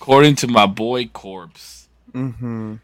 [0.00, 1.88] According to my boy Corpse.
[2.12, 2.76] Mm-hmm.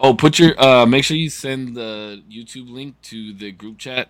[0.00, 4.08] Oh, put your uh make sure you send the YouTube link to the group chat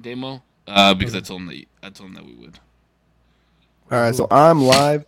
[0.00, 0.42] Damo.
[0.66, 2.58] Uh because I told him that I told him that we would.
[3.92, 5.04] All right, so I'm live.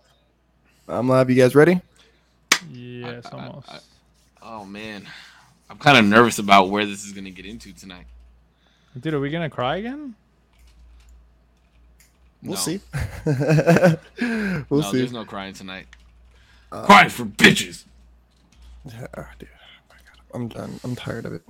[0.86, 1.28] I'm live.
[1.30, 1.80] You guys ready?
[2.70, 3.68] Yes, I- I- almost.
[3.70, 3.78] I-
[4.40, 5.06] Oh man.
[5.68, 8.06] I'm kind of nervous about where this is gonna get into tonight.
[8.98, 10.14] Dude, are we gonna cry again?
[12.42, 12.56] We'll No.
[12.56, 12.80] see.
[13.26, 13.96] we'll
[14.70, 14.98] no, see.
[14.98, 15.86] there's no crying tonight.
[16.70, 17.84] Crying for bitches.
[19.16, 19.94] Ah, dude, oh.
[20.34, 20.78] I'm done.
[20.84, 21.42] I'm tired of it.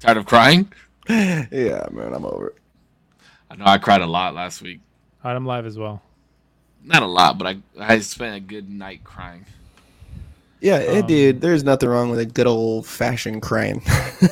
[0.00, 0.72] Tired of crying?
[1.08, 2.56] Yeah, man, I'm over it.
[3.48, 4.80] I know I cried a lot last week.
[5.24, 6.02] Alright, I'm live as well.
[6.82, 9.44] Not a lot, but I I spent a good night crying.
[10.60, 13.82] Yeah, hey, Um, dude, there's nothing wrong with a good old fashioned crying.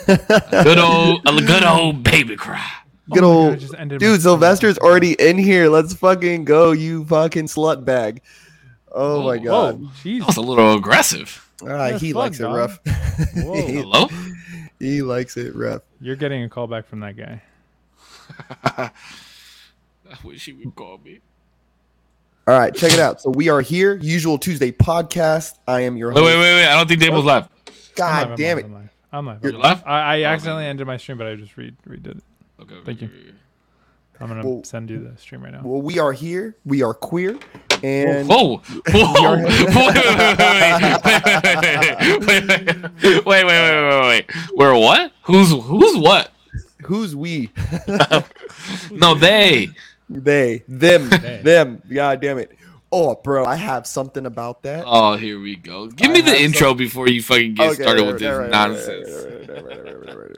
[0.07, 2.69] Good old a good old baby cry.
[3.13, 4.23] good Oh my God, old I just ended my- dude.
[4.23, 5.69] Sylvester's already in here.
[5.69, 8.21] Let's fucking go, you fucking slut bag.
[8.97, 11.51] Oh my Oh, god, Whoa, That was a little aggressive.
[11.69, 12.55] ah, he fun, likes it dog.
[12.57, 12.79] rough.
[13.35, 13.55] Whoa.
[13.67, 14.09] he, Hello?
[14.79, 15.83] he likes it rough.
[16.01, 17.43] You're getting a call back from that guy.
[18.65, 18.91] I
[20.23, 21.21] wish he would call me.
[22.47, 23.21] All right, check it out.
[23.23, 25.59] So we are here, usual Tuesday podcast.
[25.67, 26.27] I am your Wait, host.
[26.27, 26.67] wait, wait, wait.
[26.67, 27.45] I don't think Dable's live.
[27.67, 28.65] I'm God live, I'm damn live, it!
[28.69, 28.91] I'm live.
[29.13, 29.43] I'm live.
[29.45, 29.83] You're I'm live?
[29.87, 30.71] I, I Oh, accidentally okay.
[30.71, 32.25] ended my stream, but I just re- redid it.
[32.61, 33.09] Okay, okay, Thank you.
[33.09, 33.35] okay, okay.
[34.21, 35.63] I'm gonna Well- send you the stream right now.
[35.65, 36.55] Well, we are here.
[36.67, 37.39] We are queer,
[37.85, 38.63] and Whoa!
[38.89, 39.37] Whoa!
[39.37, 41.09] Wait, wait, wait,
[42.27, 44.31] wait, wait, wait, wait, wait, wait, wait, wait.
[44.57, 45.13] We're what?
[45.25, 46.31] Who's who's what?
[46.85, 47.51] who's we?
[48.91, 49.69] No, they.
[50.09, 51.41] They, them, They.
[51.43, 51.83] them.
[51.93, 52.57] God damn it!
[52.97, 54.85] Oh, bro, I have something about that.
[54.87, 55.89] Oh, here we go.
[55.89, 59.09] Give me the intro before you fucking get started with this nonsense.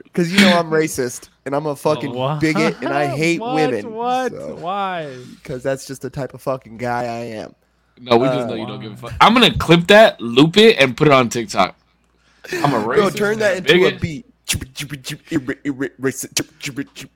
[0.03, 2.41] Because you know I'm racist and I'm a fucking What?
[2.41, 3.53] bigot and I hate what?
[3.53, 3.93] women.
[3.93, 4.31] What?
[4.31, 5.15] so- Why?
[5.35, 7.53] Because that's just the type of fucking guy I am.
[7.99, 9.13] No, we just Uh, know you don't give a fuck.
[9.21, 11.75] I'm gonna clip that, loop it, and put it on TikTok.
[12.53, 12.95] I'm a racist.
[12.95, 14.25] Bro, turn that into a beat.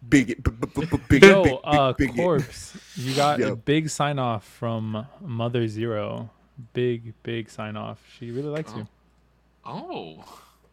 [0.09, 2.77] Bigot, Yo, uh, corpse.
[2.95, 6.29] You got a big sign off from Mother Zero.
[6.73, 7.99] Big, big sign off.
[8.17, 8.87] She really likes you.
[9.65, 10.23] Oh,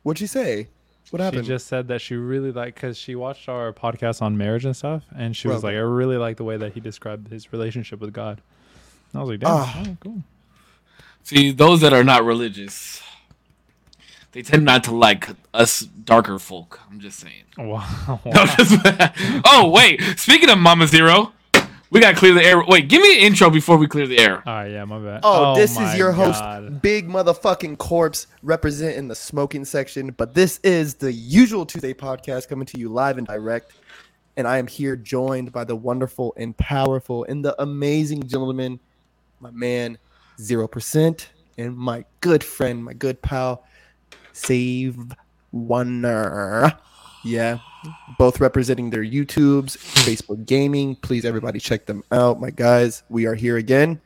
[0.02, 0.68] What'd she say?
[1.10, 4.36] What happened She just said that she really liked because she watched our podcast on
[4.36, 5.70] marriage and stuff, and she was Bro.
[5.70, 8.42] like, "I really like the way that he described his relationship with God."
[9.12, 9.84] And I was like, "Damn, Ah.
[9.86, 10.22] oh, cool."
[11.22, 13.02] see, those that are not religious,
[14.32, 16.80] they tend not to like us darker folk.
[16.90, 17.44] I'm just saying.
[17.58, 18.20] Wow.
[18.26, 18.80] No, just-
[19.46, 21.32] oh wait, speaking of Mama Zero,
[21.90, 22.62] we gotta clear the air.
[22.64, 24.42] Wait, give me an intro before we clear the air.
[24.46, 25.20] All right, yeah, my bad.
[25.24, 26.82] Oh, oh this is your host, God.
[26.82, 30.10] Big Motherfucking Corpse, representing the smoking section.
[30.10, 33.72] But this is the usual Tuesday podcast coming to you live and direct.
[34.36, 38.78] And I am here joined by the wonderful and powerful and the amazing gentleman,
[39.40, 39.98] my man,
[40.38, 43.64] 0%, and my good friend, my good pal,
[44.38, 44.96] Save
[45.52, 46.72] Wonder.
[47.24, 47.58] Yeah,
[48.18, 50.96] both representing their YouTubes, Facebook Gaming.
[50.96, 52.40] Please, everybody, check them out.
[52.40, 54.00] My guys, we are here again.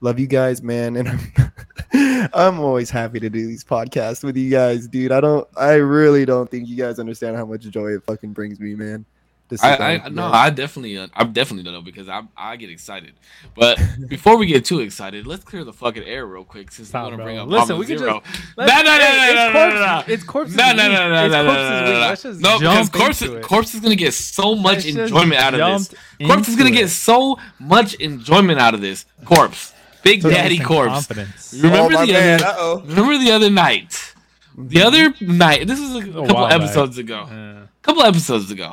[0.00, 4.50] Love you guys, man, and I'm, I'm always happy to do these podcasts with you
[4.50, 5.10] guys, dude.
[5.10, 8.60] I don't, I really don't think you guys understand how much joy it fucking brings
[8.60, 9.04] me, man.
[9.50, 10.26] To sit I, I no.
[10.26, 13.14] I definitely, uh, I definitely don't know because I, I get excited.
[13.54, 13.78] But
[14.08, 17.10] before we get too excited, let's clear the fucking air real quick since Stop, we
[17.10, 18.20] want to bring up Listen, Mama we can Zero.
[18.24, 20.14] just- No, let's- no, no, hey, no, it's no, no, Corpse- no, no.
[20.14, 20.76] it's Corpse's No, no, week.
[20.92, 21.84] no, no, It's no, no, Corpse's no, week.
[21.86, 22.00] no, no.
[22.08, 23.42] Let's just No, because jump Corpse, into it.
[23.42, 25.88] Corpse is gonna get so much Let's just enjoyment out of this.
[25.88, 26.90] jump Corpse is gonna into get it.
[26.90, 29.06] so much enjoyment out of this.
[29.24, 29.72] Corpse,
[30.02, 30.92] Big So- Daddy Some Corpse.
[30.92, 31.54] Confidence.
[31.56, 32.42] Remember oh, my the man.
[32.42, 32.46] other?
[32.46, 32.82] Uh-oh.
[32.86, 34.14] Remember the other night?
[34.56, 35.66] The other night.
[35.66, 36.60] This is a A couple while back.
[36.60, 37.26] episodes ago.
[37.30, 37.54] Yeah.
[37.82, 38.72] couple episodes ago,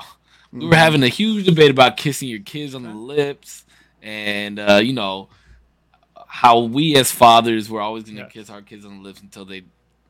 [0.56, 3.66] we were having a huge debate about kissing your kids on the lips,
[4.02, 5.30] and uh, you know
[6.28, 8.32] how we as fathers were always going to Yes.
[8.32, 9.64] kiss our kids on the lips until they,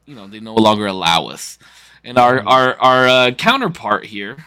[0.06, 1.57] you know, they no longer allow us.
[2.03, 4.45] And our our our uh, counterpart here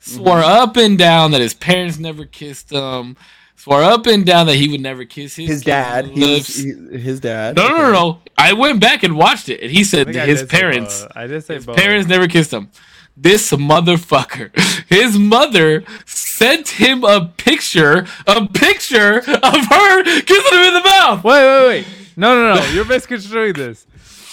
[0.00, 3.16] swore up and down that his parents never kissed him.
[3.58, 6.46] Swore up and down that he would never kiss his His dad, the he was,
[6.56, 7.56] he- his dad.
[7.56, 8.20] no, no, no, no.
[8.36, 10.58] I went back and watched it, and he I said think I his did say
[10.60, 11.02] parents.
[11.02, 11.12] both.
[11.16, 11.76] I did say His both.
[11.76, 12.68] parents never kissed him.
[13.16, 14.50] This motherfucker.
[14.88, 21.24] His mother sent him a picture, a picture of her kissing him in the mouth.
[21.24, 21.86] Wait, wait, wait.
[22.16, 22.66] No, no, no.
[22.72, 23.86] You're misconstruing this.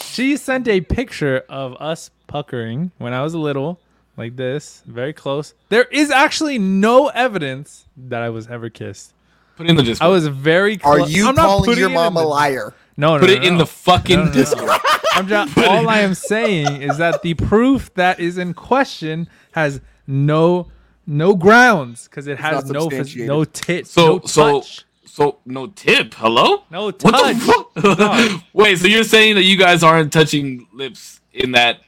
[0.06, 3.80] She sent a picture of us puckering when I was little,
[4.18, 5.54] like this, very close.
[5.70, 9.14] There is actually no evidence that I was ever kissed.
[9.56, 10.08] Put it in the Discord.
[10.08, 12.74] I was very Are you I'm calling putting your mom a liar?
[12.98, 13.60] No, no, Put no, it in no.
[13.60, 14.40] the fucking No, no, no, no.
[14.40, 14.70] Discord.
[15.16, 19.82] I'm just, all I am saying is that the proof that is in question has
[20.08, 20.68] no
[21.06, 24.86] no grounds because it has no phys- no tits, So no so touch.
[25.06, 26.14] So no tip.
[26.16, 26.64] Hello.
[26.72, 27.36] No What touch.
[27.36, 27.40] the
[27.76, 28.00] fuck?
[28.00, 28.40] No.
[28.54, 31.82] Wait, so you're saying that you guys aren't touching lips in that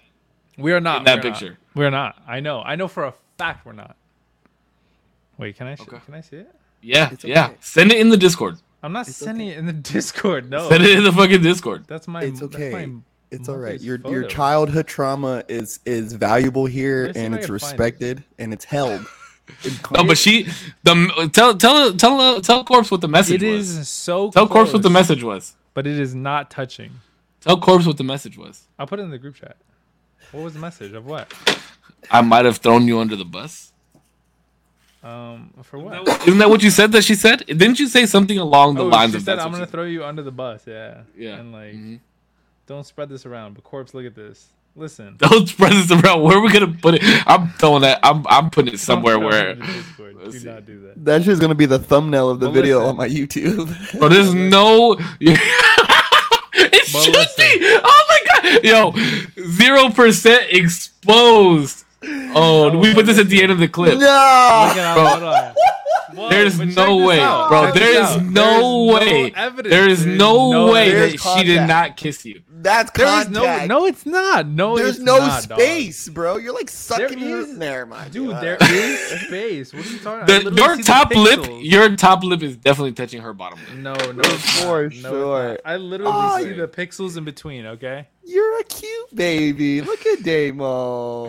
[0.58, 1.40] We are not in that we're not.
[1.40, 1.58] picture?
[1.74, 2.22] We're not.
[2.28, 2.62] I know.
[2.62, 3.96] I know for a fact we're not.
[5.38, 5.98] Wait, can I sh- Okay.
[6.06, 6.56] can I see it?
[6.82, 7.52] Yeah, It's yeah.
[7.62, 8.58] Send it in the Discord.
[8.84, 10.50] I'm not It's sending it in the Discord.
[10.50, 10.70] No.
[10.70, 11.86] Send it in the fucking Discord.
[11.88, 12.22] That's my.
[12.24, 12.72] It's that's okay.
[12.72, 13.02] my-
[13.32, 13.74] It's all right.
[13.74, 17.64] mother's Your your childhood trauma is is valuable here, Let and it's can find it.
[17.66, 19.06] respected, and it's held.
[19.92, 20.48] No, but she
[20.82, 23.78] the tell tell tell uh, tell corpse what the message It was.
[23.78, 24.32] is so.
[24.32, 25.54] Tell corpse what the message was.
[25.76, 26.94] But it is not touching.
[27.42, 28.64] Tell corpse what the message was.
[28.80, 29.58] I'll put it in the group chat.
[30.32, 31.32] What was the message of what?
[32.10, 33.72] I might have thrown you under the bus.
[35.04, 36.08] Um, for what?
[36.28, 37.46] Isn't that what you said that she said?
[37.46, 39.72] Didn't you say something along the oh, lines she of said, that's "I'm gonna she-
[39.72, 41.02] throw you under the bus." Yeah.
[41.16, 41.36] Yeah.
[41.36, 42.00] And like, Mhm.
[42.68, 43.54] Don't spread this around.
[43.56, 44.48] But corpse, look at this.
[44.78, 45.16] Listen.
[45.20, 46.22] Don't spread this around.
[46.24, 47.02] Where are we gonna put it?
[47.26, 47.98] I'm throwing that.
[48.04, 49.56] I'm I'm putting it somewhere Don't throw it where.
[49.56, 50.16] Discord.
[50.26, 50.46] Do see.
[50.46, 51.06] not do that.
[51.06, 52.90] That's just gonna be the thumbnail of the Well, video listen.
[52.90, 53.68] on my YouTube.
[54.00, 54.98] Bro, there's no.
[55.22, 55.40] it
[56.92, 57.36] But should listen.
[57.38, 57.80] be.
[57.82, 58.94] Oh my god, yo,
[59.50, 61.86] zero percent exposed.
[62.04, 63.94] Oh, No, we put this at the end of the clip.
[63.94, 65.54] Look no.
[66.18, 66.26] At Bro.
[66.26, 66.56] how- hold on.
[66.56, 67.50] Whoa, There's no way, out.
[67.50, 67.66] bro.
[67.66, 69.30] Check There this is no There's way.
[69.70, 72.42] There is no way There's that she did not kiss you.
[72.50, 73.68] That's There's contact.
[73.68, 73.80] no.
[73.80, 74.48] No, it's not.
[74.48, 75.60] No, There's it's no not, dog.
[75.60, 76.38] space, bro.
[76.38, 77.42] You're like sucking There her.
[77.42, 78.06] is- Never.
[78.12, 79.74] Dude, Uh, there is space.
[79.74, 80.30] What are you talking about?
[80.30, 81.60] I The, literally your top lip, pixels.
[81.72, 83.78] your top lip is definitely touching her bottom lip.
[83.78, 84.84] No, no, For.
[84.84, 85.48] No, sure.
[85.54, 85.62] it's.
[85.66, 86.56] I literally Oh, see yeah.
[86.56, 87.66] the pixels in between.
[87.68, 88.08] Okay.
[88.28, 89.82] You're a cute baby.
[89.82, 91.28] Look at Damo.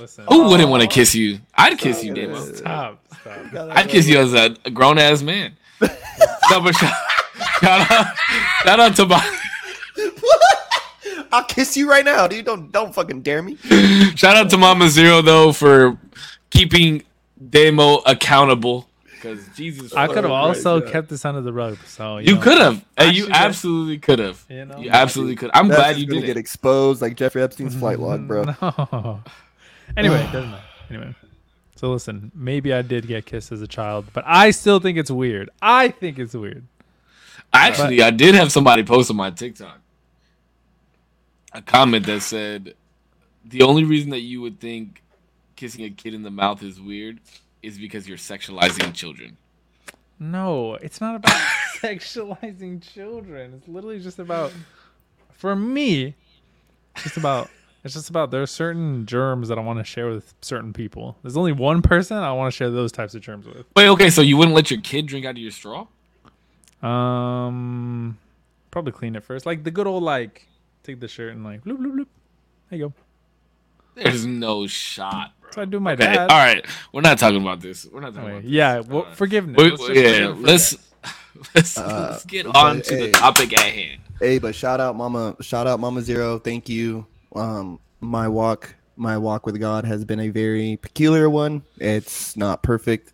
[0.00, 0.24] Listen.
[0.28, 1.38] Who wouldn't want to kiss you?
[1.54, 2.24] I'd kiss you, Stop
[2.64, 2.98] Damo.
[3.00, 3.09] it.
[3.20, 3.36] Stop.
[3.50, 3.76] Stop.
[3.76, 5.56] I'd kiss you as a, a grown ass man.
[5.80, 5.88] no,
[6.60, 6.94] but shout,
[7.60, 8.16] shout out,
[8.64, 9.40] shout out to my,
[11.32, 12.44] I'll kiss you right now, dude.
[12.44, 13.56] Don't don't fucking dare me.
[14.16, 15.96] shout out to Mama Zero though for
[16.50, 17.02] keeping
[17.48, 18.86] Damo accountable.
[19.12, 20.92] Because Jesus, I could have also Christ, yeah.
[20.92, 21.76] kept this under the rug.
[21.86, 22.40] So you know.
[22.40, 24.42] could have, Hey, you absolutely could have.
[24.48, 24.78] You know?
[24.78, 25.50] You absolutely could.
[25.52, 28.44] I'm glad you didn't get exposed like Jeffrey Epstein's flight log, bro.
[28.60, 29.22] No.
[29.96, 30.62] Anyway, doesn't matter.
[30.88, 31.14] Anyway.
[31.80, 35.10] So listen, maybe I did get kissed as a child, but I still think it's
[35.10, 35.48] weird.
[35.62, 36.66] I think it's weird.
[37.54, 39.78] Actually, I did have somebody post on my TikTok
[41.54, 42.74] a comment that said
[43.46, 45.02] the only reason that you would think
[45.56, 47.18] kissing a kid in the mouth is weird
[47.62, 49.38] is because you're sexualizing children.
[50.18, 51.32] No, it's not about
[51.78, 53.54] sexualizing children.
[53.56, 54.52] It's literally just about
[55.32, 56.14] for me,
[56.94, 57.48] it's just about
[57.84, 61.16] it's just about there are certain germs that I want to share with certain people.
[61.22, 63.64] There's only one person I want to share those types of germs with.
[63.76, 65.86] Wait, okay, so you wouldn't let your kid drink out of your straw?
[66.82, 68.18] Um
[68.70, 69.46] probably clean it first.
[69.46, 70.46] Like the good old like
[70.82, 72.06] take the shirt and like bloop bloop bloop.
[72.70, 72.94] There you go.
[74.02, 75.48] There's no shot, bro.
[75.48, 76.30] That's what I do my Okay, dad.
[76.30, 77.84] all right, we're not talking about this.
[77.92, 78.50] We're not talking Anyway, about this.
[78.52, 79.56] yeah, well, Uh, forgiveness.
[79.58, 80.76] we- Let's yeah, forgive- let's
[81.54, 83.06] let's, Uh, let's get but, on to hey.
[83.06, 84.00] the topic at hand.
[84.20, 86.38] Hey, but shout out Mama, shout out Mama Zero.
[86.38, 87.06] Thank you.
[87.34, 91.62] Um, my walk, my walk with God has been a very peculiar one.
[91.78, 93.12] It's not perfect,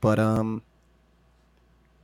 [0.00, 0.62] but um,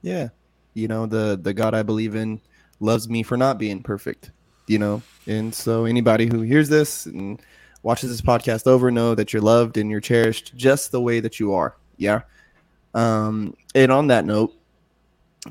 [0.03, 0.29] yeah,
[0.75, 2.41] you know the the God I believe in
[2.81, 4.31] loves me for not being perfect.
[4.67, 7.41] You know, and so anybody who hears this and
[7.83, 11.39] watches this podcast over know that you're loved and you're cherished just the way that
[11.39, 11.77] you are.
[11.99, 12.23] Yeah.
[12.95, 14.55] Um, and on that note,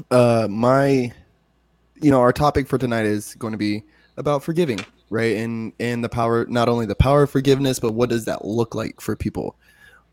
[0.09, 1.11] uh, my
[2.01, 3.83] you know our topic for tonight is going to be
[4.17, 4.79] about forgiving
[5.09, 5.37] right?
[5.37, 8.75] And and the power not only the power of forgiveness but what does that look
[8.75, 9.55] like for people?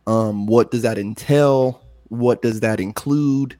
[0.07, 1.83] Um what does that entail?
[2.09, 3.57] What does that include?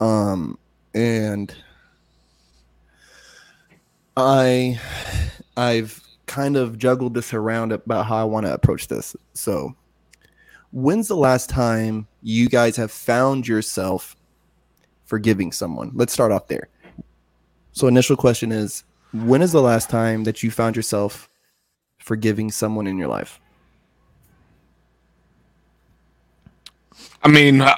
[0.00, 0.58] Um
[0.94, 1.54] and
[4.16, 4.80] i
[5.56, 9.14] i've kind of juggled this around about how i want to approach this.
[9.34, 9.74] So
[10.72, 14.16] when's the last time you guys have found yourself
[15.04, 15.90] forgiving someone?
[15.94, 16.68] Let's start off there.
[17.72, 21.28] So initial question is when is the last time that you found yourself
[21.98, 23.40] forgiving someone in your life?
[27.22, 27.74] I mean, uh,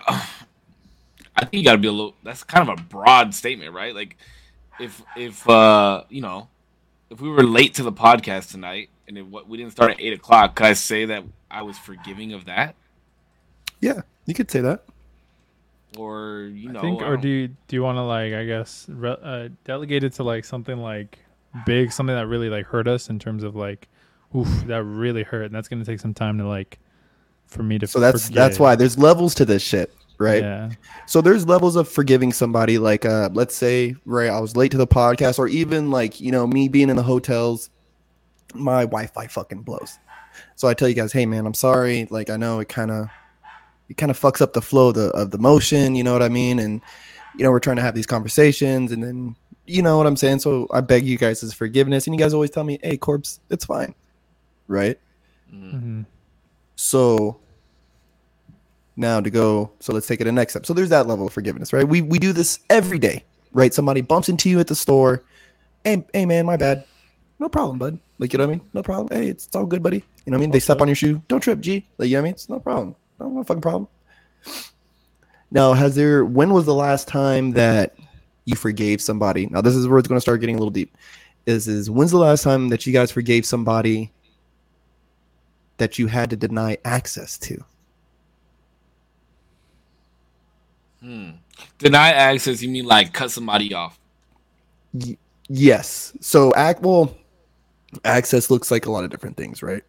[1.36, 2.14] I think you got to be a little.
[2.22, 3.94] That's kind of a broad statement, right?
[3.94, 4.16] Like,
[4.78, 6.48] if if uh you know,
[7.10, 10.00] if we were late to the podcast tonight and it, what we didn't start at
[10.00, 12.76] eight o'clock, could I say that I was forgiving of that,
[13.80, 14.84] Yeah, you could say that.
[15.96, 18.44] Or you know, I think, I or don't- you do you want to like I
[18.44, 21.18] guess re- uh, delegate it to like something like
[21.66, 23.88] big, something that really like hurt us in terms of like,
[24.36, 26.78] oof, that really hurt, and that's gonna take some time to like
[27.46, 27.86] for me to.
[27.86, 30.42] So that's that's why there's levels to this shit, right?
[30.42, 30.70] Yeah.
[31.06, 32.78] So there's levels of forgiving somebody.
[32.78, 36.30] Like, uh, let's say, right, I was late to the podcast, or even like, you
[36.30, 37.70] know, me being in the hotels,
[38.54, 39.98] my Wi-Fi fucking blows.
[40.54, 42.06] So I tell you guys, hey man, I'm sorry.
[42.10, 43.08] Like, I know it kind of,
[43.90, 45.94] it kind of fucks up the flow of the of the motion.
[45.94, 46.58] You know what I mean?
[46.58, 46.80] And
[47.36, 50.40] you know, we're trying to have these conversations and then you know what I'm saying?
[50.40, 52.06] So I beg you guys' forgiveness.
[52.06, 53.94] And you guys always tell me, hey, corpse, it's fine.
[54.68, 54.98] Right?
[55.52, 55.74] Mm.
[55.74, 56.06] Mhm.
[56.76, 57.38] So
[58.96, 60.66] now to go, so let's take it a next step.
[60.66, 61.86] So there's that level of forgiveness, right?
[61.86, 63.74] We we do this every day, right?
[63.74, 65.22] Somebody bumps into you at the store.
[65.84, 66.84] Hey, hey man, my bad.
[67.38, 67.98] No problem, bud.
[68.18, 68.66] Like you know what I mean?
[68.74, 69.08] No problem.
[69.10, 69.96] Hey, it's, it's all good, buddy.
[69.96, 70.50] You know what I mean?
[70.50, 71.22] They step on your shoe.
[71.28, 71.86] Don't trip, G.
[71.96, 72.34] Like you know what I mean?
[72.34, 72.94] It's no problem.
[73.20, 73.88] No, no fucking problem.
[75.50, 77.94] Now, has there when was the last time that
[78.46, 79.46] you forgave somebody?
[79.46, 80.96] Now this is where it's gonna start getting a little deep.
[81.46, 84.10] Is is when's the last time that you guys forgave somebody
[85.76, 87.64] that you had to deny access to?
[91.00, 91.30] Hmm.
[91.78, 93.98] Deny access, you mean like cut somebody off?
[94.92, 95.16] Y-
[95.48, 96.12] yes.
[96.20, 97.14] So act well
[98.04, 99.82] access looks like a lot of different things, right?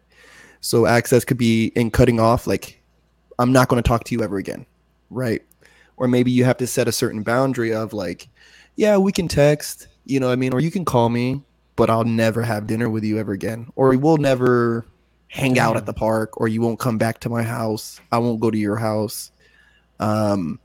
[0.60, 2.81] So access could be in cutting off like
[3.38, 4.66] I'm not going to talk to you ever again,
[5.10, 5.42] right?
[5.96, 8.28] Or maybe you have to set a certain boundary of like
[8.76, 11.42] yeah, we can text, you know what I mean, or you can call me,
[11.76, 13.68] but I'll never have dinner with you ever again.
[13.76, 14.86] Or we'll never
[15.28, 18.00] hang out at the park or you won't come back to my house.
[18.10, 19.30] I won't go to your house.
[20.00, 20.58] Um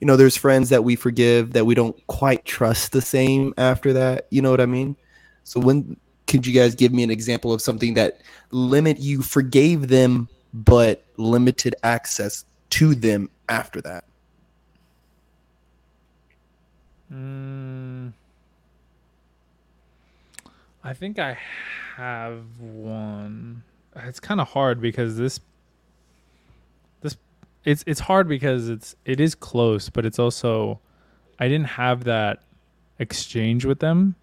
[0.00, 3.92] you know, there's friends that we forgive that we don't quite trust the same after
[3.92, 4.26] that.
[4.30, 4.96] You know what I mean?
[5.44, 9.88] So when could you guys give me an example of something that limit you forgave
[9.88, 14.04] them but limited access to them after that?
[17.12, 18.12] Mm,
[20.84, 21.38] I think I
[21.96, 23.62] have one.
[23.96, 25.40] It's kind of hard because this
[27.00, 27.16] this
[27.64, 30.80] it's it's hard because it's it is close, but it's also
[31.38, 32.42] I didn't have that
[32.98, 34.16] exchange with them.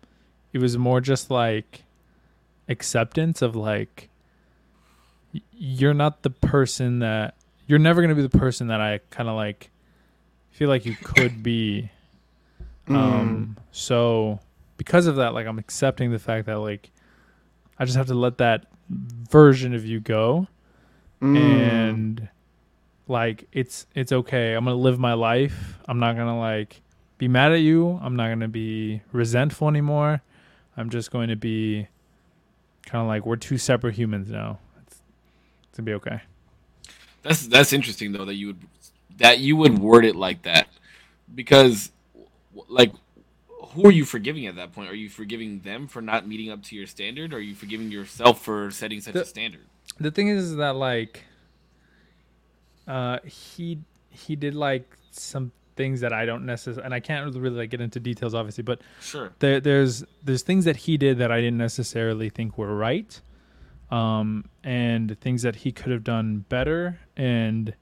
[0.53, 1.83] It was more just like
[2.69, 4.09] acceptance of like
[5.51, 7.35] you're not the person that
[7.67, 9.69] you're never going to be the person that I kind of like
[10.51, 11.89] feel like you could be.
[12.87, 14.39] Um so
[14.77, 16.91] because of that like i'm accepting the fact that like
[17.79, 20.47] i just have to let that version of you go.
[21.21, 21.37] Mm.
[21.37, 22.29] and
[23.07, 24.53] like it's it's okay.
[24.53, 25.79] I'm gonna live my life.
[25.87, 26.81] I'm not gonna like
[27.17, 27.99] be mad at you.
[28.01, 30.21] I'm not gonna be resentful anymore.
[30.77, 31.87] I'm just going to be
[32.85, 34.59] kind of like we're two separate humans now
[35.77, 36.21] gonna be okay
[37.23, 38.59] That's that's interesting though that you would
[39.17, 40.67] that you would word it like that
[41.33, 41.91] because
[42.67, 42.91] like
[43.73, 44.89] who are you forgiving at that point?
[44.89, 47.33] Are you forgiving them for not meeting up to your standard?
[47.33, 49.65] Or are you forgiving yourself for setting such The- a standard?
[49.99, 51.23] the thing is that like
[52.87, 53.79] uh he
[54.09, 57.81] he did like some things that I don't necessarily and I can't really like get
[57.81, 59.33] into details obviously but Sure.
[59.39, 63.19] there there's there's things that he did that I didn't necessarily think were right
[63.91, 66.99] um and things that he could have done better.
[67.15, 67.73] And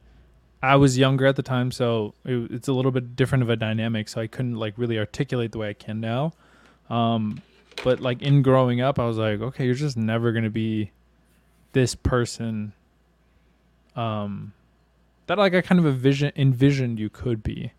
[0.62, 3.56] I was younger at the time so it, it's a little bit different of a
[3.56, 6.34] dynamic so I couldn't like really articulate the way I can now.
[6.90, 7.42] Um
[7.84, 10.92] but like in growing up I was like okay you're just never to be
[11.72, 12.74] this person
[13.96, 14.54] um
[15.28, 17.72] that like I kind of envision envisioned you could be.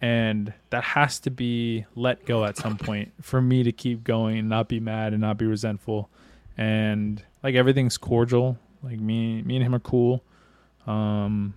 [0.00, 4.38] And that has to be let go at some point for me to keep going
[4.38, 6.10] and not be mad and not be resentful
[6.56, 10.22] and like everything's cordial like me me and him are cool
[10.86, 11.54] um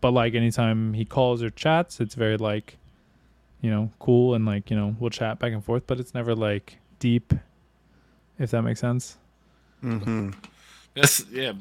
[0.00, 2.78] but like anytime he calls or chats it's very like
[3.60, 6.34] you know cool and like you know we'll chat back and forth but it's never
[6.34, 7.34] like deep
[8.38, 9.18] if that makes sense
[9.82, 10.30] Mm-hmm.
[10.94, 11.52] That's yeah.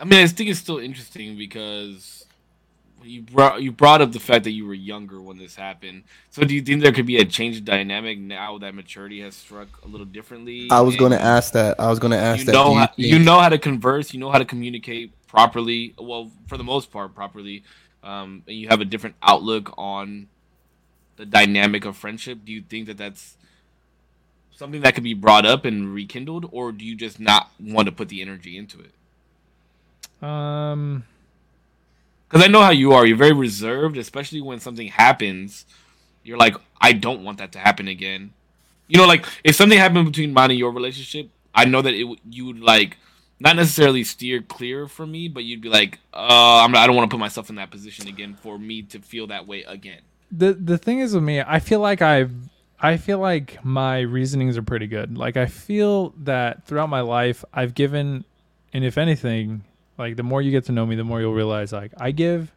[0.00, 2.25] I mean, I think it's still interesting because
[3.06, 6.04] you brought you brought up the fact that you were younger when this happened.
[6.30, 9.34] So, do you think there could be a change of dynamic now that maturity has
[9.34, 10.68] struck a little differently?
[10.70, 11.78] I was going to ask that.
[11.80, 12.52] I was going to ask You that.
[12.52, 14.12] know, Do you how, think- you know how to converse.
[14.14, 15.94] You know how to communicate properly.
[15.98, 17.62] Well, for the most part, properly.
[18.02, 20.28] Um, and you have a different outlook on
[21.16, 22.40] the dynamic of friendship.
[22.44, 23.36] Do you think that that's
[24.54, 27.92] something that could be brought up and rekindled, or do you just not want to
[27.92, 28.90] put the energy into it?
[30.22, 31.04] um
[32.28, 33.06] Because I know how you are.
[33.06, 35.64] You're very reserved, especially when something happens.
[36.24, 38.32] You're like, I don't want that to happen again.
[38.88, 42.06] You know, like if something happened between mine and your relationship, I know that it
[42.28, 42.98] you would like
[43.38, 47.10] not necessarily steer clear from me, but you'd be like, uh, I'm I don't want
[47.10, 50.00] to put myself in that position again for me to feel that way again.
[50.30, 52.32] the the thing is with me i feel like i've
[52.80, 57.44] i feel like my reasonings are pretty good like i feel that throughout my life
[57.54, 58.24] i've given
[58.72, 59.62] and if anything
[59.98, 62.52] like the more you get to know me the more you'll realize like i give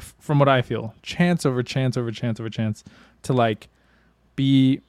[0.00, 2.84] from what i feel chance over chance over chance over chance
[3.22, 3.68] to like
[4.36, 4.80] be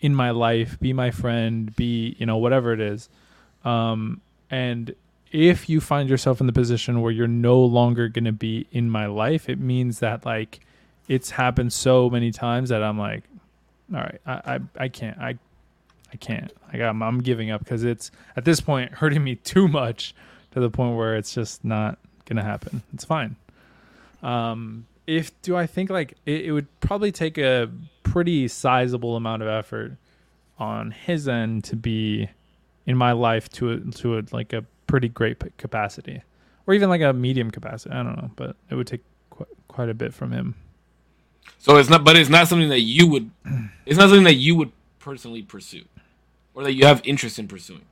[0.00, 3.08] in my life be my friend be you know whatever it is
[3.64, 4.20] um
[4.50, 4.94] and
[5.30, 8.88] if you find yourself in the position where you're no longer going to be in
[8.88, 10.60] my life it means that like
[11.08, 13.24] it's happened so many times that I'm like,
[13.92, 15.38] all right, I I, I can't I
[16.12, 16.52] I can't.
[16.72, 20.14] I I'm, I'm giving up because it's at this point hurting me too much
[20.58, 22.82] to the point where it's just not gonna happen.
[22.92, 23.36] It's fine.
[24.22, 27.70] Um, if do I think like it, it would probably take a
[28.02, 29.92] pretty sizable amount of effort
[30.58, 32.28] on his end to be
[32.86, 36.22] in my life to a, to a, like a pretty great capacity,
[36.66, 37.94] or even like a medium capacity.
[37.94, 40.54] I don't know, but it would take qu- quite a bit from him.
[41.58, 43.30] So it's not, but it's not something that you would.
[43.86, 45.84] It's not something that you would personally pursue,
[46.54, 47.84] or that you have interest in pursuing.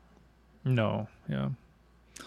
[0.65, 1.51] No, yeah.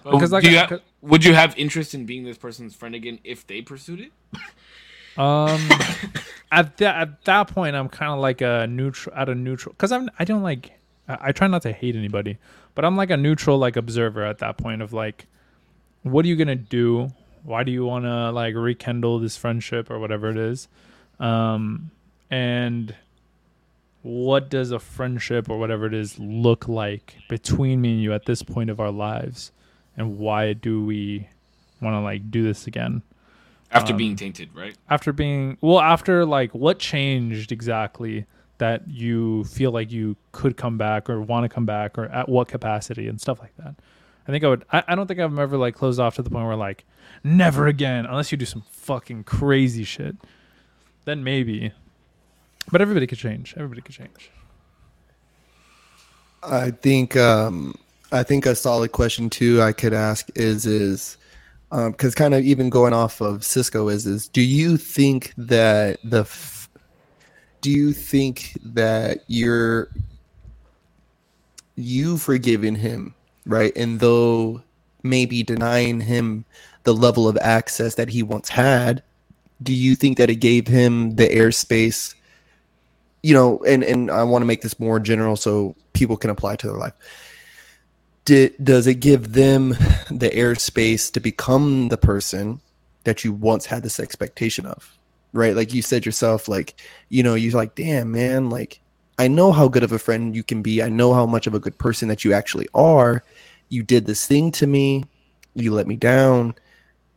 [0.04, 2.76] But Because, like, do you I- ha- would you have interest in being this person's
[2.76, 4.12] friend again if they pursued it?
[5.18, 5.68] Um,
[6.52, 9.92] at that at that point, I'm kind of like a neutral at a neutral because
[9.92, 10.72] I'm I don't like
[11.08, 12.38] I, I try not to hate anybody,
[12.76, 15.26] but I'm like a neutral like observer at that point of like,
[16.04, 17.12] what are you gonna do?
[17.44, 20.68] Why do you want to like rekindle this friendship or whatever it is?
[21.20, 21.92] Um,
[22.30, 22.96] and
[24.02, 28.26] what does a friendship or whatever it is look like between me and you at
[28.26, 29.52] this point of our lives,
[30.00, 31.28] and why do we
[31.80, 33.04] want to like do this again?
[33.72, 34.76] After Um, being tainted, right?
[34.90, 38.26] after being well after like what changed exactly
[38.58, 42.28] that you feel like you could come back or want to come back or at
[42.28, 43.76] what capacity and stuff like that
[44.28, 46.30] i think i would I, I don't think i've ever like closed off to the
[46.32, 46.84] point where like
[47.24, 50.18] never again unless you do some fucking crazy shit
[51.06, 51.72] then maybe
[52.72, 54.32] but everybody could change everybody could change
[56.42, 57.76] I think um,
[58.12, 61.18] I think a solid question too I could ask is is
[61.72, 66.00] um, because kind of even going off of Cisco is is do you think that
[66.04, 66.70] the f-
[67.62, 69.90] do you think that you're
[71.76, 73.14] you forgiving him
[73.46, 73.72] right?
[73.76, 74.62] And though
[75.04, 76.46] maybe denying him
[76.84, 79.04] the level of access that he once had
[79.62, 82.16] do you think that it gave him the airspace
[83.24, 86.56] you know and and i want to make this more general so people can apply
[86.56, 86.94] to their life
[88.26, 89.70] Did, does it give them
[90.12, 92.62] the airspace to become the person
[93.04, 95.00] that you once had this expectation of
[95.34, 95.56] right?
[95.56, 96.80] Like you said yourself like
[97.10, 98.82] you know you're like damn man like
[99.18, 100.82] i know how good of a friend you can be.
[100.82, 103.24] I know how much of a good person that you actually are.
[103.70, 105.04] You did this thing to me.
[105.54, 106.56] You let me down.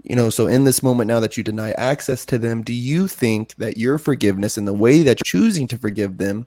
[0.02, 3.06] You know so in this moment now that you deny access to them do you
[3.06, 6.46] think that your forgiveness and the way that you're choosing to forgive them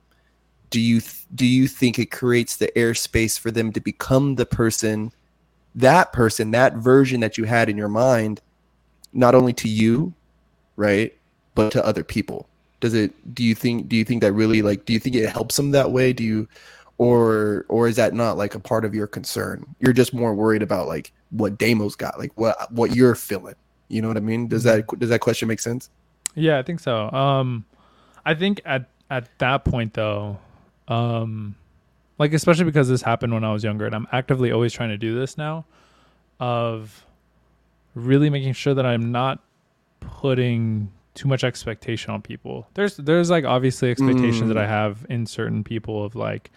[0.75, 4.45] do you th- do you think it creates the airspace for them to become the
[4.45, 5.09] person
[5.73, 8.41] that person that version that you had in your mind
[9.13, 10.13] not only to you
[10.75, 11.17] right
[11.53, 12.49] but to other people?
[12.81, 15.29] Does it do you think do you think that really like do you think it
[15.29, 16.11] helps them that way?
[16.11, 16.45] Do you
[16.97, 19.65] or or is that not like a part of your concern?
[19.79, 23.55] You're just more worried about like what Damo's got like what what you're feeling.
[23.87, 24.49] You know what i mean?
[24.49, 25.89] Does that does that question make sense?
[26.33, 27.09] Yeah, I think so.
[27.11, 27.63] Um,
[28.25, 30.37] I think at at that point though,
[30.87, 31.55] um,
[32.17, 34.97] like especially because this happened when I was younger, and I'm actively always trying to
[34.97, 35.65] do this now,
[36.39, 37.05] of
[37.93, 39.39] really making sure that I'm not
[39.99, 42.67] putting too much expectation on people.
[42.73, 46.51] There's there's like obviously expectations that I have in certain people of like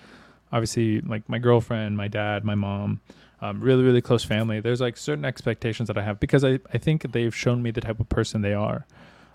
[0.53, 3.01] obviously like my girlfriend, my dad, my mom,
[3.41, 4.61] um, really really close family.
[4.61, 7.81] There's like certain expectations that I have because I I think they've shown me the
[7.81, 8.85] type of person they are.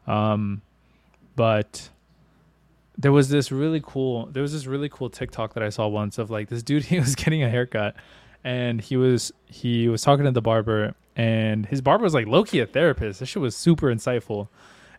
[0.07, 0.61] Um,
[1.35, 1.89] but
[2.97, 6.17] there was this really cool there was this really cool TikTok that I saw once
[6.17, 7.95] of like this dude he was getting a haircut
[8.43, 12.59] and he was he was talking to the barber and his barber was like Loki
[12.59, 13.19] a therapist.
[13.19, 14.47] This shit was super insightful.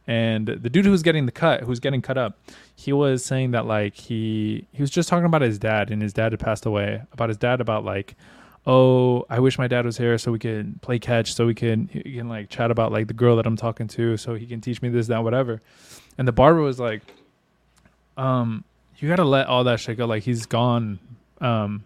[0.06, 2.38] And the dude who was getting the cut, who's getting cut up,
[2.76, 6.12] he was saying that like he he was just talking about his dad and his
[6.12, 7.02] dad had passed away.
[7.12, 8.14] About his dad about like
[8.66, 11.88] oh, I wish my dad was here so we could play catch, so we can
[11.88, 14.60] he can like chat about like the girl that I'm talking to, so he can
[14.60, 15.62] teach me this, that, whatever.
[16.18, 17.02] And the barber was like,
[18.16, 18.64] um,
[18.98, 20.06] you gotta let all that shit go.
[20.06, 20.98] Like he's gone.
[21.40, 21.84] Um,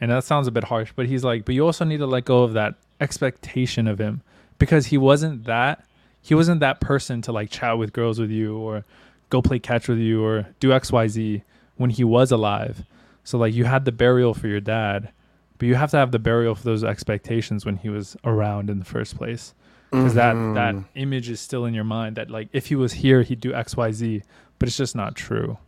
[0.00, 2.24] and that sounds a bit harsh, but he's like, but you also need to let
[2.24, 4.22] go of that expectation of him
[4.58, 5.84] because he wasn't that.
[6.20, 8.84] He wasn't that person to like chat with girls with you or
[9.30, 11.42] go play catch with you or do X Y Z
[11.76, 12.84] when he was alive.
[13.24, 15.10] So like you had the burial for your dad,
[15.58, 18.78] but you have to have the burial for those expectations when he was around in
[18.78, 19.54] the first place
[19.90, 23.22] because that that image is still in your mind that like if he was here
[23.22, 24.22] he'd do xyz
[24.58, 25.58] but it's just not true.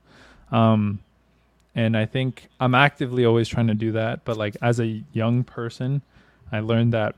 [0.50, 1.00] Um
[1.74, 5.44] and i think i'm actively always trying to do that but like as a young
[5.44, 6.00] person
[6.50, 7.14] i learned that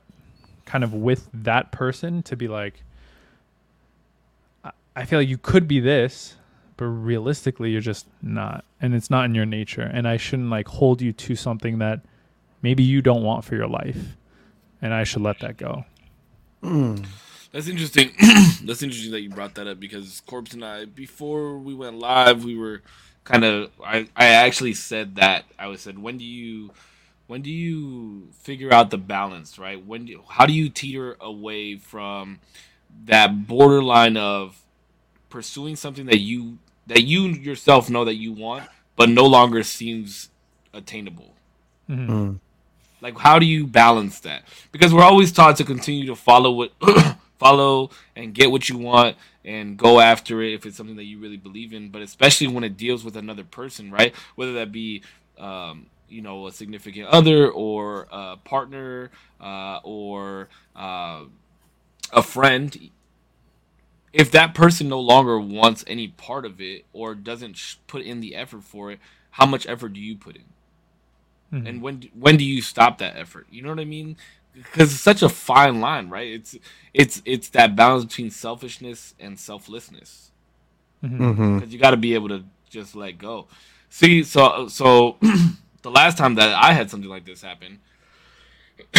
[0.66, 2.82] kind of with that person to be like
[4.96, 6.34] I- feel like you could be this
[6.76, 10.66] but realistically you're just not and it's not in your nature and i shouldn't like
[10.68, 12.00] hold you to something that
[12.60, 14.16] maybe you don't want for your life
[14.82, 15.84] and i should let that go
[17.52, 18.12] That's interesting.
[18.64, 22.44] That's interesting that you brought that up because Corpse and I, before we went live,
[22.44, 22.82] we were
[23.24, 23.70] kind of.
[23.84, 26.70] I I actually said that I was said, when do you,
[27.26, 29.84] when do you figure out the balance, right?
[29.84, 32.40] When do how do you teeter away from
[33.04, 34.62] that borderline of
[35.28, 40.30] pursuing something that you that you yourself know that you want, but no longer seems
[40.72, 41.34] attainable.
[41.88, 42.38] Mm.
[43.00, 44.42] Like, how do you balance that?
[44.72, 46.72] Because we're always taught to continue to follow what
[47.40, 51.18] follow and get what you want and go after it if it's something that you
[51.18, 51.90] really believe in.
[51.90, 54.14] But especially when it deals with another person, right?
[54.36, 55.02] Whether that be
[55.38, 61.24] um, you know a significant other or a partner uh, or uh,
[62.12, 62.90] a friend
[64.12, 68.20] if that person no longer wants any part of it or doesn't sh- put in
[68.20, 69.00] the effort for it
[69.32, 70.44] how much effort do you put in
[71.52, 71.68] Mhm.
[71.68, 74.16] and when d- when do you stop that effort you know what i mean
[74.54, 76.56] because it's such a fine line right it's
[76.92, 80.30] it's it's that balance between selfishness and selflessness
[81.02, 81.18] Mhm.
[81.18, 81.58] Mm-hmm.
[81.58, 83.46] because you got to be able to just let go.
[83.88, 85.16] See, so so
[85.82, 87.78] the last time that I had something like this happen,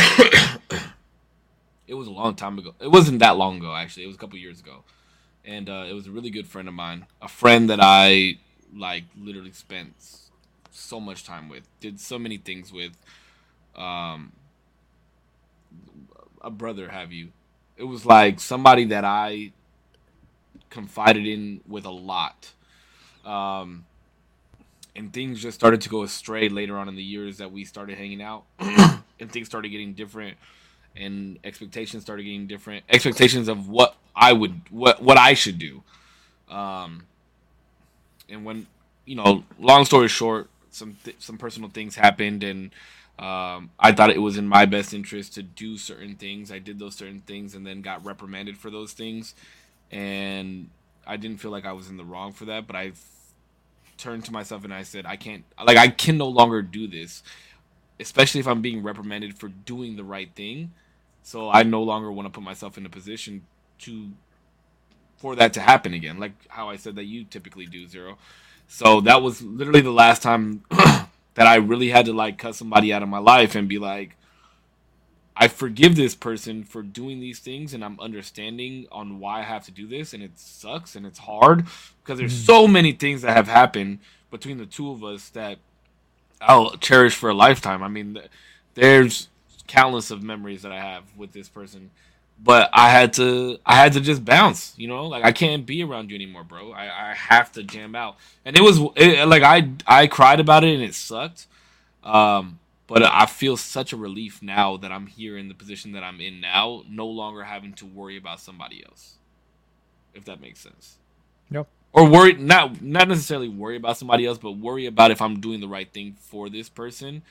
[1.88, 2.74] it was a long time ago.
[2.80, 4.04] It wasn't that long ago, actually.
[4.04, 4.84] It was a couple years ago,
[5.46, 8.38] and uh, it was a really good friend of mine, a friend that I
[8.76, 9.94] like literally spent
[10.72, 12.94] so much time with, did so many things with,
[13.76, 14.32] um,
[16.42, 17.30] a brother, have you?
[17.78, 19.52] It was like somebody that I
[20.70, 22.52] confided in with a lot.
[23.26, 23.86] Um,
[24.96, 27.98] and things just started to go astray later on in the years that we started
[27.98, 30.38] hanging out, and things started getting different,
[30.96, 32.84] and expectations started getting different.
[32.90, 35.84] Expectations of what I would, what what I should do.
[36.50, 37.06] Um,
[38.28, 38.68] and when
[39.06, 42.72] you know, long story short, some th- some personal things happened, and
[43.20, 46.52] um, I thought it was in my best interest to do certain things.
[46.52, 49.36] I did those certain things, and then got reprimanded for those things
[49.92, 50.70] and
[51.06, 52.94] I didn't feel like I was in the wrong for that, but I
[53.98, 57.24] turned to myself and I said, I can't, like, I can no longer do this,
[58.00, 60.72] especially if I'm being reprimanded for doing the right thing.
[61.24, 63.44] So I no longer want to put myself in a position
[63.80, 64.10] to,
[65.18, 68.18] for that to happen again, like how I said that you typically do, Zero.
[68.68, 70.64] So that was literally the last time
[71.36, 74.16] that I really had to, like, cut somebody out of my life and be like,
[75.36, 79.66] I forgive this person for doing these things, and I'm understanding on why I have
[79.66, 81.66] to do this, and it sucks and it's hard
[82.04, 82.46] because there's mm-hmm.
[82.46, 85.58] so many things that have happened between the two of us that
[86.42, 87.82] I'll cherish for a lifetime.
[87.82, 88.28] I mean, th-
[88.74, 89.30] there's
[89.68, 91.92] countless of memories that I have with this person,
[92.44, 94.74] but I had to, I had to just bounce.
[94.78, 96.72] You know, like I can't be around you anymore, bro.
[96.72, 100.64] I, I have to jam out, and it was it, like I, I cried about
[100.64, 101.48] it, and it sucked.
[102.04, 106.04] Um, but I feel such a relief now that I'm here in the position that
[106.04, 109.16] I'm in now, no longer having to worry about somebody else.
[110.14, 110.98] If that makes sense.
[111.52, 111.68] Yep.
[111.94, 115.62] Or worry not not necessarily worry about somebody else, but worry about if I'm doing
[115.62, 117.22] the right thing for this person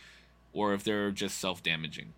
[0.52, 2.12] or if they're just self-damaging.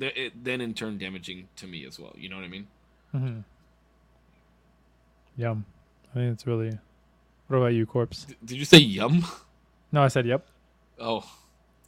[0.00, 2.14] It- Then in turn damaging to me as well.
[2.16, 2.66] You know what I mean?
[3.14, 3.44] Mhm.
[5.36, 5.64] Yum.
[6.10, 6.78] I think it's really.
[7.48, 8.24] What about you, corpse?
[8.24, 9.24] D- did you say yum?
[9.90, 10.46] No, I said yep.
[11.00, 11.24] Oh,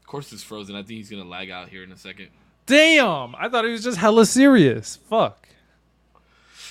[0.06, 0.74] course is frozen.
[0.74, 2.28] I think he's gonna lag out here in a second.
[2.64, 3.34] Damn!
[3.36, 4.96] I thought he was just hella serious.
[5.10, 5.46] Fuck.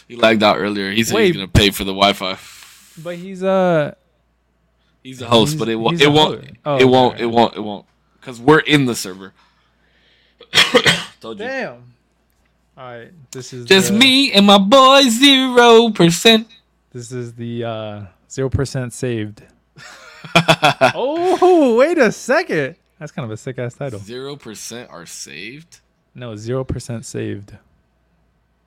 [0.08, 0.90] He lagged out earlier.
[0.92, 1.28] He said Wait.
[1.28, 2.36] he's gonna pay for the Wi-Fi.
[3.04, 3.94] But he's uh.
[5.04, 6.02] He's the host, He's- but it won't.
[6.02, 6.58] It won't.
[6.66, 7.14] Oh, it won't.
[7.16, 7.24] okay.
[7.24, 7.56] It won't.
[7.56, 7.86] It won't.
[8.20, 9.34] Because we're in the server.
[11.22, 11.46] Told you.
[11.46, 11.94] Damn.
[12.78, 13.12] All right.
[13.32, 16.48] This is Just the- me and my boy zero percent.
[16.92, 19.44] This is the uh zero percent saved.
[20.96, 22.76] oh, wait a second.
[23.00, 24.00] That's kind of a sick ass title.
[24.00, 25.80] Zero percent are saved.
[26.16, 27.54] No, zero percent saved.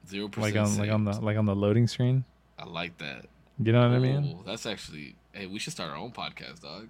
[0.09, 0.55] Zero percent.
[0.55, 2.25] Like on like on the like on the loading screen.
[2.59, 3.27] I like that.
[3.62, 4.38] You know what I mean?
[4.47, 5.16] That's actually.
[5.33, 6.88] Hey, we should start our own podcast, dog.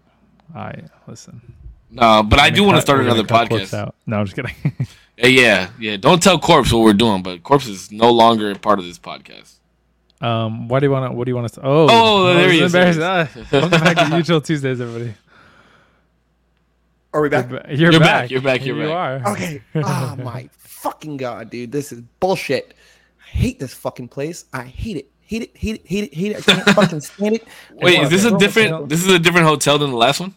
[0.55, 1.40] All right, listen.
[1.92, 3.74] No, but I We're do want to start another podcast.
[3.74, 3.94] Out.
[4.07, 4.87] No, I'm just kidding.
[5.18, 5.96] Yeah, yeah, yeah.
[5.98, 8.98] Don't tell Corpse what we're doing, but Corpse is no longer a part of this
[8.98, 9.59] podcast.
[10.22, 11.16] um, what do you want to?
[11.16, 11.61] What do you want to?
[11.62, 13.02] Oh, Oh, there he is, embarrassing.
[13.05, 15.14] Ah, welcome back to Usual Tuesdays, everybody.
[17.12, 17.50] Are we back?
[17.50, 18.22] You're, ba- you're You're back.
[18.22, 19.26] back, you're back, you're you back.
[19.26, 19.33] are.
[19.33, 19.62] Okay.
[19.76, 21.70] Oh my fucking god, dude.
[21.70, 22.74] This is bullshit.
[23.20, 24.46] I hate this fucking place.
[24.52, 25.11] I hate it.
[25.20, 25.50] Hate it.
[25.57, 25.87] Hate it.
[25.87, 26.14] Hate it.
[26.14, 26.48] Hate it.
[26.48, 27.46] I can't fucking stand it.
[27.70, 28.88] Wait, is this a different?
[28.88, 30.35] This is a different hotel than the last one.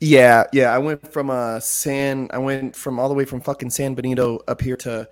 [0.00, 0.74] Yeah, yeah.
[0.74, 2.28] I went from uh San.
[2.32, 5.08] I went from all the way from fucking San Benito up here to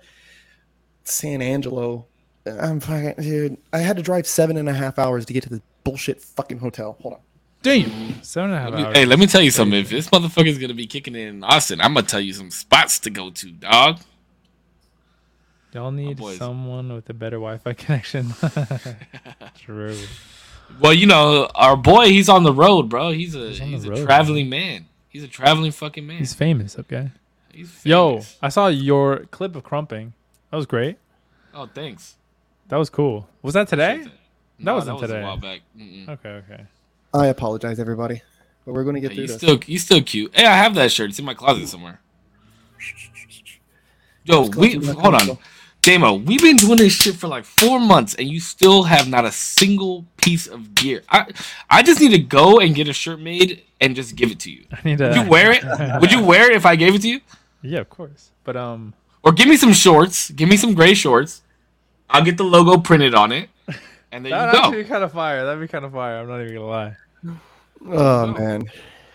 [1.03, 2.05] San Angelo.
[2.45, 3.57] I'm fucking dude.
[3.73, 6.59] I had to drive seven and a half hours to get to this bullshit fucking
[6.59, 6.97] hotel.
[7.01, 7.19] Hold on.
[7.63, 8.21] Damn.
[8.21, 8.97] Seven and a half Let me- hours.
[8.97, 9.79] hey, let me tell you something.
[9.79, 12.99] If this motherfucker's gonna be kicking it in Austin, I'm gonna tell you some spots
[12.99, 13.99] to go to, dog.
[15.73, 16.37] Y'all need boys.
[16.37, 18.33] someone with a better Wi-Fi connection.
[19.57, 19.97] True.
[20.79, 23.11] Well, you know, our boy, he's on the road, bro.
[23.11, 24.87] He's a He's he's, a road, traveling man.
[25.09, 26.17] He's a traveling fucking man.
[26.17, 26.77] He's famous.
[26.77, 27.11] Okay.
[27.53, 27.85] He's famous.
[27.85, 28.21] Yo.
[28.41, 30.13] I saw your clip of crumping.
[30.51, 30.97] That was great.
[31.53, 32.15] Oh, thanks.
[32.67, 33.27] That was cool.
[33.41, 33.93] Was that today?
[33.93, 34.11] Appreciate
[34.59, 35.21] That That wasn't that was today.
[35.21, 35.61] a while back.
[35.77, 36.09] Mm-mm.
[36.09, 36.29] Okay.
[36.29, 36.65] Okay.
[37.13, 38.21] I apologize, everybody,
[38.65, 39.37] but we're going to get Hey, through you this.
[39.37, 40.35] still you still cute.
[40.35, 41.11] Hey, I have that shirt.
[41.11, 42.01] It's in my closet somewhere.
[44.25, 45.41] Yo, Let's we hold on, commercial.
[45.81, 46.13] Damo.
[46.15, 49.31] We've been doing this shit for like four months, and you still have not a
[49.31, 51.03] single piece of gear.
[51.09, 51.27] I
[51.69, 54.51] I just need to go and get a shirt made and just give it to
[54.51, 54.65] you.
[54.71, 55.07] I need to.
[55.07, 55.63] Would you wear it?
[56.01, 57.19] Would you wear it if I gave it to you?
[57.61, 58.31] Yeah, of course.
[58.43, 60.29] But um, Or give me some shorts.
[60.31, 61.41] Give me some gray shorts.
[62.09, 63.49] I'll get the logo printed on it,
[64.11, 64.83] and there that'd you actually go.
[64.83, 65.45] be kind of fire.
[65.45, 66.19] That'd be kind of fire.
[66.19, 66.95] I'm not even gonna lie.
[67.87, 68.69] Oh man,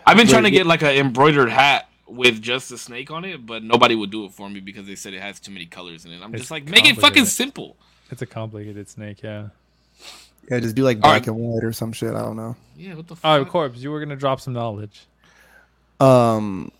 [0.06, 3.46] I've been trying to get like an embroidered hat with just a snake on it,
[3.46, 6.04] but nobody would do it for me because they said it has too many colors
[6.04, 6.20] in it.
[6.22, 7.76] I'm It's just like, make it fucking simple.
[8.10, 9.22] It's a complicated snake.
[9.22, 9.48] Yeah.
[10.50, 11.26] Yeah, just do like black right.
[11.28, 12.14] and white or some shit.
[12.14, 12.56] I don't know.
[12.76, 13.24] Yeah, what the fuck?
[13.24, 13.78] All right, corpse.
[13.78, 15.06] You were gonna drop some knowledge.
[15.98, 16.72] Um.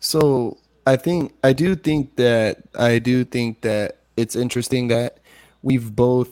[0.00, 5.18] So I think I do think that I do think that it's interesting that
[5.62, 6.30] we've both,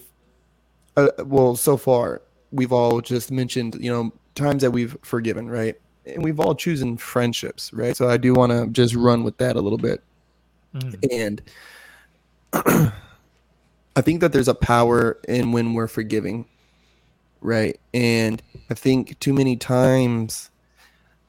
[0.96, 5.76] uh, well, so far we've all just mentioned you know times that we've forgiven, right?
[6.06, 7.96] And we've all chosen friendships, right?
[7.96, 10.02] So I do want to just run with that a little bit.
[10.74, 11.40] Mhm.
[12.54, 12.92] And
[13.96, 16.46] I think that there's a power in when we're forgiving,
[17.40, 17.78] right?
[17.92, 20.50] And I think too many times,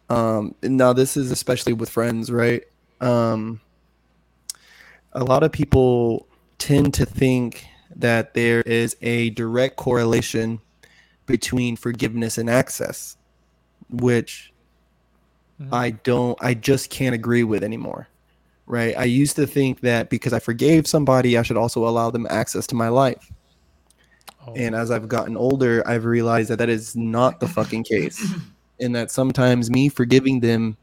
[0.09, 2.63] um, now this is especially with friends, right?
[3.01, 3.61] Um,
[5.13, 10.59] a lot of people tend to think that there is a direct correlation
[11.25, 13.17] between forgiveness and access,
[13.89, 14.53] which
[15.61, 15.69] Mhm.
[15.73, 18.07] I don't, I just can't agree with anymore
[18.67, 18.97] right?
[18.97, 22.65] I used to think that because I forgave somebody, I should also allow them access
[22.67, 23.31] to my life.
[24.47, 28.33] Oh, And as I've gotten older, I've realized that that is not the fucking case.
[28.77, 30.75] And that sometimes me forgiving them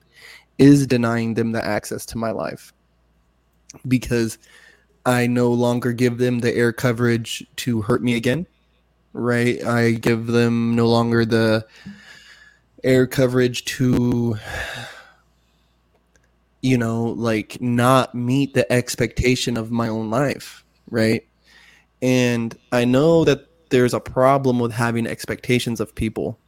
[0.56, 2.72] is denying them the access to my life
[3.86, 4.38] because
[5.04, 8.46] I no longer give them the air coverage to hurt me again,
[9.12, 9.62] right?
[9.62, 11.66] I give them no longer the
[12.84, 14.38] air coverage to
[16.62, 21.26] you know, like not meet the expectation of my own life, right?
[22.00, 26.38] And I know that there's a problem with having expectations of people.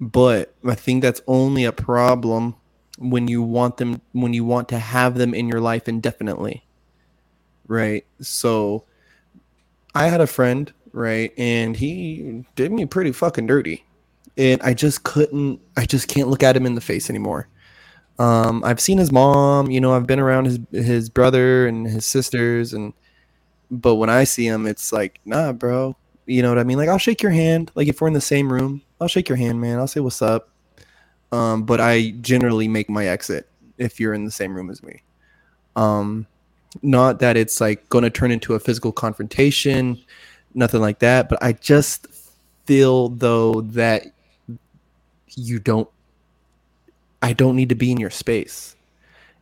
[0.00, 2.56] But I think that's only a problem
[2.98, 6.64] when you want them when you want to have them in your life indefinitely.
[7.66, 8.06] Right?
[8.20, 8.84] So
[9.94, 11.32] I had a friend, right?
[11.36, 13.84] And he did me pretty fucking dirty.
[14.36, 17.48] And I just couldn't I just can't look at him in the face anymore.
[18.18, 22.04] Um, I've seen his mom, you know, I've been around his his brother and his
[22.04, 22.92] sisters and
[23.70, 25.96] but when I see him it's like, nah, bro.
[26.26, 26.78] You know what I mean?
[26.78, 27.70] Like I'll shake your hand.
[27.74, 29.78] Like if we're in the same room, I'll shake your hand, man.
[29.78, 30.50] I'll say what's up.
[31.30, 35.02] Um, but I generally make my exit if you're in the same room as me.
[35.76, 36.26] Um,
[36.82, 39.98] not that it's like going to turn into a physical confrontation,
[40.54, 41.28] nothing like that.
[41.28, 42.06] But I just
[42.66, 44.06] feel though that
[45.34, 45.88] you don't
[47.22, 48.76] I don't need to be in your space.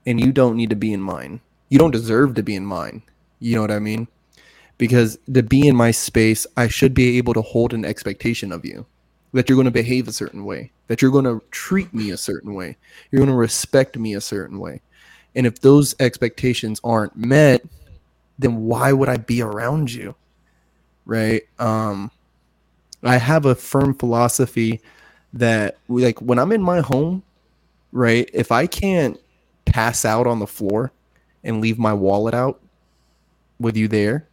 [0.07, 1.41] And you don't need to be in mine.
[1.69, 3.03] You don't deserve to be in mine.
[3.41, 4.09] You know what I mean?
[4.79, 8.65] Because to be in my space, I should be able to hold an expectation of
[8.65, 8.87] you
[9.33, 12.17] that you're going to behave a certain way, that you're going to treat me a
[12.17, 12.77] certain way,
[13.11, 14.81] you're going to respect me a certain way.
[15.35, 17.63] And if those expectations aren't met,
[18.39, 20.15] then why would I be around you?
[21.05, 21.43] Right?
[21.59, 22.11] Um
[23.03, 24.81] I have a firm philosophy
[25.33, 27.23] that like when I'm in my home,
[27.93, 28.29] right?
[28.33, 29.19] If I can't
[29.65, 30.93] pass out on the floor
[31.45, 32.61] and leave my wallet out
[33.59, 34.29] with you there,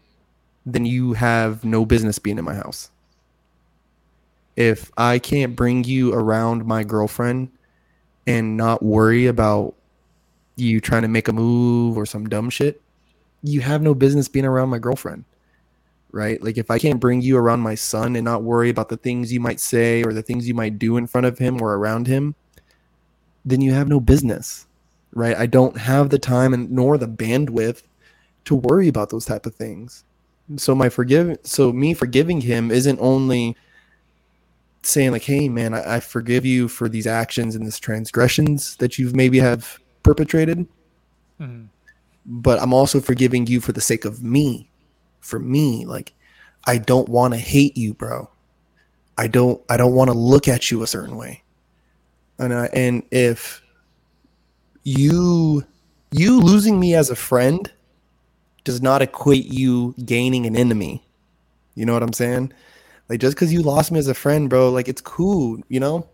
[0.65, 2.89] then you have no business being in my house.
[4.55, 7.49] If I can't bring you around my girlfriend
[8.27, 9.75] and not worry about
[10.55, 12.81] you trying to make a move or some dumb shit,
[13.41, 15.25] you have no business being around my girlfriend.
[16.11, 16.41] Right?
[16.41, 19.33] Like if I can't bring you around my son and not worry about the things
[19.33, 22.05] you might say or the things you might do in front of him or around
[22.05, 22.35] him,
[23.45, 24.65] then you have no business.
[25.15, 25.37] Right?
[25.37, 27.83] I don't have the time and nor the bandwidth
[28.45, 30.03] to worry about those type of things.
[30.57, 33.55] So my forgive so me forgiving him isn't only
[34.81, 38.97] saying like, hey man, I, I forgive you for these actions and these transgressions that
[38.97, 40.67] you've maybe have perpetrated,
[41.39, 41.67] Mhm.
[42.25, 44.69] but I'm also forgiving you for the sake of me.
[45.21, 46.13] For me, like
[46.65, 48.29] I don't want to hate you, bro.
[49.17, 51.42] I don't I don't want to look at you a certain way.
[52.43, 53.61] And I, and if
[54.83, 55.63] you
[56.11, 57.71] You losing me as a friend
[58.65, 61.03] does not equate you gaining an enemy.
[61.75, 62.53] You know what I'm saying?
[63.09, 66.09] Like just because you lost me as a friend, bro, like it's cool, you know?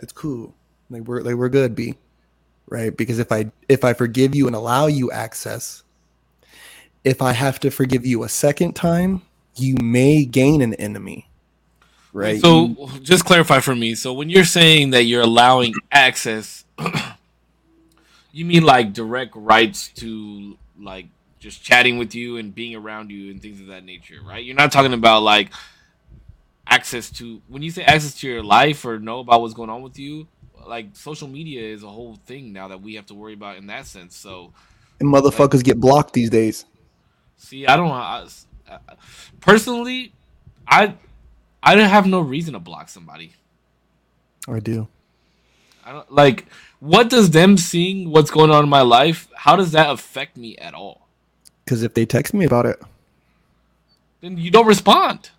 [0.00, 0.54] It's cool.
[0.90, 1.96] Like we're like we're good, B.
[2.68, 2.96] Right?
[2.96, 5.84] Because if I if I forgive you and allow you access,
[7.04, 9.22] if I have to forgive you a second time,
[9.56, 11.29] you may gain an enemy.
[12.12, 12.40] Right?
[12.40, 13.02] So mm-hmm.
[13.02, 13.94] just clarify for me.
[13.94, 16.64] So when you're saying that you're allowing access,
[18.32, 21.06] you mean like direct rights to like
[21.38, 24.44] just chatting with you and being around you and things of that nature, right?
[24.44, 25.50] You're not talking about like
[26.66, 29.82] access to when you say access to your life or know about what's going on
[29.82, 30.26] with you.
[30.66, 33.66] Like social media is a whole thing now that we have to worry about in
[33.68, 34.16] that sense.
[34.16, 34.52] So
[35.00, 36.66] and motherfuckers get blocked these days.
[37.38, 37.90] See, I don't.
[37.90, 38.26] I,
[38.70, 38.78] I,
[39.40, 40.12] personally,
[40.68, 40.94] I
[41.62, 43.34] I don't have no reason to block somebody.
[44.48, 44.88] I do.
[45.84, 46.46] I don't like.
[46.80, 49.28] What does them seeing what's going on in my life?
[49.36, 51.08] How does that affect me at all?
[51.64, 52.80] Because if they text me about it,
[54.20, 55.30] Then you don't respond.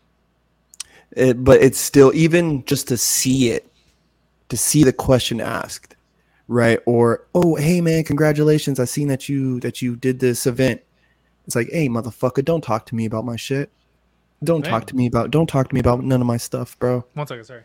[1.11, 3.71] it, but it's still even just to see it,
[4.49, 5.95] to see the question asked,
[6.47, 6.79] right?
[6.85, 8.79] Or oh, hey man, congratulations!
[8.79, 10.81] I seen that you that you did this event.
[11.47, 13.71] It's like, hey motherfucker, don't talk to me about my shit.
[14.43, 17.05] Don't talk to me about don't talk to me about none of my stuff, bro.
[17.13, 17.63] One second, sorry.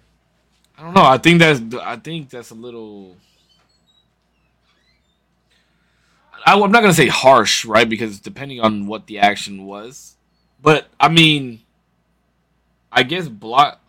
[0.78, 1.04] I don't know.
[1.04, 1.60] I think that's.
[1.82, 3.16] I think that's a little.
[6.44, 7.88] I, I'm not gonna say harsh, right?
[7.88, 10.16] Because depending on what the action was,
[10.60, 11.60] but I mean,
[12.92, 13.80] I guess block.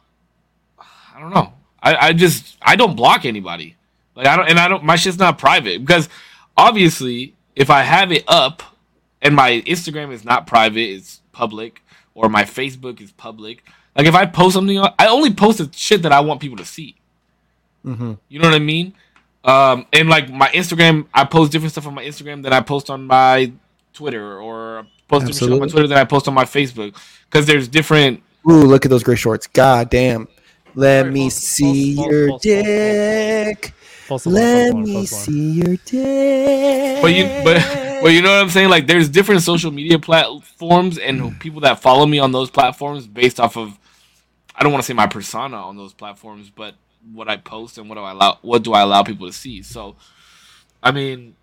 [0.79, 1.53] I don't know.
[1.81, 3.75] I, I just I don't block anybody.
[4.15, 4.83] Like I don't, and I don't.
[4.83, 6.07] My shit's not private because
[6.55, 8.63] obviously, if I have it up
[9.21, 11.81] and my Instagram is not private, it's public,
[12.17, 13.63] or my Facebook is public.
[13.95, 16.57] Like if I post something, on- I only post the shit that I want people
[16.57, 16.95] to see.
[17.85, 18.13] Mm-hmm.
[18.27, 18.93] You know what I mean?
[19.43, 22.89] Um, and like my Instagram, I post different stuff on my Instagram than I post
[22.89, 23.51] on my
[23.93, 26.95] Twitter, or I post different shit on my Twitter than I post on my Facebook.
[27.29, 28.21] Because there's different.
[28.49, 29.47] Ooh, look at those gray shorts.
[29.47, 30.27] God damn.
[30.75, 33.73] Let Sorry, me false- see false- your false- false- false- dick.
[34.07, 35.25] False alarm, Let false alarm, me false alarm.
[35.25, 37.01] see your dick.
[37.01, 38.69] But you, but, but you know what I'm saying?
[38.69, 41.39] Like there's different social media platforms and mm.
[41.39, 43.77] people that follow me on those platforms based off of.
[44.55, 46.75] I don't want to say my persona on those platforms, but
[47.13, 49.61] what I post and what do I allow, what do I allow people to see?
[49.63, 49.95] So,
[50.83, 51.35] I mean,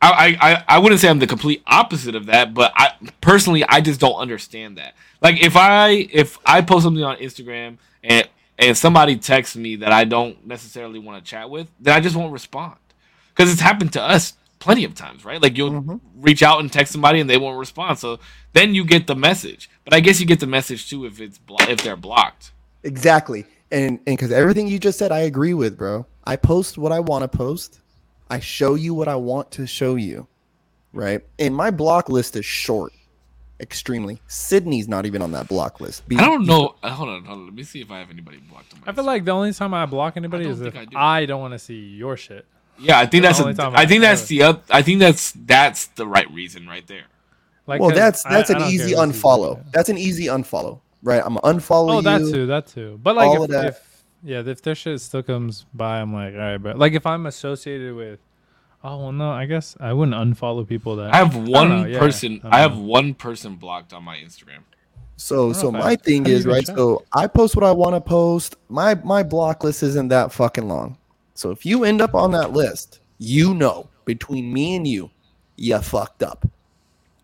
[0.00, 3.64] I, I, I- I wouldn't say I'm the complete opposite of that, but I personally
[3.64, 4.94] I just don't understand that.
[5.22, 9.92] Like if I if I post something on Instagram and and somebody texts me that
[9.92, 12.76] I don't necessarily want to chat with, then I just won't respond
[13.34, 15.42] because it's happened to us plenty of times, right?
[15.42, 16.00] Like you'll Mhm.
[16.16, 18.18] reach out and text somebody and they won't respond, so
[18.52, 19.68] then you get the message.
[19.84, 22.52] But I guess you get the message too if it's blo- if they're blocked.
[22.84, 23.44] Exactly.
[23.70, 26.06] And and because everything you just said, I agree with, bro.
[26.24, 27.80] I post what I want to post.
[28.30, 30.28] I show you what I want to show you,
[30.92, 31.22] right?
[31.38, 32.92] And my block list is short,
[33.62, 34.20] extremely.
[34.26, 36.06] Sydney's not even on that block list.
[36.08, 36.74] Be- I don't know.
[36.82, 37.44] uh, Hold on, hold on.
[37.46, 38.90] Let me see if I have anybody blocked on my.
[38.90, 40.96] I feel like the only time I block anybody I is if I do.
[40.96, 42.44] I don't want to see your shit.
[42.78, 43.56] Yeah, I think That's that's.
[43.56, 44.42] the A, time I think that's the.
[44.44, 47.04] oth- I think that's that's the right reason right there.
[47.66, 49.60] Like, well, 'cause that's that's I an don't easy unfollow.
[49.60, 49.72] it.
[49.72, 51.22] That's an easy unfollow, right?
[51.24, 52.02] I'm gonna unfollow Oh, you.
[52.02, 52.98] that too, that too.
[53.00, 56.56] But like, if, if yeah, if their shit still comes by, I'm like, all right,
[56.58, 58.18] but like if I'm associated with,
[58.84, 61.98] oh well, no, I guess I wouldn't unfollow people that I have one know, yeah,
[61.98, 62.40] person.
[62.44, 64.60] I I have one person blocked on my Instagram.
[65.16, 66.64] So so my I- thing how do you is right.
[66.66, 66.76] check?
[66.76, 68.56] So I post what I want to post.
[68.68, 70.98] My my block list isn't that fucking long.
[71.34, 75.10] So if you end up on that list, you know between me and you,
[75.56, 76.46] you fucked up.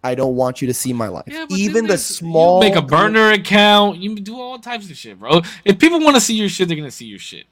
[0.05, 1.25] I don't want you to see my life.
[1.27, 3.99] Yeah, but Even the small You make a group- burner account.
[3.99, 5.43] You do all types of shit, bro.
[5.65, 7.47] If people want to see your shit, they're gonna see your shit.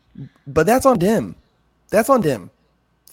[0.46, 1.34] but that's on them.
[1.90, 2.50] That's on them.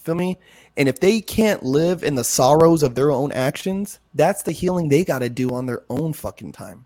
[0.02, 0.38] Feel me?
[0.76, 4.88] And if they can't live in the sorrows of their own actions, that's the healing
[4.88, 6.84] they got to do on their own fucking time.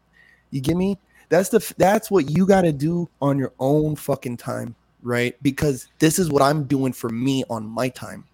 [0.50, 0.98] You get me?
[1.30, 5.36] That's the that's what you got to do on your own fucking time, right?
[5.42, 8.24] Because this is what I'm doing for me on my time,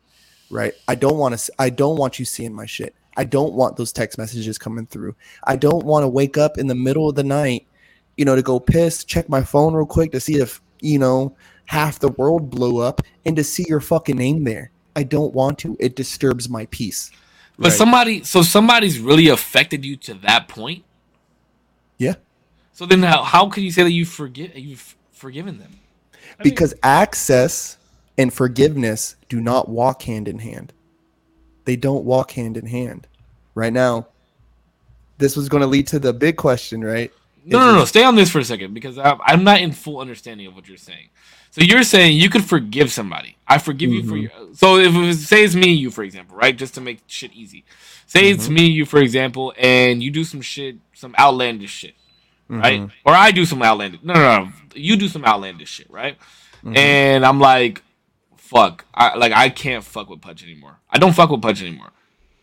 [0.50, 0.74] right?
[0.86, 2.94] I don't want to I don't want you seeing my shit.
[3.16, 5.14] I don't want those text messages coming through.
[5.44, 7.66] I don't want to wake up in the middle of the night,
[8.16, 11.37] you know, to go piss, check my phone real quick to see if, you know,
[11.66, 14.70] half the world blew up and to see your fucking name there.
[14.96, 15.76] I don't want to.
[15.80, 17.10] It disturbs my peace.
[17.58, 17.78] But Right.
[17.78, 20.84] somebody, so somebody's really affected you to that point.
[21.98, 22.14] Yeah.
[22.72, 25.78] So then, how how can you say that you forget you've forgiven them?
[26.12, 27.78] I mean, because access
[28.18, 30.72] and forgiveness do not walk hand in hand.
[31.64, 33.06] They don't walk hand in hand.
[33.54, 34.08] Right now,
[35.18, 37.12] this was going to lead to the big question, right?
[37.44, 37.84] no, no, no.
[37.84, 40.66] Stay on this for a second because I'm, I'm not in full understanding of what
[40.66, 41.10] you're saying.
[41.55, 43.37] So you're saying you could forgive somebody.
[43.46, 44.23] I forgive you for Mhm.
[44.23, 44.55] your.
[44.55, 46.57] So if it was, say it's me, and you, for example, right?
[46.57, 47.63] Just to make shit easy.
[48.07, 48.55] Say it's Mhm.
[48.55, 51.94] me, you, for example, and you do some shit, some outlandish shit,
[52.48, 52.81] right?
[52.81, 54.00] Mhm, Or I do some outlandish.
[54.02, 54.52] No, no, no.
[54.75, 56.17] You do some outlandish shit, right?
[56.65, 56.77] mhm.
[56.77, 57.83] And I'm like,
[58.37, 58.85] fuck.
[58.92, 60.79] I like I can't fuck with Pudge anymore.
[60.90, 61.92] I don't fuck with Pudge anymore.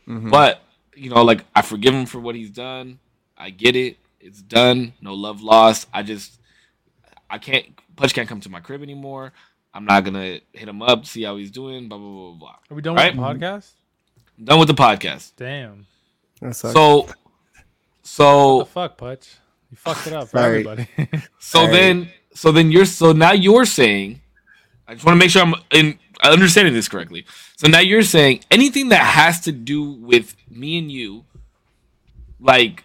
[0.08, 0.32] Mhm.
[0.32, 0.64] But
[0.96, 3.00] you know, like I forgive him for what he's done.
[3.38, 3.98] I get it.
[4.22, 4.94] It's done.
[5.02, 5.90] No love lost.
[5.94, 6.40] I just
[7.32, 7.66] I can't
[7.96, 9.34] Pudge can't come to my crib anymore.
[9.74, 12.56] I'm not gonna hit him up, see how he's doing, blah blah blah blah blah.
[12.70, 13.16] Are we done Right?
[13.16, 13.44] with the mm-hmm.
[13.44, 13.72] podcast?
[14.38, 15.32] I'm done with the podcast.
[15.38, 15.88] Damn.
[16.42, 16.74] That sucks.
[16.74, 17.16] So What
[18.04, 19.30] so the fuck, Pudge?
[19.70, 20.60] You fucked it up for Sorry.
[20.68, 20.88] everybody.
[21.40, 21.74] so Alright.
[21.74, 24.22] then so then you're so now you're saying
[24.88, 27.26] I just want to make sure I'm in understanding this correctly.
[27.56, 31.26] So now you're saying anything that has to do with me and you,
[32.40, 32.84] like,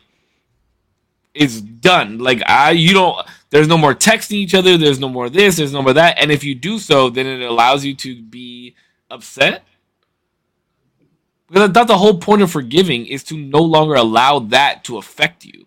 [1.35, 2.19] is done.
[2.19, 3.27] Like I, you don't.
[3.57, 4.77] There's no more texting each other.
[4.77, 5.57] There's no more this.
[5.57, 6.19] There's no more that.
[6.19, 8.75] And if you do so, then it allows you to be
[9.11, 9.65] upset.
[11.49, 14.99] Because I thought the whole point of forgiving is to no longer allow that to
[14.99, 15.65] affect you,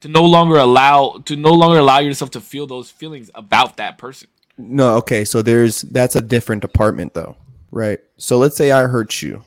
[0.00, 3.96] to no longer allow to no longer allow yourself to feel those feelings about that
[3.96, 4.28] person.
[4.58, 7.36] No, okay, so there's that's a different department though,
[7.70, 8.00] right?
[8.18, 9.44] So let's say I hurt you.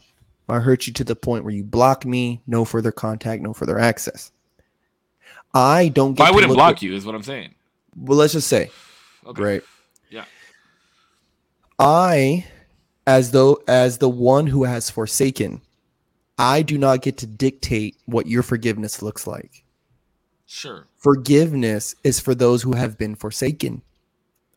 [0.49, 3.77] I hurt you to the point where you block me, no further contact, no further
[3.77, 4.31] access.
[5.53, 6.95] I don't get Why wouldn't block at- you?
[6.95, 7.53] Is what I'm saying.
[7.97, 8.69] Well, let's just say,
[9.25, 9.41] Okay.
[9.43, 9.63] right?
[10.09, 10.25] Yeah.
[11.79, 12.45] I
[13.05, 15.61] as though as the one who has forsaken,
[16.37, 19.63] I do not get to dictate what your forgiveness looks like.
[20.49, 20.87] Sure.
[20.95, 23.81] forgiveness is for those who have been forsaken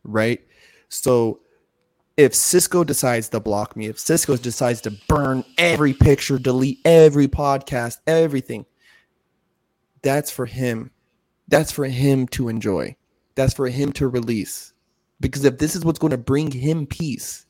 [0.04, 0.40] right
[0.88, 1.40] so
[2.16, 7.26] if cisco decides to block me if cisco decides to burn every picture delete every
[7.26, 8.64] podcast everything
[10.02, 10.92] that's for him
[11.48, 12.94] that's for him to enjoy
[13.34, 14.72] that's for him to release
[15.20, 17.46] because if this is what's going to bring him peace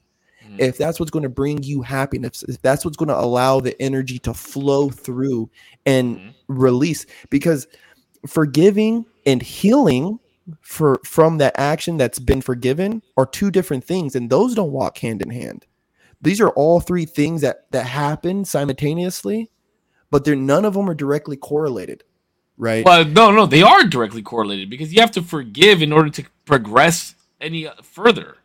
[0.46, 0.60] Mhm.
[0.60, 3.80] if that's what's going to bring you happiness if that's what's going to allow the
[3.80, 5.50] energy to flow through
[5.86, 6.34] and Mhm.
[6.48, 7.66] release because
[8.26, 10.18] forgiving and healing
[10.62, 14.98] for from that action that's been forgiven are two different things and those don't walk
[14.98, 15.66] hand in hand
[16.22, 19.50] these are all three things that that happen simultaneously
[20.10, 22.02] but they're none of them are directly correlated
[22.61, 26.11] right Well, no, no, they are directly correlated because you have to forgive in order
[26.11, 28.36] to progress any further.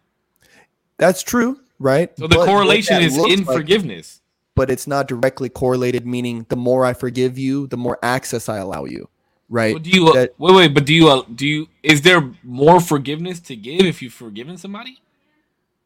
[0.98, 4.22] that's true right So the But correlation is in like- forgiveness.
[4.56, 8.58] but it's not directly correlated meaning the more i forgive you the more access i
[8.58, 9.10] allow you
[9.50, 10.74] right But do you that- wait, wait?
[10.74, 15.02] But do you do you is there more forgiveness to give if you've forgiven somebody?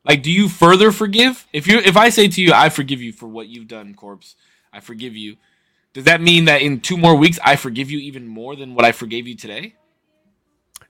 [0.06, 1.46] Like, do you further forgive?
[1.52, 4.36] If you if I say to you, I forgive you for what you've done, corpse.
[4.72, 5.36] I forgive you.
[5.94, 8.86] Does that mean that in two more weeks I forgive you even more than what
[8.86, 9.76] I forgave you today?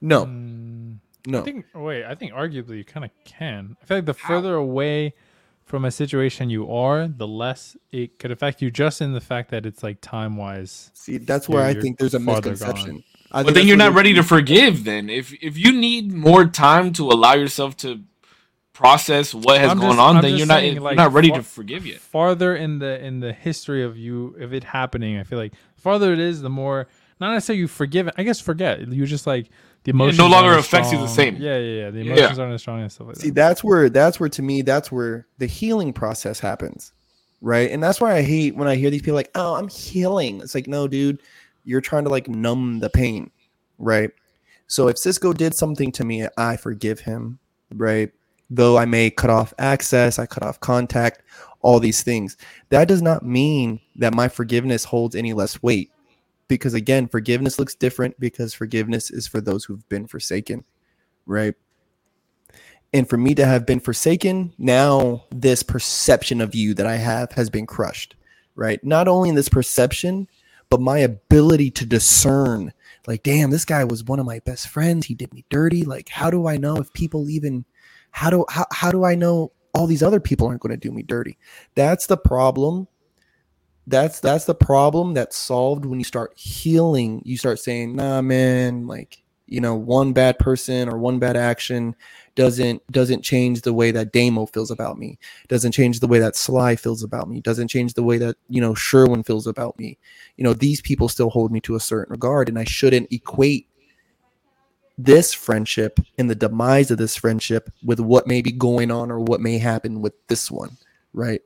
[0.00, 1.66] no Mm, no I think.
[1.74, 3.76] Wait, I think arguably you kind of can.
[3.82, 4.28] I feel like the How?
[4.28, 5.14] further away
[5.64, 8.70] from a situation you are, the less it could affect you.
[8.70, 10.90] Just in the fact that it's like time wise.
[10.94, 13.94] see that's where i think there's a farther misconception I But think then you're not
[13.94, 14.82] ready to forgive.
[14.84, 18.02] Then if if you need more time to allow yourself to
[18.80, 21.28] process what has I'm gone just- on, I'm then you're not saying, you're not ready
[21.28, 21.98] far- to forgive yet.
[22.00, 26.12] Farther in the in the history of you of it happening, I feel like farther
[26.12, 26.88] it is, the more
[27.20, 28.14] not necessarily you forgive it.
[28.16, 28.80] I guess forget.
[28.88, 29.50] You just like
[29.84, 31.36] the emotions no longer aren't as affects you the same.
[31.36, 31.90] Yeah, yeah, yeah.
[31.90, 32.12] The Yeah.
[32.14, 33.34] emotions aren't as strong and stuff like See, that.
[33.34, 36.92] that's where that's where to me that's where the healing process happens,
[37.42, 37.70] right?
[37.70, 40.54] And that's why I hate when I hear these people like, "Oh, I'm healing." It's
[40.54, 41.20] like, no, dude,
[41.64, 43.30] you're trying to like numb the pain,
[43.78, 44.10] right?
[44.66, 47.38] So if Cisco did something to me, I forgive him,
[47.74, 48.10] right?
[48.50, 51.22] Though I may cut off access, I cut off contact,
[51.62, 52.36] all these things.
[52.70, 55.90] That does not mean that my forgiveness holds any less weight.
[56.48, 60.64] Because again, forgiveness looks different because forgiveness is for those who've been forsaken,
[61.24, 61.54] right?
[62.92, 67.32] and for me to have been forsaken now this perception of you that i have
[67.32, 68.16] has been crushed
[68.54, 70.26] right not only in this perception
[70.68, 72.72] but my ability to discern
[73.06, 76.08] like damn this guy was one of my best friends he did me dirty like
[76.08, 77.64] how do i know if people even
[78.10, 80.92] how do how, how do i know all these other people aren't going to do
[80.92, 81.38] me dirty
[81.74, 82.86] that's the problem
[83.86, 88.86] that's that's the problem that's solved when you start healing you start saying nah man
[88.86, 91.94] like you know one bad person or one bad action
[92.36, 95.18] doesn't doesn't change the way that Damo feels about me.
[95.48, 97.40] Doesn't change the way that Sly feels about me.
[97.40, 99.98] Doesn't change the way that you know Sherwin feels about me.
[100.36, 103.66] You know these people still hold me to a certain regard, and I shouldn't equate
[105.04, 109.20] this friendship and the demise of this friendship with what may be going on or
[109.20, 110.76] what may happen with this one.
[111.12, 111.42] Right.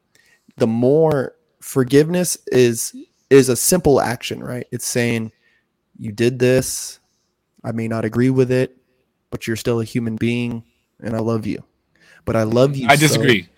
[0.57, 2.94] The more forgiveness is
[3.30, 4.42] is a simple action.
[4.42, 4.66] Right.
[4.70, 5.32] It's saying
[5.98, 6.98] you did this.
[7.62, 8.76] I may not agree with it,
[9.30, 10.64] but you're still a human being,
[11.00, 11.64] and I love you.
[12.24, 12.88] But I love you.
[12.88, 13.48] I so- disagree.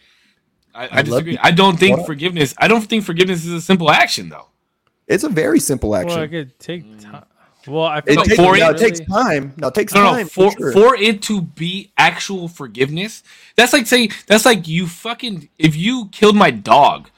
[0.74, 1.32] I, I, I disagree.
[1.32, 1.38] you.
[1.42, 2.06] I don't think What?
[2.06, 2.54] forgiveness.
[2.58, 4.46] I don't think forgiveness is a simple action, though.
[5.06, 6.20] it's a very simple Well, action.
[6.22, 7.24] it could take time.
[7.66, 9.52] Well, I it, like takes, for now, it- it takes time.
[9.56, 10.26] No, it takes No, no, time.
[10.28, 10.72] for for, sure.
[10.72, 13.22] for it to be actual forgiveness,
[13.56, 17.10] that's like saying that's like you fucking if you killed my dog.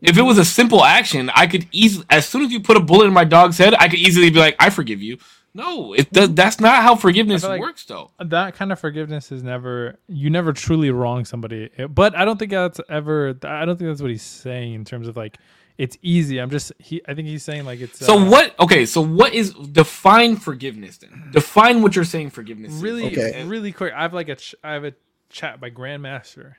[0.00, 2.80] If it was a simple action, I could easily as soon as you put a
[2.80, 5.18] bullet in my dog's head, I could easily be like, I forgive you.
[5.54, 6.26] No, it does.
[6.26, 6.34] Mm-hmm.
[6.34, 8.10] That's not how forgiveness like- works, though.
[8.20, 12.50] that kind of forgiveness is never you never truly wrong somebody but i don't think
[12.52, 15.38] that's ever i don't think that's what he's saying in terms of like
[15.78, 18.54] it's easy i'm just he i think he's saying like it's So uh, what?
[18.60, 21.28] Okay, so what is define forgiveness then?
[21.32, 22.72] Define what you're saying forgiveness.
[22.74, 22.82] is.
[22.82, 23.44] really Okay.
[23.46, 24.92] really quick i have like a ch- i have a
[25.30, 26.54] chat by grandmaster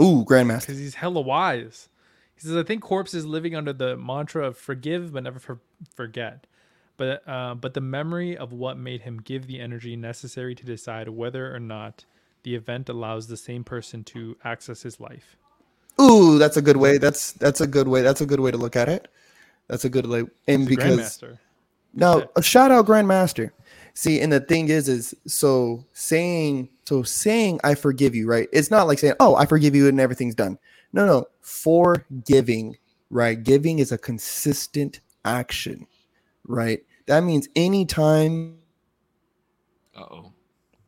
[0.00, 0.60] Ooh, grandmaster.
[0.60, 1.88] because he's hella wise
[2.34, 5.60] he says i think corpse is living under the mantra of forgive but never for-
[5.94, 6.46] forget
[6.98, 11.08] but uh, but the memory of what made him give the energy necessary to decide
[11.08, 12.04] whether or not
[12.42, 15.36] the event allows the same person to access his life
[16.02, 16.98] Ooh, that's a good way.
[16.98, 18.02] That's that's a good way.
[18.02, 19.08] That's a good way to look at it.
[19.68, 20.24] That's a good way.
[20.48, 21.38] And He's because grandmaster
[21.94, 22.30] No, shit.
[22.36, 23.52] a shout out Grandmaster.
[23.94, 28.48] See, and the thing is, is so saying, so saying I forgive you, right?
[28.52, 30.58] It's not like saying, oh, I forgive you and everything's done.
[30.94, 32.76] No, no, forgiving,
[33.10, 33.42] right?
[33.42, 35.86] Giving is a consistent action,
[36.46, 36.82] right?
[37.06, 38.58] That means anytime.
[39.96, 40.32] Uh oh.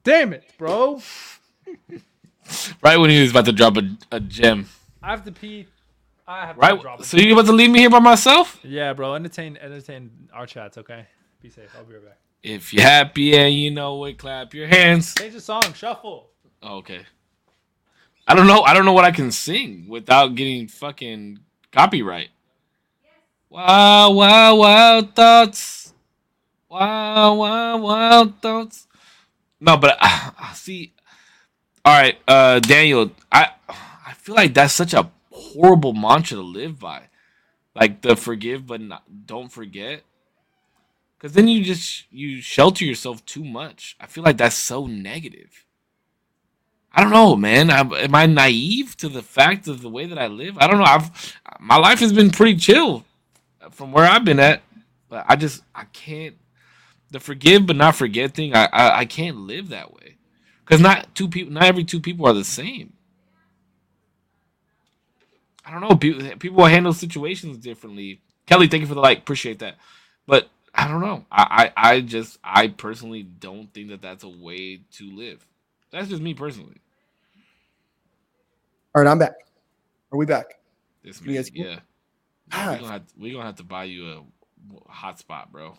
[0.04, 1.00] Damn it, bro.
[2.82, 4.68] Right when he was about to drop a, a gem.
[5.04, 5.66] I have to pee.
[6.26, 6.80] I have to Right.
[6.80, 7.04] drop it.
[7.04, 8.58] So you about to leave me here by myself?
[8.62, 9.14] Yeah, bro.
[9.14, 10.78] Entertain, entertain our chats.
[10.78, 11.06] Okay.
[11.42, 11.68] Be safe.
[11.76, 12.18] I'll be right back.
[12.42, 15.14] If you're happy and you know it, clap your hands.
[15.14, 15.62] Change the song.
[15.74, 16.30] Shuffle.
[16.62, 17.00] Oh, okay.
[18.26, 18.62] I don't know.
[18.62, 21.40] I don't know what I can sing without getting fucking
[21.70, 22.30] copyright.
[23.50, 25.92] Wow, wow, wow thoughts.
[26.70, 28.86] Wow, wow, wow thoughts.
[29.60, 30.94] No, but uh, see.
[31.84, 33.10] All right, uh, Daniel.
[33.30, 33.50] I
[34.14, 37.02] feel like that's such a horrible mantra to live by,
[37.74, 40.02] like the forgive but not, don't forget.
[41.16, 43.96] Because then you just you shelter yourself too much.
[44.00, 45.64] I feel like that's so negative.
[46.92, 47.70] I don't know, man.
[47.70, 50.56] I, am I naive to the fact of the way that I live?
[50.58, 50.84] I don't know.
[50.84, 53.04] I've my life has been pretty chill
[53.70, 54.62] from where I've been at,
[55.08, 56.36] but I just I can't
[57.10, 58.54] the forgive but not forget thing.
[58.54, 60.16] I I, I can't live that way
[60.64, 62.93] because not two people, not every two people are the same.
[65.66, 65.96] I don't know.
[65.96, 68.20] People people handle situations differently.
[68.46, 69.18] Kelly, thank you for the like.
[69.18, 69.76] Appreciate that.
[70.26, 71.24] But I don't know.
[71.30, 75.46] I, I I just I personally don't think that that's a way to live.
[75.90, 76.80] That's just me personally.
[78.94, 79.34] All right, I'm back.
[80.12, 80.58] Are we back?
[81.02, 81.78] This man, guys yeah.
[82.52, 82.70] Ah.
[82.72, 84.22] We're gonna have gonna have to buy you a
[84.90, 85.76] hotspot, bro.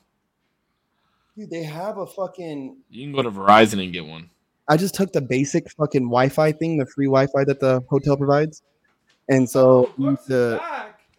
[1.38, 2.78] Dude, they have a fucking.
[2.90, 4.30] You can go to Verizon and get one.
[4.68, 8.64] I just took the basic fucking Wi-Fi thing, the free Wi-Fi that the hotel provides,
[9.30, 9.92] and so
[10.28, 10.62] the.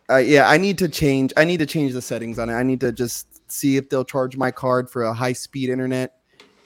[0.08, 1.32] Uh, yeah, I need to change.
[1.36, 2.54] I need to change the settings on it.
[2.54, 6.12] I need to just see if they'll charge my card for a high speed internet.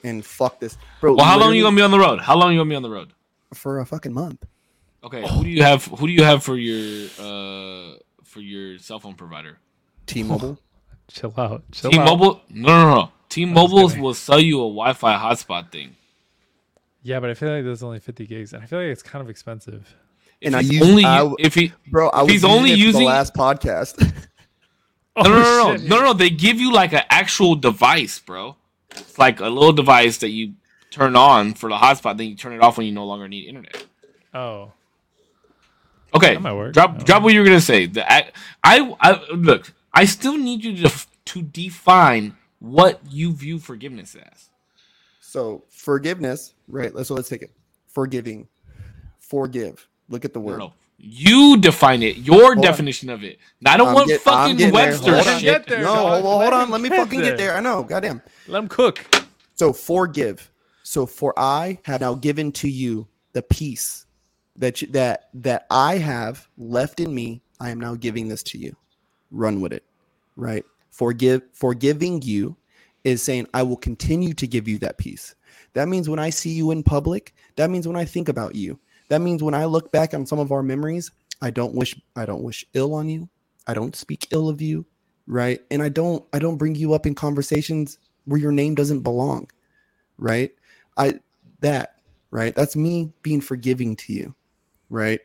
[0.03, 1.15] And fuck this, bro.
[1.15, 2.19] Well, how long are you gonna be on the road?
[2.19, 3.13] How long are you gonna be on the road?
[3.53, 4.45] for a fucking month?
[5.03, 5.85] Okay, who do you have?
[5.85, 9.57] Who do you have for your uh for your cell phone provider?
[10.05, 10.59] T-Mobile.
[11.07, 11.63] Chill out.
[11.71, 11.91] Chill.
[11.91, 12.41] T-Mobile?
[12.49, 13.11] No, no, no.
[13.29, 15.95] T-Mobile will sell you a Wi-Fi hotspot thing.
[17.03, 19.23] Yeah, but I feel like there's only 50 gigs, and I feel like it's kind
[19.23, 19.95] of expensive.
[20.41, 22.43] If And I he's use- only I u- w- if he Bro, I was he's
[22.43, 24.01] only using, it using- the last podcast.
[25.15, 26.13] no, no, no, no, Oh, no, no.
[26.13, 28.55] They give you like an actual device, bro.
[28.91, 30.53] It's like a little device that you
[30.89, 33.47] turn on for the hotspot, then you turn it off when you no longer need
[33.47, 33.85] internet.
[34.33, 34.71] Oh,
[36.13, 36.73] Okay, That might work.
[36.73, 37.85] drop That drop what you were gonna say.
[37.85, 38.31] The I,
[38.63, 39.71] I, I look.
[39.93, 44.49] I still need you to to define what you view forgiveness as.
[45.21, 46.93] so forgiveness, right?
[46.93, 47.51] Let's so let's take it.
[47.87, 48.47] Forgiving,
[49.19, 49.87] forgive.
[50.11, 50.59] Look at the No, word.
[50.59, 50.73] no.
[50.99, 52.17] You define it.
[52.17, 52.61] Your on.
[52.61, 53.39] definition of it.
[53.65, 54.87] I don't I'm want get- fucking getting there.
[54.91, 55.39] Webster Hold on.
[55.39, 55.41] shit.
[55.41, 55.79] Get there.
[55.79, 56.21] no, dog.
[56.21, 56.69] hold, hold Let on.
[56.69, 57.47] Let me get fucking get there.
[57.47, 57.57] there.
[57.57, 57.81] I know.
[57.81, 58.21] Goddamn.
[58.47, 59.03] let him cook.
[59.55, 60.51] So forgive.
[60.83, 64.05] So for I have now given to you the peace
[64.57, 67.41] that you, that that I have left in me.
[67.59, 68.75] I am now giving this to you.
[69.31, 69.83] Run with it.
[70.35, 70.65] Right?
[70.91, 72.57] Forgive forgiving you
[73.03, 75.33] is saying I will continue to give you that peace.
[75.73, 78.77] That means when I see you in public, that means when I think about you.
[79.11, 82.25] That means when I look back on some of our memories, I don't wish I
[82.25, 83.29] don't wish ill on you.
[83.67, 84.85] I don't speak ill of you,
[85.27, 85.61] right?
[85.71, 89.47] And I don't I don't bring you up in conversations where your name doesn't belong
[90.19, 90.51] right
[90.97, 91.13] i
[91.61, 91.97] that
[92.31, 94.35] right that's me being forgiving to you
[94.91, 95.21] right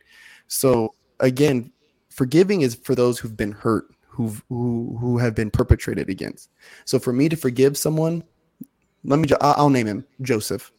[0.47, 1.71] so again
[2.09, 6.49] forgiving is for those who've been hurt who've who who have been perpetrated against
[6.85, 8.23] so for me to forgive someone
[9.05, 9.29] Let me.
[9.41, 10.71] I'll name him Joseph.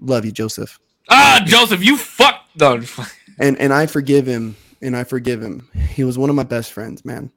[0.00, 0.78] Love you, Joseph.
[1.08, 2.42] Ah, Joseph, you fuck.
[2.58, 2.80] No,
[3.38, 4.56] And and I forgive him.
[4.82, 5.68] And I forgive him.
[5.74, 7.30] He was one of my best friends, man.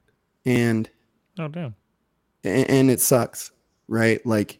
[0.44, 0.88] And
[1.38, 1.74] Oh damn.
[2.44, 3.50] and, and it sucks,
[3.88, 4.24] right?
[4.26, 4.58] Like,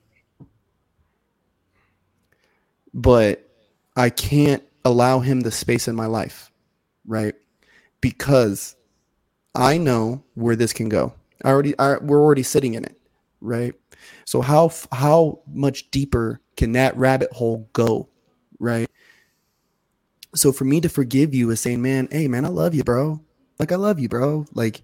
[2.95, 3.49] but
[3.97, 6.51] I can't allow him the space in my life,
[7.07, 7.35] right?
[8.01, 8.77] Because
[9.55, 11.13] I know where this can go.
[11.45, 12.99] I already, I, we're already sitting in it,
[13.41, 13.75] right?
[14.25, 18.09] So how how much deeper can that rabbit hole go,
[18.59, 18.89] right?
[20.35, 23.21] So for me to forgive you is saying, man, hey man, I love you, bro.
[23.59, 24.47] Like I love you, bro.
[24.55, 24.83] Like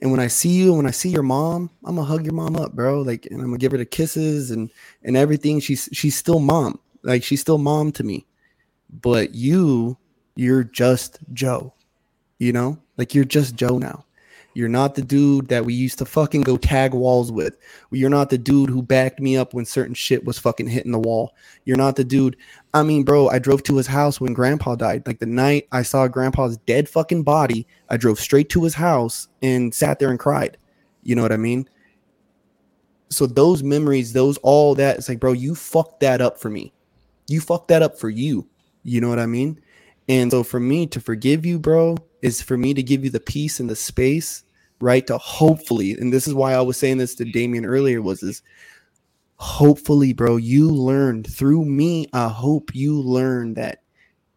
[0.00, 2.56] and when I see you, when I see your mom, I'm gonna hug your mom
[2.56, 3.02] up, bro.
[3.02, 4.70] Like, and I'm gonna give her the kisses and
[5.02, 5.60] and everything.
[5.60, 6.78] She's she's still mom.
[7.02, 8.26] Like she's still mom to me.
[8.90, 9.98] But you,
[10.36, 11.74] you're just Joe.
[12.38, 14.04] You know, like you're just Joe now.
[14.58, 17.56] You're not the dude that we used to fucking go tag walls with.
[17.92, 20.98] You're not the dude who backed me up when certain shit was fucking hitting the
[20.98, 21.32] wall.
[21.64, 22.36] You're not the dude.
[22.74, 25.06] I mean, bro, I drove to his house when grandpa died.
[25.06, 29.28] Like the night I saw grandpa's dead fucking body, I drove straight to his house
[29.42, 30.58] and sat there and cried.
[31.04, 31.68] You know what I mean?
[33.10, 36.72] So those memories, those all that, it's like, bro, you fucked that up for me.
[37.28, 38.48] You fucked that up for you.
[38.82, 39.60] You know what I mean?
[40.08, 43.20] And so for me to forgive you, bro, is for me to give you the
[43.20, 44.42] peace and the space,
[44.80, 45.06] right?
[45.08, 48.42] To hopefully, and this is why I was saying this to Damien earlier, was this
[49.36, 52.08] hopefully, bro, you learned through me.
[52.14, 53.82] I hope you learned that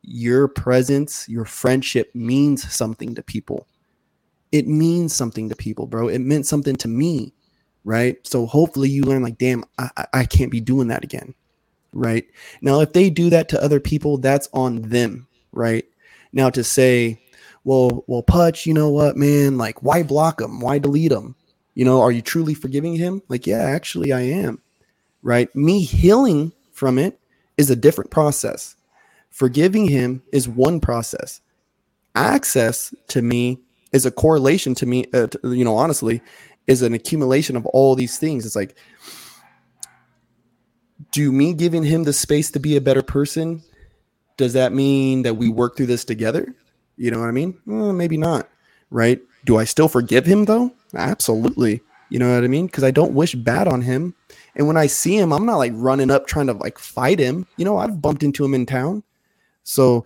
[0.03, 3.67] your presence, your friendship means something to people.
[4.51, 6.09] It means something to people, bro.
[6.09, 7.33] It meant something to me,
[7.85, 8.17] right?
[8.27, 11.35] So hopefully you learn, like, damn, I, I- I can't be doing that again,
[11.93, 12.25] right?
[12.61, 15.85] Now, if they do that to other people, that's on them, right?
[16.33, 17.20] Now to say,
[17.63, 19.57] well, well, Pudge, you know what, man?
[19.57, 20.59] Like, why block him?
[20.59, 21.35] Why delete him?
[21.75, 23.21] You know, are you truly forgiving him?
[23.29, 24.61] Like, yeah, actually, I am.
[25.21, 25.53] Right?
[25.55, 27.19] Me healing from it
[27.57, 28.75] is a different process.
[29.29, 31.39] Forgiving him is one process.
[32.15, 33.59] Access to me
[33.91, 35.05] is a correlation to me.
[35.13, 36.21] Uh, to- you know, honestly,
[36.67, 38.45] is an accumulation of all these things.
[38.45, 38.75] It's like,
[41.11, 43.61] do me giving him the space to be a better person?
[44.37, 46.55] Does that mean that we work through this together?
[47.01, 47.57] You know what I mean?
[47.67, 48.47] Eh, maybe not.
[48.91, 49.19] Right?
[49.45, 50.71] Do I still forgive him though?
[50.93, 51.81] Absolutely.
[52.09, 52.67] You know what I mean?
[52.67, 54.13] Because I don't wish bad on him.
[54.55, 57.47] And when I see him, I'm not like running up trying to like fight him.
[57.57, 59.01] You know, I've bumped into him in town.
[59.63, 60.05] So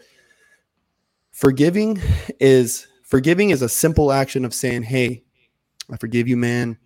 [1.33, 1.99] forgiving
[2.39, 5.25] is forgiving is a simple action of saying, Hey,
[5.91, 6.77] I forgive you, man.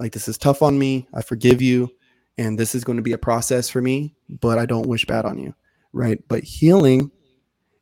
[0.00, 1.06] Like this is tough on me.
[1.14, 1.88] I forgive you.
[2.36, 5.24] And this is going to be a process for me, but I don't wish bad
[5.24, 5.54] on you.
[5.92, 6.18] Right.
[6.26, 7.12] But healing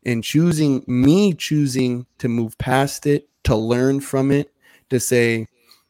[0.05, 4.53] and choosing me choosing to move past it, to learn from it,
[4.91, 5.47] to say,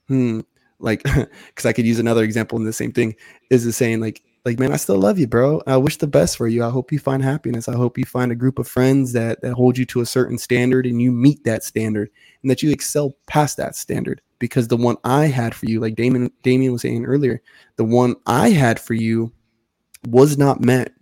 [0.09, 0.41] hmm,
[0.79, 3.15] like, because I could use another example in the same thing,
[3.51, 5.63] is the saying, like, like, man, I still love you, bro.
[5.67, 6.65] I wish the best for you.
[6.65, 7.69] I hope you find happiness.
[7.69, 10.39] I hope you find a group of friends that that hold you to a certain
[10.39, 12.11] standard and you meet that standard
[12.43, 14.23] and that you excel past that standard.
[14.39, 17.43] Because the one I had for you, like Damien Damien was saying earlier,
[17.77, 19.31] the one I had for you
[20.09, 20.93] was not met.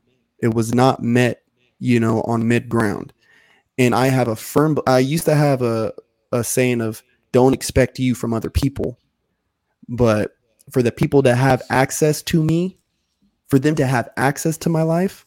[0.40, 1.42] It was not met,
[1.78, 3.12] you know, on mid ground.
[3.76, 5.92] And I have a firm I used to have a,
[6.32, 7.02] a saying of
[7.32, 8.98] don't expect you from other people.
[9.88, 10.32] But
[10.70, 12.78] for the people that have access to me,
[13.46, 15.24] for them to have access to my life,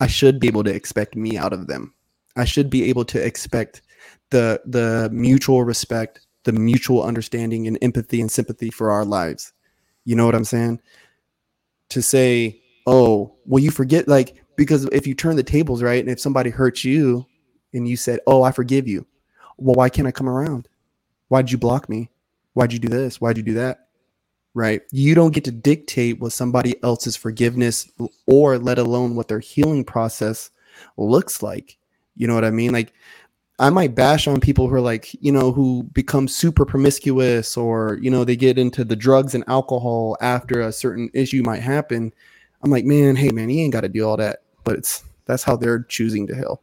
[0.00, 1.94] I should be able to expect me out of them.
[2.36, 3.82] I should be able to expect
[4.30, 9.52] the the mutual respect, the mutual understanding and empathy and sympathy for our lives.
[10.04, 10.80] You know what I'm saying?
[11.90, 16.10] To say, "Oh, well you forget like because if you turn the tables right and
[16.10, 17.26] if somebody hurts you
[17.72, 19.06] and you said, "Oh, I forgive you."
[19.58, 20.68] Well, why can't I come around?
[21.28, 22.10] Why'd you block me?
[22.54, 23.20] Why'd you do this?
[23.20, 23.86] Why'd you do that?
[24.54, 24.82] right?
[24.90, 27.90] You don't get to dictate what somebody else's forgiveness
[28.26, 30.50] or let alone what their healing process
[30.96, 31.78] looks like.
[32.16, 32.72] You know what I mean?
[32.72, 32.92] Like
[33.58, 37.98] I might bash on people who are like, you know, who become super promiscuous or,
[38.02, 42.12] you know, they get into the drugs and alcohol after a certain issue might happen.
[42.62, 44.41] I'm like, man, hey man, you ain't got to do all that.
[44.64, 46.62] But it's that's how they're choosing to heal.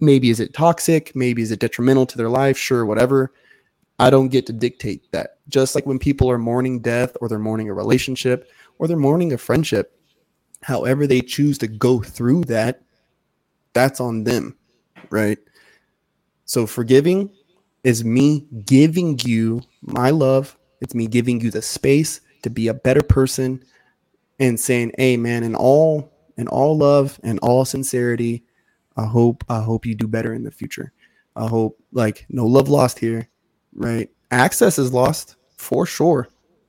[0.00, 1.14] Maybe is it toxic?
[1.14, 2.58] Maybe is it detrimental to their life?
[2.58, 3.32] Sure, whatever.
[3.98, 5.38] I don't get to dictate that.
[5.48, 9.32] Just like when people are mourning death or they're mourning a relationship or they're mourning
[9.32, 9.98] a friendship,
[10.62, 12.82] however they choose to go through that,
[13.72, 14.56] that's on them,
[15.10, 15.38] right?
[16.44, 17.30] So forgiving
[17.84, 20.56] is me giving you my love.
[20.80, 23.62] It's me giving you the space to be a better person
[24.38, 28.44] and saying, "Hey man, in all in all love and all sincerity,
[28.96, 30.92] I hope I hope you do better in the future.
[31.36, 33.28] I hope like no love lost here
[33.74, 34.08] right?
[34.30, 36.28] Access is lost for sure.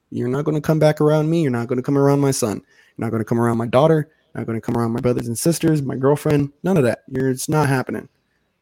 [0.10, 1.42] You're not going to come back around me.
[1.42, 3.68] You're not going to come around my son You're not going to come around my
[3.68, 4.10] daughter.
[4.34, 6.52] You're not going to come around my brothers and sisters, my girlfriend.
[6.64, 7.04] None of that.
[7.08, 8.08] You're, it's not happening,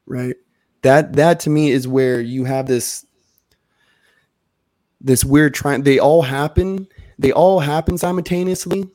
[0.06, 0.36] right?
[0.82, 3.06] That that to me is where you have this
[5.00, 5.84] this weird trying.
[5.84, 6.88] They all happen.
[7.20, 8.90] They all happen simultaneously,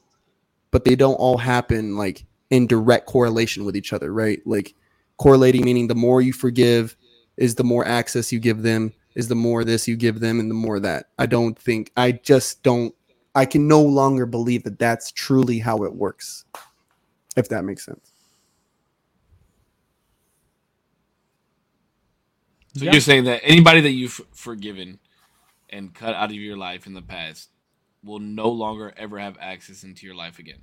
[0.71, 4.41] but they don't all happen like in direct correlation with each other, right?
[4.47, 4.75] Like
[5.19, 6.97] correlating meaning the more you forgive
[7.37, 10.51] is the more access you give them is the more this you give them and
[10.51, 12.95] the more that i don't think i just don't
[13.35, 16.45] i can no longer believe that that's truly how it works
[17.37, 18.13] if that makes sense
[22.77, 22.93] So Yeah.
[22.93, 25.01] you're saying that anybody that you've forgiven
[25.69, 27.49] and cut out of your life in the past
[28.05, 30.59] will no longer ever have access into your life again.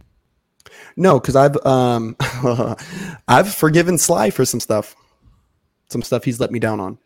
[0.96, 2.16] no because i've um
[3.28, 4.96] i've forgiven sly for some stuff
[5.90, 6.98] some stuff he's let me down on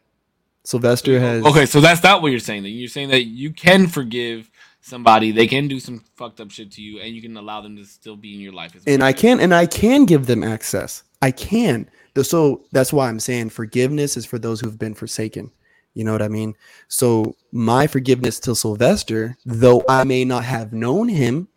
[0.64, 2.64] sylvester has Okay, so that's not what you're saying.
[2.64, 4.50] Then you're saying that you can forgive
[4.82, 7.76] somebody, they can do some fucked up shit to you, and you can allow them
[7.78, 8.76] to still be in your life.
[8.76, 9.04] As and.
[9.04, 11.04] I can and I can give them access.
[11.22, 11.90] I can.
[12.22, 15.52] So that's why I'm saying forgiveness is for those who've been forsaken.
[15.94, 16.56] You know what I mean?
[16.88, 21.48] So my forgiveness to Sylvester, though I may not have known him,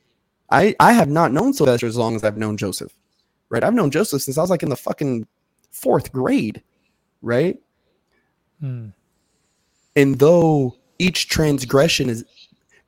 [0.50, 2.94] I I have not known Sylvester as long as I've known Joseph.
[3.48, 3.62] Right?
[3.62, 5.26] I've known Joseph since I was like in the fucking
[5.70, 6.62] fourth grade.
[7.20, 7.60] Right?
[8.60, 8.88] Hmm.
[9.94, 12.24] And though each transgression is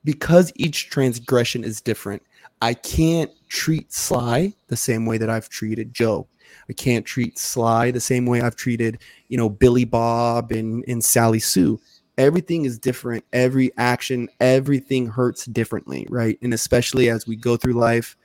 [0.03, 2.23] because each transgression is different,
[2.61, 6.27] I can't treat Sly the same way that I've treated Joe.
[6.69, 11.03] I can't treat Sly the same way I've treated, you know, Billy Bob and, and
[11.03, 11.79] Sally Sue.
[12.17, 13.25] Everything is different.
[13.33, 16.37] Every action, everything hurts differently, right?
[16.41, 18.17] And especially as we go through life,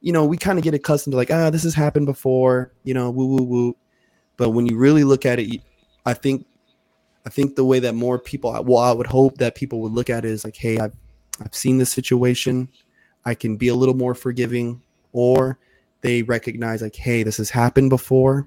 [0.00, 2.94] you know, we kind of get accustomed to like, ah, this has happened before, you
[2.94, 3.76] know, woo woo woo.
[4.36, 5.62] But when you really look at it,
[6.04, 6.46] I think
[7.26, 10.08] I think the way that more people, well, I would hope that people would look
[10.08, 10.94] at it is like, hey, I've,
[11.40, 12.68] I've seen this situation.
[13.24, 14.80] I can be a little more forgiving.
[15.12, 15.58] Or
[16.06, 18.46] they recognize, like, hey, this has happened before.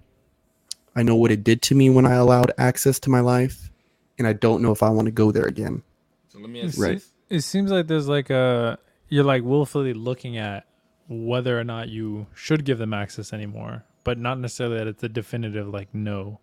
[0.95, 3.70] I know what it did to me when I allowed access to my life.
[4.18, 5.84] And I don't know if I want to go there again.
[6.30, 6.95] so let me ask Right.
[7.30, 7.38] you.
[7.38, 8.78] It seems like there's like a
[9.10, 10.66] you're like willfully looking at
[11.10, 15.10] whether or not you should give them access anymore, but not necessarily that it's a
[15.10, 16.39] definitive like no.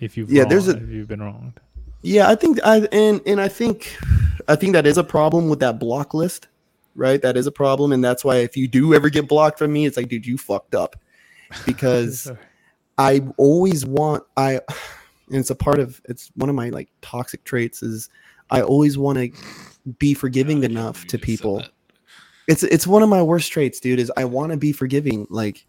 [0.00, 1.60] If you've Yeah, there's a- if you've been wronged.
[2.02, 3.96] Yeah, I think I and and I think
[4.48, 6.46] I think that is a problem with that block list,
[6.98, 7.22] right?
[7.22, 9.86] That is a problem, and that's why if you do ever get blocked from me,
[9.86, 10.96] it's like, dude, you fucked up,
[11.64, 12.30] because
[12.98, 14.54] I always want I,
[15.28, 18.10] and it's a part of it's one of my like toxic traits is
[18.50, 19.30] I always want to
[19.98, 21.62] be forgiving I can't enough to you just said people.
[22.48, 23.98] It's it's one of my worst traits, dude.
[24.00, 25.26] Is I want to be forgiving.
[25.30, 25.66] Like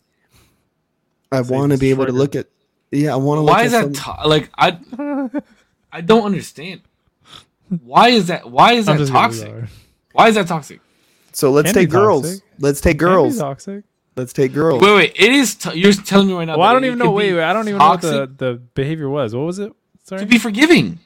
[1.32, 2.48] I want to be able to look at.
[2.92, 3.44] Yeah, I want to.
[3.44, 4.80] Why look is at that some- to- like I
[5.92, 6.82] I don't understand.
[7.84, 9.54] Why is that why is I'm that toxic?
[10.14, 10.80] Why is that toxic?
[11.32, 12.24] So let's Can be take girls.
[12.24, 12.44] toxic.
[12.60, 13.38] Let's take Can be girls.
[13.38, 13.84] toxic.
[14.16, 14.82] Let's take girls.
[14.82, 17.00] Wait, wait, it is t- you're telling me right now Well, I don't it even
[17.00, 17.12] know.
[17.12, 19.34] be Wait, wait, I don't even know what the, the behavior was.
[19.34, 19.72] What was it?
[20.04, 20.22] Sorry.
[20.22, 21.00] to be forgiving.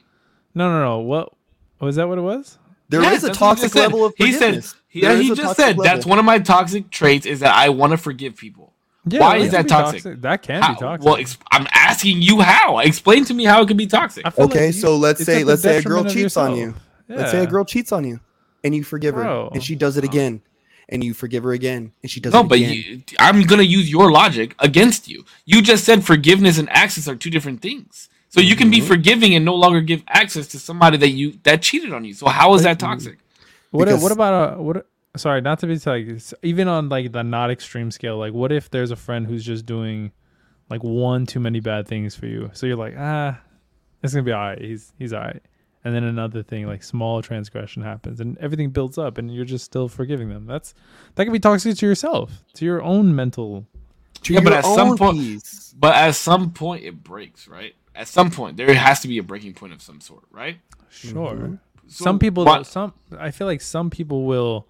[0.54, 0.98] no, no, no.
[1.00, 1.32] What
[1.80, 2.08] oh, was that?
[2.08, 2.58] What it was?
[2.88, 3.80] There is Yes, a that's what he toxic just said.
[3.82, 4.66] level of He forgiveness.
[4.70, 7.24] said he, There yeah, is he just toxic said that's one of my toxic traits
[7.26, 8.72] is that I want to forgive people.
[9.06, 10.20] Yeah, Why is that be toxic?
[10.22, 11.04] That can How- be toxic.
[11.06, 12.78] Well, ex- I'm asking you how.
[12.78, 14.26] Explain to me how it could be toxic.
[14.26, 16.62] Okay, like you- so let's say let's say a girl detriment of cheats on you.
[16.66, 16.82] yourself.
[17.08, 18.20] Let's say a girl cheats on you,
[18.64, 20.40] and you forgive her, and she does it again,
[20.88, 22.60] and you forgive her again, and she does No, it again.
[22.60, 25.24] No, but you, I'm gonna use your logic against you.
[25.44, 28.08] You just said forgiveness and access are two different things.
[28.30, 28.88] So you can be Mhm.
[28.88, 32.14] forgiving and no longer give access to somebody that you that cheated on you.
[32.14, 33.18] So how is that toxic?
[33.70, 34.86] What Because- what about a what?
[35.16, 36.08] Sorry, not to be like
[36.42, 38.18] even on like the not extreme scale.
[38.18, 40.10] Like, what if there's a friend who's just doing
[40.68, 42.50] like one too many bad things for you?
[42.54, 43.38] So you're like, ah,
[44.02, 44.60] it's gonna be all right.
[44.60, 45.40] He's he's all right.
[45.86, 49.66] And then another thing, like small transgression happens, and everything builds up, and you're just
[49.66, 50.46] still forgiving them.
[50.46, 50.72] That's
[51.14, 53.66] that can be toxic to yourself, to your own mental.
[54.22, 55.74] to Yeah, but your at some point- peace.
[55.78, 57.74] But at some point it breaks, right?
[57.94, 60.56] At some point there has to be a breaking point of some sort, right?
[60.88, 61.34] Sure.
[61.34, 61.58] Mhm.
[61.88, 64.66] So some people, why- though, some I feel like some people will,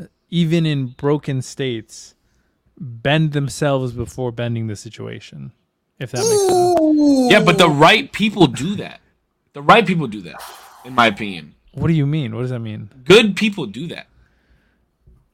[0.00, 2.14] uh, even in broken states,
[2.80, 5.52] bend themselves before bending the situation.
[5.98, 7.30] If that makes sense.
[7.32, 9.00] Yeah, but the right people do that.
[9.52, 10.42] The right people do that,
[10.84, 11.54] in my opinion.
[11.74, 12.34] What do you mean?
[12.34, 12.90] What does that mean?
[13.04, 14.06] Good people do that.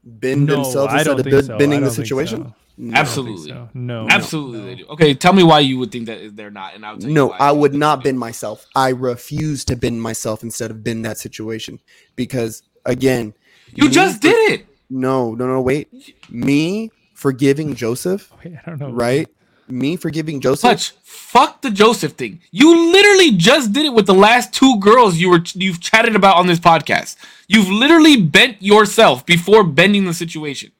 [0.05, 1.55] bend No, themselves I instead don't of think bend- so.
[1.55, 2.39] I bending the don't think situation.
[2.39, 2.45] so.
[2.45, 2.49] No.
[2.49, 3.49] I don't think Absolutely.
[3.51, 3.69] so.
[3.75, 4.07] No.
[4.09, 4.65] Absolutely, no.
[4.67, 4.87] they do.
[4.87, 7.27] Okay, tell me why you would think that they're not, and I'll tell you No,
[7.29, 8.05] why I would not they do.
[8.11, 8.67] bend myself.
[8.77, 11.81] I refuse to bend myself instead of bend that situation
[12.15, 13.35] because again,
[13.75, 14.67] You just for- did it.
[14.89, 15.61] No, no, no.
[15.61, 15.89] Wait,
[16.31, 18.91] me forgiving Joseph, Wait, I don't know.
[18.91, 19.29] right?
[19.71, 20.69] Me forgiving Joseph.
[20.69, 22.41] Hutch, fuck the Joseph thing.
[22.51, 26.37] You literally just did it with the last two girls you were you've chatted about
[26.37, 27.17] on this podcast.
[27.49, 30.73] You've literally bent yourself before bending the situation.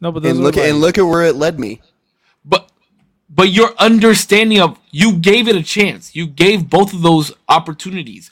[0.00, 1.80] No, but And look like, and look at where it led me.
[2.44, 2.70] But
[3.30, 6.14] but your understanding of you gave it a chance.
[6.14, 8.30] You gave both of those opportunities.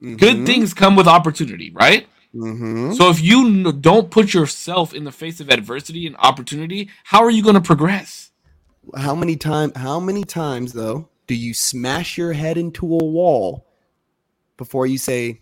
[0.00, 2.06] Good things come with opportunity, right?
[2.34, 2.92] Mm-hmm.
[2.92, 7.22] So if you n- don't put yourself in the face of adversity and opportunity, how
[7.22, 8.23] are you going to progress?
[8.96, 9.72] How many time?
[9.74, 13.66] How many times though do you smash your head into a wall
[14.56, 15.40] before you say,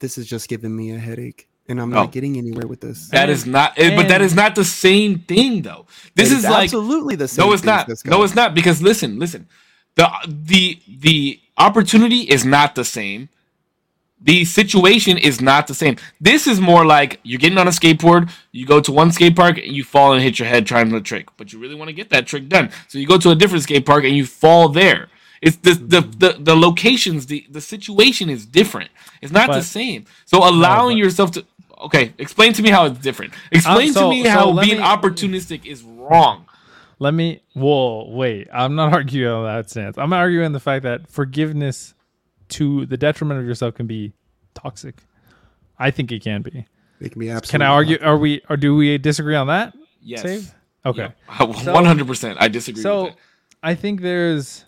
[0.00, 1.48] "This is just giving me a headache"?
[1.68, 2.02] and I'm No.
[2.02, 3.08] not getting anywhere with this.
[3.08, 5.86] That is not, eh, but that is not the same thing, though.
[6.14, 7.44] This It is like absolutely the same.
[7.44, 7.88] no, it's not.
[8.04, 9.48] No, it's not because listen, listen.
[9.96, 13.30] The the the opportunity is not the same.
[14.26, 15.96] The situation is not the same.
[16.20, 19.56] This is more like you're getting on a skateboard, you go to one skate park
[19.56, 21.92] and you fall and hit your head trying to trick, but you really want to
[21.92, 22.70] get that trick done.
[22.88, 25.08] So you go to a different skate park and you fall there.
[25.40, 26.18] It's the the mm-hmm.
[26.18, 28.90] the, the locations, the the situation is different.
[29.22, 30.06] It's not the same.
[30.24, 31.46] So allowing but- yourself to
[31.82, 33.32] okay, explain to me how it's different.
[33.52, 36.46] Explain um, so- to me so how being me- opportunistic is wrong.
[36.98, 37.42] Let me.
[37.52, 38.48] Whoa, wait.
[38.52, 39.96] I'm not arguing on that stance.
[39.98, 41.94] I'm arguing the fact that forgiveness
[42.50, 44.12] to the detriment of yourself can be
[44.54, 44.96] toxic.
[45.78, 46.66] I think it can be.
[47.00, 47.50] It can be absolutely.
[47.50, 47.98] Can I argue?
[48.02, 48.40] Are we?
[48.48, 49.74] Or do we disagree on that?
[50.00, 50.22] Yes.
[50.22, 50.54] Save?
[50.84, 51.08] Okay.
[51.38, 52.38] One hundred percent.
[52.40, 53.18] I disagree So with it.
[53.62, 54.64] I think there's,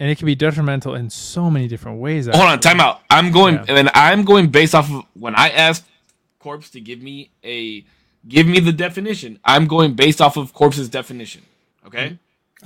[0.00, 2.26] and it can be detrimental in so many different ways.
[2.26, 2.70] Hold on, actually.
[2.70, 3.00] time out.
[3.08, 3.64] I'm going Yeah.
[3.68, 5.84] and I'm going based off of when I asked
[6.40, 7.84] Corpse to give me a
[8.26, 9.38] give me the definition.
[9.44, 11.42] I'm going based off of Corpse's definition.
[11.86, 12.06] Okay?
[12.06, 12.14] Mm-hmm.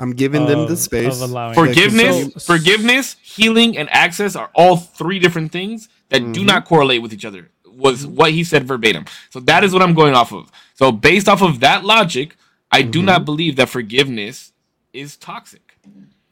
[0.01, 1.20] I'm giving them the space.
[1.55, 6.46] Forgiveness, So- forgiveness, healing, and access are all three different things that do mm-hmm.
[6.46, 7.51] not correlate with each other.
[7.66, 9.05] Was what he said verbatim.
[9.28, 10.51] So that is what I'm going off of.
[10.74, 12.36] So based off of that logic,
[12.72, 13.07] I do mm-hmm.
[13.07, 14.53] not believe that forgiveness
[14.94, 15.76] is toxic.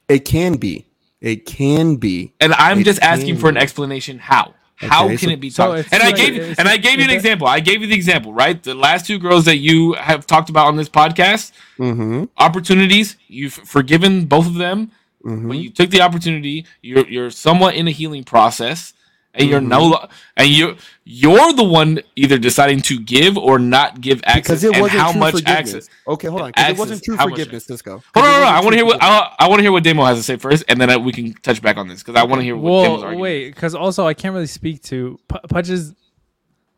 [0.09, 0.87] It can be.
[1.21, 2.33] It can be.
[2.41, 4.55] And I'm It just asking can for an explanation how.
[4.81, 5.87] How Okay, can so- it be so toxic?
[5.87, 7.47] it's and I gave it's- and I gave you an example.
[7.49, 8.63] I gave you the example, right?
[8.63, 12.25] The last two girls that you have talked about on this podcast, Mm-hmm.
[12.39, 14.91] opportunities, you've forgiven both of them.
[15.25, 15.49] Mm-hmm.
[15.49, 18.95] When you took the opportunity, you're you're somewhat in a healing process,
[19.35, 19.69] and you're Mm-hmm.
[19.69, 24.65] no and you you're the one either deciding to give or not give access, Because
[24.65, 25.59] it and wasn't how true much forgiveness.
[25.75, 25.89] access.
[26.07, 26.47] Okay, hold on.
[26.49, 27.77] and 'cause it wasn't true how much forgiveness, access.
[27.79, 27.97] Cisco.
[27.99, 28.55] 'Cause Hold on, it hold on.
[28.55, 29.29] I want to hear what forgiveness.
[29.39, 31.13] I, I want to hear what Damo has to say first, and then I, we
[31.13, 33.21] can touch back on this because I want to hear what Damo's Well, argument.
[33.21, 35.95] wait, because also I can't really speak to P- Pudge's.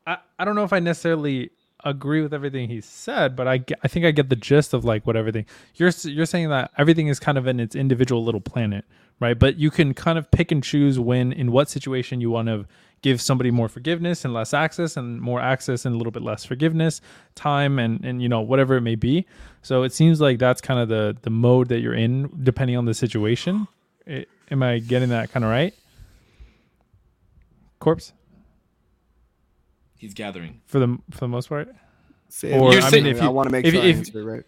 [0.06, 1.50] I, I don't know if I necessarily
[1.84, 4.84] agree with everything he said, but I, get, I think I get the gist of
[4.84, 5.46] like what everything
[5.76, 8.84] you're you're saying that everything is kind of in its individual little planet,
[9.20, 9.38] right?
[9.38, 12.66] But you can kind of pick and choose when in what situation you want to
[13.02, 16.44] give somebody more forgiveness and less access and more access and a little bit less
[16.44, 17.00] forgiveness
[17.34, 19.24] time and and you know whatever it may be
[19.62, 22.84] so it seems like that's kind of the the mode that you're in depending on
[22.84, 23.66] the situation
[24.06, 25.72] I- am i getting that kind of right
[27.78, 28.12] corpse
[29.96, 30.60] He's gathering.
[30.66, 31.68] for the for the most part.
[32.30, 32.72] Say it Or.
[32.72, 34.44] I mean, if I you- want to make if- sure I if- answer it right.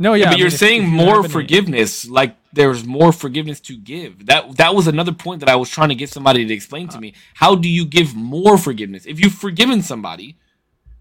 [0.00, 2.08] No, yeah, Yeah, I but mean, you're if- saying if you more have any- forgiveness,
[2.08, 4.26] like there's more forgiveness to give.
[4.26, 6.98] That that was another point that I was trying to get somebody to explain to
[6.98, 7.00] uh.
[7.00, 7.14] me.
[7.34, 9.06] How do you give more forgiveness?
[9.06, 10.36] If you've forgiven somebody,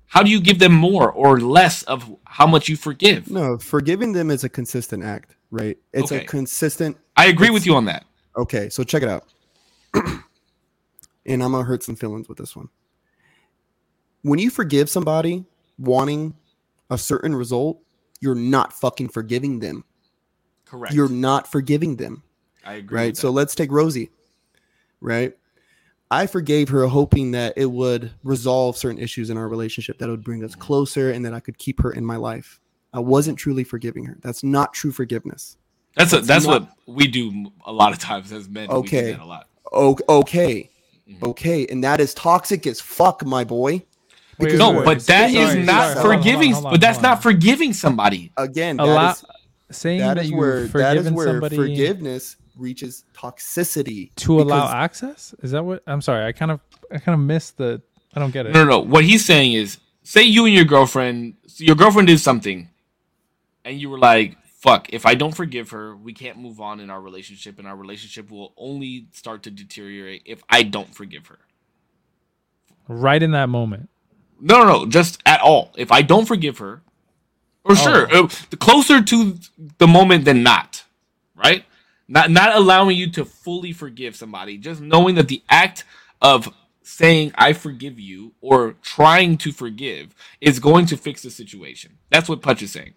[0.08, 3.30] how do you give them more or less of how much you forgive?
[3.30, 5.78] No, forgiving them is a consistent act, right?
[5.94, 6.24] It's Okay.
[6.24, 6.98] a consistent.
[7.16, 8.06] I agree with you on that.
[8.36, 9.26] Okay, so check it out.
[9.94, 12.70] and I'm gonna hurt some feelings with this one.
[14.22, 15.46] When you forgive somebody
[15.78, 16.36] wanting
[16.90, 17.80] a certain result,
[18.20, 19.84] you're not fucking forgiving them.
[20.66, 20.94] Correct.
[20.94, 22.24] You're not forgiving them.
[22.66, 22.98] I agree.
[23.00, 23.18] right?
[23.18, 24.10] So let's take Rosie,
[25.00, 25.34] right?
[26.12, 30.24] I forgave her hoping that it would resolve certain issues in our relationship that would
[30.24, 32.60] bring us closer and that I could keep her in my life.
[32.94, 34.18] I wasn't truly forgiving her.
[34.22, 35.58] That's not true forgiveness.
[35.96, 38.68] that's a, that's that's not- what we do a lot of times as men.
[38.70, 39.02] We Okay.
[39.12, 39.48] do that a lot.
[39.74, 40.70] O- okay.
[41.10, 41.24] Mhm.
[41.30, 41.66] Okay.
[41.68, 43.84] And that is toxic as fuck, my boy.
[44.40, 46.52] Wait, Because No, wait, but that is sorry, not sorry, hold on, forgiving.
[46.52, 48.32] hold on, but that's not forgiving somebody.
[48.38, 49.26] again, that Allow, is,
[49.72, 54.14] saying that that, is you've where that forgiven is where somebody forgiveness reaches toxicity.
[54.16, 55.34] to allow access.
[55.42, 55.84] Is that what?
[55.88, 56.26] I'm sorry.
[56.26, 56.60] I kind of
[56.92, 57.82] I kind of missed the.
[58.16, 58.54] I don't get it.
[58.54, 58.80] No, no, no.
[58.80, 62.70] What he's saying is, say you and your girlfriend, your girlfriend did something,
[63.66, 64.94] and you were like, "Fuck!
[64.94, 68.32] If I don't forgive her, we can't move on in our relationship, and our relationship
[68.32, 71.40] will only start to deteriorate if I don't forgive her."
[72.88, 73.90] Right in that moment.
[74.40, 75.74] No, no, no, just at all.
[75.78, 76.82] If I don't forgive her,
[77.64, 79.38] or sure, uh, the closer to
[79.78, 80.84] the moment than not,
[81.36, 81.66] right?
[82.08, 85.84] Not not allowing you to fully forgive somebody, just knowing that the act
[86.22, 91.98] of saying I forgive you or trying to forgive is going to fix the situation.
[92.10, 92.94] That's what Pudge is saying.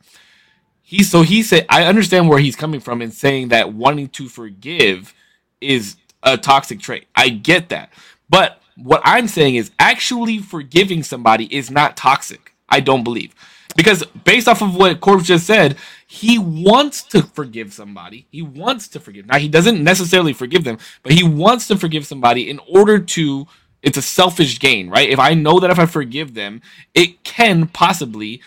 [0.83, 4.29] He so he said I understand where he's coming from in saying that wanting to
[4.29, 5.15] forgive
[5.61, 7.07] is a toxic trait.
[7.15, 7.93] I get that.
[8.29, 12.55] But what I'm saying is actually forgiving somebody is not toxic.
[12.69, 13.35] I don't believe.
[13.77, 15.77] Because based off of what Corpse just said,
[16.07, 18.27] he wants to forgive somebody.
[18.31, 19.27] He wants to forgive.
[19.27, 23.47] Now he doesn't necessarily forgive them, but he wants to forgive somebody in order to
[23.83, 25.09] it's a selfish gain, right?
[25.09, 26.61] If I know that if I forgive them,
[26.95, 28.43] it can possibly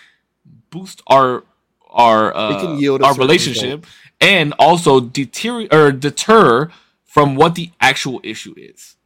[0.70, 1.44] boost our
[1.90, 3.86] our uh, our relationship
[4.20, 6.70] and also deter or deter
[7.04, 8.96] from what the actual issue is.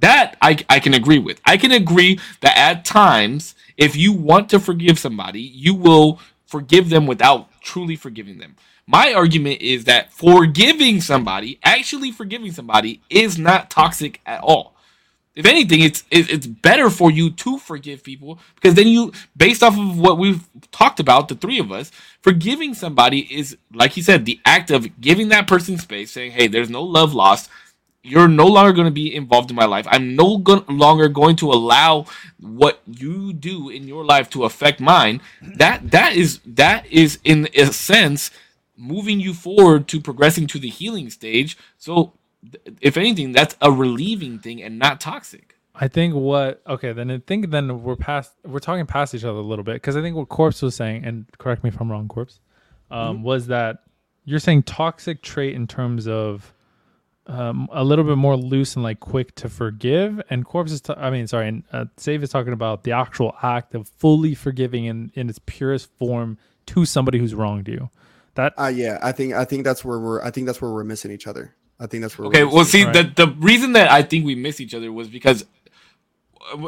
[0.00, 1.40] That I, I can agree with.
[1.46, 6.90] I can agree that at times, if you want to forgive somebody, you will forgive
[6.90, 8.56] them without truly forgiving them.
[8.86, 14.74] My argument is that forgiving somebody, actually forgiving somebody, is not toxic at all.
[15.36, 19.78] If anything, it's it's better for you to forgive people because then you, based off
[19.78, 21.90] of what we've talked about, the three of us,
[22.22, 26.48] forgiving somebody is like you said, the act of giving that person space, saying, "Hey,
[26.48, 27.50] there's no love lost.
[28.04, 29.86] You're no longer going to be involved in my life.
[29.90, 32.04] I'm no go- longer going to allow
[32.38, 37.48] what you do in your life to affect mine." That that is that is in
[37.54, 38.30] a sense
[38.76, 41.56] moving you forward to progressing to the healing stage.
[41.78, 42.12] So,
[42.80, 45.54] if anything, that's a relieving thing and not toxic.
[45.74, 49.38] I think what okay then I think then we're past we're talking past each other
[49.38, 51.90] a little bit because I think what Corpse was saying and correct me if I'm
[51.90, 52.38] wrong, Corpse,
[52.92, 53.78] um, was that
[54.24, 56.53] you're saying toxic trait in terms of
[57.26, 60.94] um, a little bit more loose and like quick to forgive, and Corpse is ta-
[60.98, 64.84] I mean sorry, and uh, Save is talking about the actual act of fully forgiving
[64.84, 67.88] in in its purest form to somebody who's wronged you.
[68.34, 70.84] That Uh, yeah, I think I think that's where we're I think that's where we're
[70.84, 71.54] missing each other.
[71.80, 72.28] I think that's where.
[72.28, 73.16] Okay, we're well, missing- see, Right.
[73.16, 75.44] the the reason that I think we miss each other was because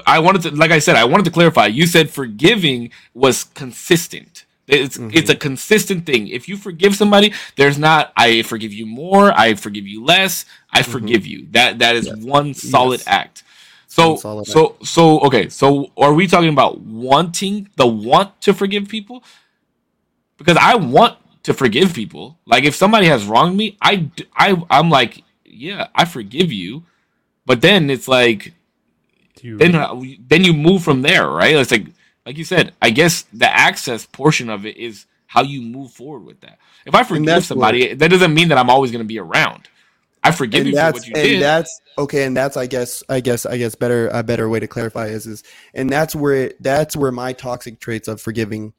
[0.06, 1.66] I wanted to, like I said, I wanted to clarify.
[1.66, 4.45] You said forgiving was consistent.
[4.68, 5.38] It's it's a mm-hmm.
[5.38, 6.26] consistent thing.
[6.28, 10.80] If you forgive somebody, there's not I forgive you more, I forgive you less, I
[10.80, 10.90] mm-hmm.
[10.90, 11.46] forgive you.
[11.52, 13.08] That that is one solid Yes.
[13.08, 13.42] act.
[13.86, 15.48] So solid so so okay.
[15.48, 19.22] So are we talking about wanting the want to forgive people?
[20.36, 22.36] Because I want to forgive people.
[22.44, 26.82] Like if somebody has wronged me, I I I'm like, yeah, I forgive you.
[27.46, 28.52] But then it's like
[29.40, 31.54] you, then then you move from there, right?
[31.54, 31.86] It's like
[32.26, 32.74] like you said.
[32.82, 36.58] I guess the access portion of it is how you move forward with that.
[36.84, 39.68] If I forgive somebody, that doesn't mean that I'm always going to be around.
[40.22, 41.42] I forgive you for what you and did.
[41.42, 44.66] that's okay and that's i guess i guess i guess better a better way to
[44.66, 48.72] clarify is is and that's where it, that's where my toxic traits of forgiving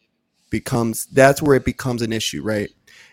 [0.49, 2.69] becomes that's where it becomes an issue right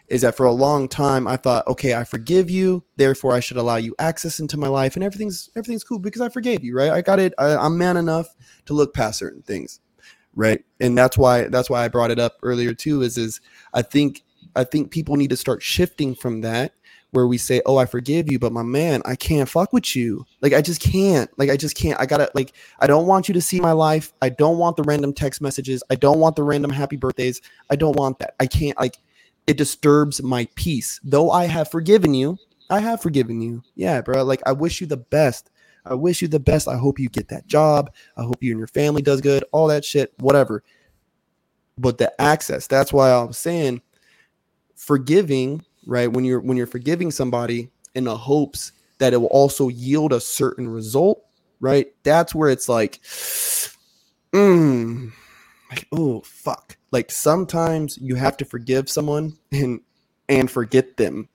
[0.09, 3.57] is that for a long time i thought okay i forgive you therefore i should
[3.57, 6.91] allow you access into my life and everything's everything's cool because i forgave you right
[6.91, 8.35] i got it I, i'm man enough
[8.67, 9.81] to look past certain things
[10.37, 13.41] right and that's why that's why i brought it up earlier too is is
[13.73, 14.23] i think
[14.57, 16.73] i think people need to start shifting from that
[17.15, 20.27] where we say, "Oh, I forgive you, but my man, I can't fuck with you.
[20.41, 21.31] Like I just can't.
[21.39, 21.99] Like I just can't.
[22.01, 24.13] I got to like I don't want you to see my life.
[24.21, 25.83] I don't want the random text messages.
[25.91, 27.41] I don't want the random happy birthdays.
[27.71, 28.35] I don't want that.
[28.41, 28.99] I can't like
[29.47, 31.01] it disturbs my peace.
[31.05, 32.39] Though I have forgiven you.
[32.71, 33.63] I have forgiven you.
[33.77, 34.25] Yeah, bro.
[34.25, 35.51] Like I wish you the best.
[35.85, 36.69] I wish you the best.
[36.69, 37.91] I hope you get that job.
[38.17, 39.45] I hope you and your family does good.
[39.53, 40.63] All that shit, whatever.
[41.77, 43.83] But the access, that's why I'm saying
[44.77, 49.69] forgiving right when you're when you're forgiving somebody in the hopes that it will also
[49.69, 51.25] yield a certain result
[51.61, 53.01] right that's where it's like
[54.33, 55.13] mm,
[55.71, 59.81] like oh fuck like sometimes you have to forgive someone and
[60.29, 61.29] and forget them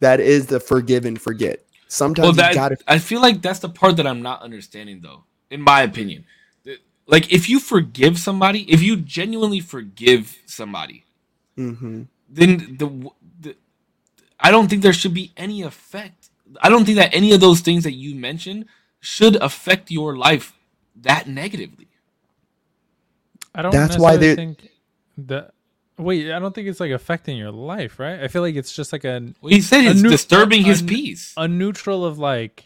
[0.00, 3.60] that is the forgive and forget sometimes well, you that gotta I feel like that's
[3.60, 5.24] the part that I'm not understanding, though.
[5.50, 6.24] In my opinion,
[7.06, 11.04] like if you forgive somebody, if you genuinely forgive somebody,
[11.56, 13.10] hmm then the,
[13.40, 13.56] the
[14.40, 16.30] I don't think there should be any effect.
[16.60, 18.66] I don't think that any of those things that you mentioned
[19.00, 20.52] should affect your life
[21.02, 21.88] that negatively.
[23.54, 24.68] I don't That's why they're- think
[25.18, 25.54] that
[25.98, 28.20] wait, I don't think it's like affecting your life, right?
[28.22, 30.82] I feel like it's just like a Well, he said A it's new- disturbing his
[30.82, 31.34] a- peace.
[31.36, 32.64] a neutral of like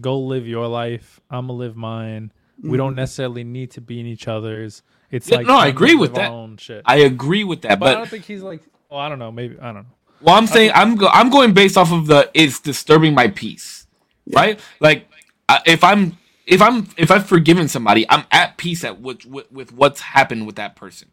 [0.00, 2.96] go live your life i'm gonna live mine we don't mm.
[2.96, 6.30] necessarily need to be in each other's it's Yeah, like no, I agree with that.
[6.30, 9.18] own shit I agree with that, but, i don't think he's like well i don't
[9.18, 9.84] know maybe i don't know
[10.22, 13.86] Well, I'm saying I'm go- I'm going based off of the it's disturbing my peace,
[14.32, 14.58] right?
[14.80, 15.08] Like
[15.46, 16.16] I, if I'm
[16.46, 20.46] if I'm if I've forgiven somebody, I'm at peace at with, with with what's happened
[20.46, 21.08] with that person.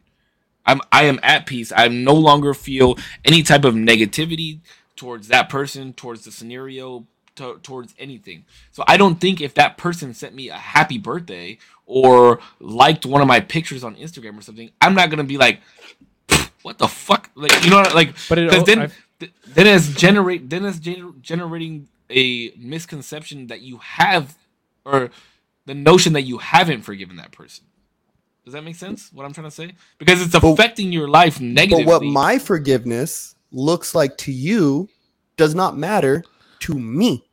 [0.66, 1.72] I'm I am at peace.
[1.74, 4.60] I no longer feel any type of negativity
[4.96, 7.06] towards that person, towards the scenario,
[7.36, 8.44] to, towards anything.
[8.72, 13.22] So I don't think if that person sent me a happy birthday or liked one
[13.22, 15.60] of my pictures on Instagram or something, I'm not gonna be like,
[16.62, 18.78] what the fuck, like you know, like But it- because then
[19.18, 24.36] th- then it's generate then it's gener- generating a misconception that you have
[24.84, 25.10] or
[25.66, 27.64] the notion that you haven't forgiven that person.
[28.50, 29.12] Does that make sense?
[29.12, 29.74] What I'm trying to say?
[29.98, 31.84] Because it's But- affecting your life negatively.
[31.84, 34.88] But what my forgiveness looks like to you
[35.36, 36.24] does not matter
[36.60, 37.24] to me,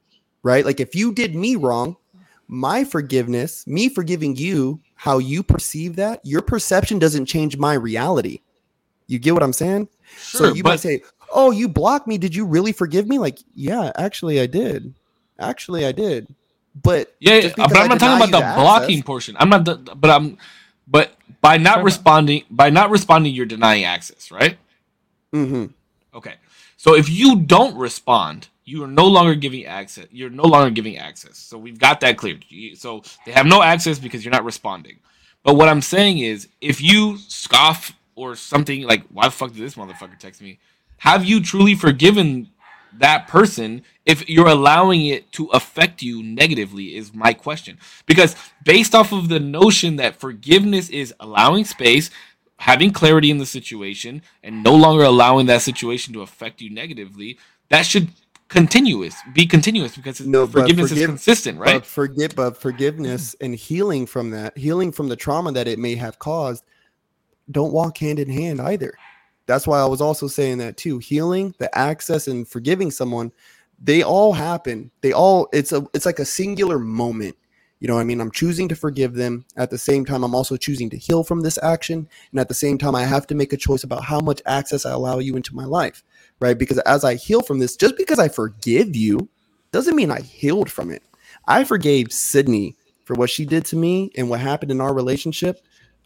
[0.43, 0.63] right?
[0.63, 1.95] Like if you did me wrong,
[2.47, 8.41] my forgiveness, me forgiving you, how you perceive that, your perception doesn't change my reality.
[9.07, 9.88] You get what I'm saying?
[10.20, 11.01] Sure, so you but- might say,
[11.34, 12.20] "Oh, you blocked me.
[12.20, 14.93] Did you really forgive me?" Like, yeah, actually, I did.
[15.39, 16.28] Actually, I did.
[16.80, 19.36] But Yeah, just yeah, because but I'm not talking about the blocking portion.
[19.39, 20.38] I'm not, the, but I'm,
[20.88, 21.84] but by not Sure.
[21.84, 24.58] responding, by not responding, you're denying access, right?
[25.34, 25.66] Mm-hmm.
[26.16, 26.36] Okay.
[26.78, 30.08] So if you don't respond, you are no longer giving access.
[30.12, 31.38] You're no longer giving access.
[31.38, 32.46] So we've got that cleared.
[32.76, 34.98] So they have no access because you're not responding.
[35.44, 39.62] But what I'm saying is, if you scoff or something like, "Why the fuck did
[39.62, 40.60] this motherfucker text me?"
[40.98, 42.50] Have you truly forgiven
[43.00, 46.95] that person if you're allowing it to affect you negatively?
[46.95, 47.78] Is my question.
[48.06, 52.10] Because based off of the notion that forgiveness is allowing space,
[52.58, 57.38] having clarity in the situation and no longer allowing that situation to affect you negatively,
[57.70, 58.10] that should
[58.48, 61.82] continuous be continuous because No, forgiveness is consistent, right?
[61.82, 65.95] But forget, but forgiveness and healing from that, healing from the trauma that it may
[65.95, 66.64] have caused,
[67.50, 68.93] don't walk hand in hand either.
[69.48, 71.00] That's why I was also saying that too.
[71.00, 73.32] Healing, the access, and forgiving someone,
[73.82, 74.91] they all happen.
[75.02, 77.36] They all it's a it's like a singular moment.
[77.80, 79.45] You know, I mean, I'm choosing to forgive them.
[79.56, 82.54] At the same time, I'm also choosing to heal from this action, and at the
[82.54, 85.36] same time, I have to make a choice about how much access I allow you
[85.36, 86.04] into my life,
[86.39, 86.58] right?
[86.58, 89.30] Because as I heal from this, just because I forgive you
[89.72, 91.04] doesn't mean I healed from it.
[91.48, 92.76] I forgave Sydney
[93.06, 95.62] for what she did to me and what happened in our relationship.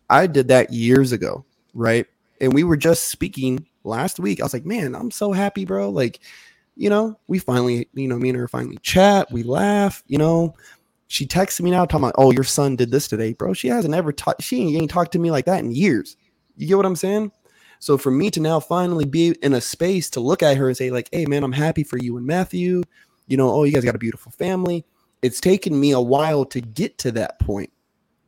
[0.10, 2.06] I did that years ago, right?
[2.42, 4.42] And we were just speaking last week.
[4.42, 5.90] I was like, man, I'm so happy, bro.
[5.90, 6.20] Like,
[6.76, 10.56] you know, we finally, you know, me and her finally chat, we laugh, you know.
[11.08, 13.54] She texted me now talking about, oh, your son did this today, bro.
[13.54, 16.18] She hasn't ever talked, she ain't, ain't talked to me like that in years.
[16.58, 17.32] You get what I'm saying?
[17.80, 20.78] So for me to now finally be in a space to look at her and
[20.78, 22.82] say, like, hey man, I'm happy for you and Matthew.
[23.28, 24.86] You know, oh, you guys got a beautiful family.
[25.22, 27.72] It's taken me a while to get to that point.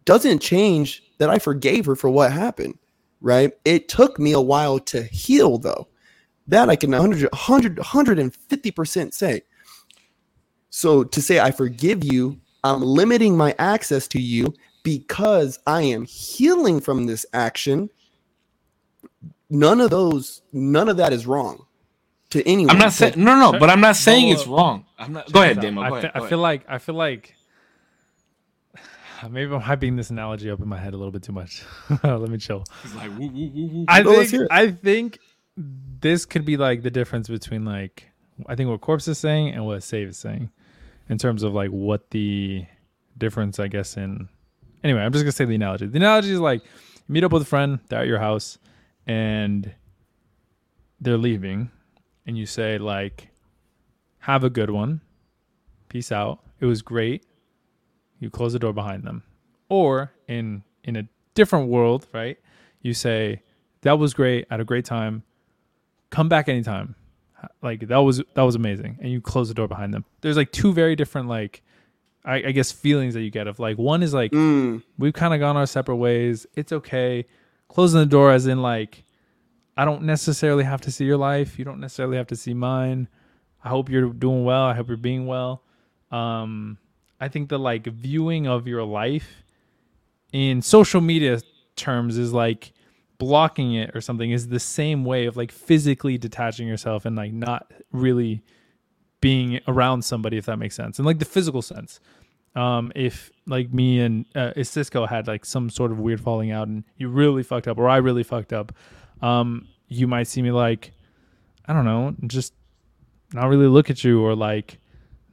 [0.05, 2.78] Doesn't change that I forgave her for what happened,
[3.24, 3.51] right?
[3.65, 5.88] It took me a while to heal, though.
[6.47, 9.41] That I can 100, 100 150% say.
[10.69, 14.53] So to say I forgive you, I'm limiting my access to you
[14.84, 17.89] because I am healing from this action.
[19.49, 21.65] None of those, none of that is wrong
[22.32, 22.71] to anyone.
[22.71, 24.86] I'm not saying no, no, but I'm not saying it's wrong.
[24.97, 25.32] I'm not.
[25.32, 25.82] Go ahead, Damo.
[25.82, 26.11] I, Go fe- ahead.
[26.15, 27.36] I go feel like I feel like
[29.30, 31.64] maybe I'm hyping this analogy up in my head a little bit too much.
[32.03, 32.64] Let me chill.
[32.82, 33.86] He's like, woo, woo, woo, woo.
[33.88, 34.47] I No, think.
[34.51, 35.20] I think
[35.55, 38.09] this could be like the difference between like
[38.47, 40.49] I think what Corpse is saying and what Save is saying
[41.09, 42.66] in terms of like what the
[43.18, 44.28] difference I guess in
[44.84, 45.86] anyway, I'm just gonna say the analogy.
[45.88, 46.70] The analogy is like you
[47.14, 48.57] meet up with a friend, they're at your house
[49.05, 49.72] and
[50.99, 51.70] they're leaving
[52.26, 53.30] and you say like
[54.20, 55.01] have a good one.
[55.89, 56.39] Peace out.
[56.59, 57.26] It was great.
[58.24, 59.24] You close the door behind them.
[59.67, 62.38] Or in in a different world, right?
[62.82, 63.41] You say
[63.82, 64.47] that was great.
[64.49, 65.24] I had a great time.
[66.09, 66.95] Come back anytime.
[67.61, 68.97] Like that was that was amazing.
[69.01, 70.05] And you close the door behind them.
[70.21, 71.61] There's like two very different like
[72.24, 75.34] I, I guess feelings that you get of like one is like Mm, we've kind
[75.34, 76.47] of gone our separate ways.
[76.55, 77.26] It's okay.
[77.67, 79.03] Closing the door as in like
[79.76, 81.59] I don't necessarily have to see your life.
[81.59, 83.09] You don't necessarily have to see mine.
[83.63, 84.63] I hope you're doing well.
[84.63, 85.63] I hope you're being well.
[86.12, 86.78] Um
[87.24, 89.43] I think the like viewing of your life
[90.33, 91.39] in social media
[91.78, 92.74] terms is like
[93.17, 97.32] blocking it or something is the same way of like physically detaching yourself and like
[97.32, 98.43] not really
[99.21, 102.01] being around somebody if that makes sense and like the physical sense.
[102.58, 106.67] Um if like me and uh, cisco had like some sort of weird falling out
[106.67, 108.74] and you really fucked up or i really fucked up
[109.21, 110.91] um you might see me like
[111.67, 112.54] i don't know just
[113.33, 114.78] not really look at you or like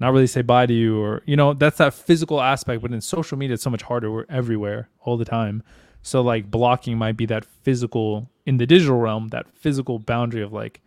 [0.01, 3.01] not really say bye to you or you know that's that physical aspect but in
[3.01, 4.11] social media it's so much harder.
[4.11, 5.63] We're everywhere all the time.
[6.03, 10.53] So like blocking might be that physical in the digital realm that physical boundary of
[10.53, 10.81] like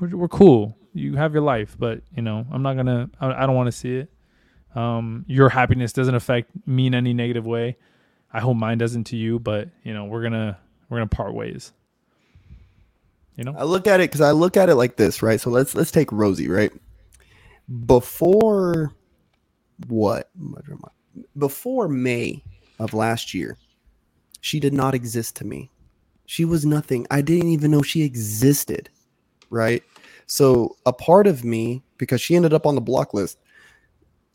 [0.00, 0.76] we're, we're cool.
[0.92, 3.72] You have your life but you know i'm not gonna i, I don't want to
[3.72, 4.10] see it.
[4.74, 7.76] Um your happiness doesn't affect me in any negative way.
[8.32, 11.72] I hope mine doesn't to you but you know we're gonna we're gonna part ways.
[13.36, 13.54] You know?
[13.56, 15.38] I look at it because I look at it like this, right?
[15.40, 16.72] So let's let's take Rosie, right?
[17.86, 18.92] Before
[19.88, 20.30] what?
[21.36, 22.42] Before May
[22.78, 23.56] of last year,
[24.40, 25.70] she did not exist to me.
[26.26, 27.06] She was nothing.
[27.10, 28.90] I didn't even know she existed,
[29.50, 29.82] right?
[30.26, 33.38] So a part of me, because she ended up on the block list,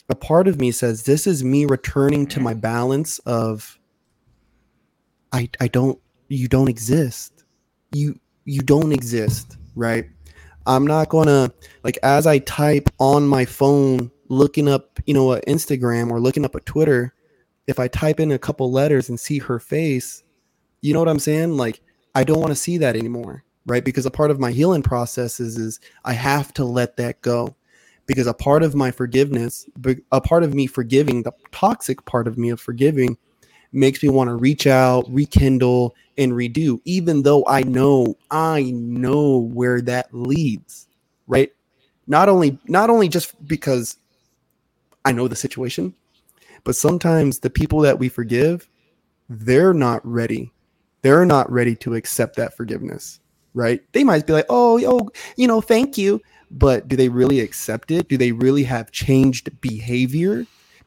[0.10, 3.80] a part of me says this is me returning to my balance of
[5.32, 7.44] I I don't you don't exist.
[7.94, 10.06] You you don't exist, right?
[10.66, 11.52] I'm not gonna
[11.84, 16.46] like as I type on my phone looking up, you know, a Instagram or looking
[16.46, 17.14] up a Twitter,
[17.68, 20.24] if I type in a couple letters and see her face,
[20.82, 21.58] you know what I'm saying?
[21.58, 21.82] Like
[22.16, 23.84] I don't want to see that anymore, right?
[23.84, 27.56] Because a part of my healing process is, is I have to let that go.
[28.08, 29.70] Because a part of my forgiveness,
[30.12, 33.18] a part of me forgiving, the toxic part of me of forgiving
[33.74, 39.38] makes me want to reach out, rekindle, and redo, even though I know, I know
[39.38, 40.88] where that leads,
[41.28, 41.52] right?
[42.08, 43.98] Not only, not only just because
[45.06, 45.94] I know the situation,
[46.64, 48.68] but sometimes the people that we forgive,
[49.30, 50.52] they're not ready.
[51.02, 53.20] They're not ready to accept that forgiveness,
[53.54, 53.82] right?
[53.94, 56.22] They might be like, oh, oh, you know, thank you.
[56.52, 58.10] But do they really accept it?
[58.10, 60.46] Do they really have changed behavior?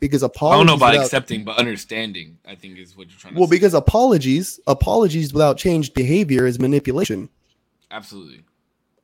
[0.08, 0.58] Because I apologies.
[0.58, 2.38] don't know about without- accepting, but understanding.
[2.46, 3.40] I think is what you're trying to.
[3.40, 3.56] Well, say.
[3.56, 7.28] because apologies, apologies without changed behavior is manipulation.
[7.90, 8.42] absolutely.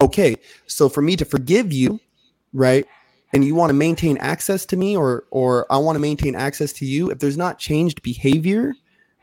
[0.03, 0.37] Okay,
[0.67, 2.01] so for me to forgive you,
[2.55, 2.87] right,
[3.35, 6.73] and you want to maintain access to me, or or I want to maintain access
[6.75, 8.75] to you, if there's not changed behavior,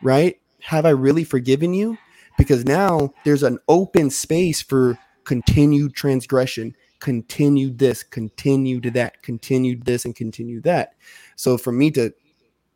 [0.04, 1.98] right, have I really forgiven you?
[2.38, 10.06] Because now there's an open space for continued transgression, continued this, continued that, continued this,
[10.06, 10.94] and continued that.
[11.36, 12.14] So for me to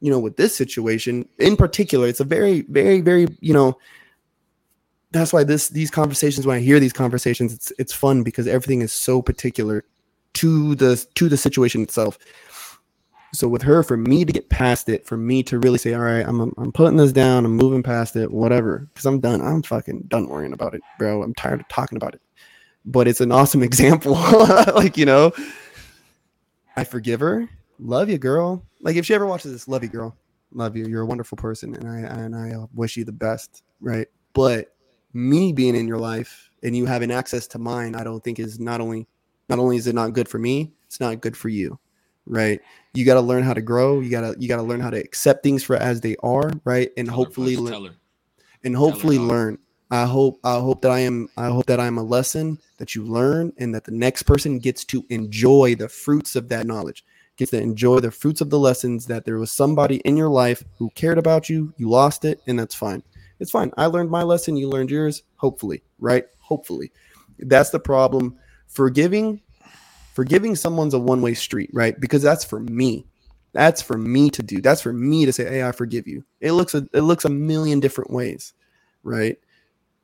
[0.01, 3.77] you know, with this situation in particular, it's a very, very, very, you know,
[5.11, 8.81] that's why this these conversations when I hear these conversations, it's it's fun because everything
[8.81, 9.85] is so particular
[10.33, 12.17] to the to the situation itself.
[13.33, 16.01] So with her, for me to get past it, for me to really say, all
[16.01, 19.41] right, I'm I'm putting this down, I'm moving past it, whatever, because I'm done.
[19.41, 21.21] I'm fucking done worrying about it, bro.
[21.21, 22.21] I'm tired of talking about it.
[22.85, 24.13] But it's an awesome example,
[24.75, 25.31] like you know,
[26.75, 27.47] I forgive her,
[27.79, 28.65] love you, girl.
[28.81, 30.15] Like if she ever watches this, love you, girl,
[30.51, 30.87] love you.
[30.87, 34.07] You're a wonderful person, and I and I uh, wish you the best, right?
[34.33, 34.73] But
[35.13, 38.59] me being in your life and you having access to mine, I don't think is
[38.59, 39.07] not only
[39.49, 41.77] not only is it not good for me, it's not good for you,
[42.25, 42.61] right?
[42.93, 43.99] You got to learn how to grow.
[43.99, 46.89] You gotta you gotta learn how to accept things for as they are, right?
[46.97, 47.95] And Tell hopefully Pudge, le- tell her.
[48.63, 49.57] and hopefully learn.
[49.91, 53.03] I hope I hope that I am I hope that I'm a lesson that you
[53.03, 57.03] learn and that the next person gets to enjoy the fruits of that knowledge.
[57.35, 60.63] Gets to enjoy the fruits of the lessons that there was somebody in your life
[60.77, 63.03] who cared about you, you lost it, and that's fine.
[63.39, 63.71] It's fine.
[63.77, 66.25] I learned my lesson, you learned yours, hopefully, right?
[66.39, 66.91] Hopefully.
[67.39, 68.37] That's the problem.
[68.67, 69.41] Forgiving
[70.13, 71.99] forgiving someone's a one-way street, right?
[71.99, 73.05] Because that's for me.
[73.53, 74.61] That's for me to do.
[74.61, 77.29] That's for me to say, "Hey, I forgive you." It looks a, it looks a
[77.29, 78.53] million different ways,
[79.03, 79.37] right?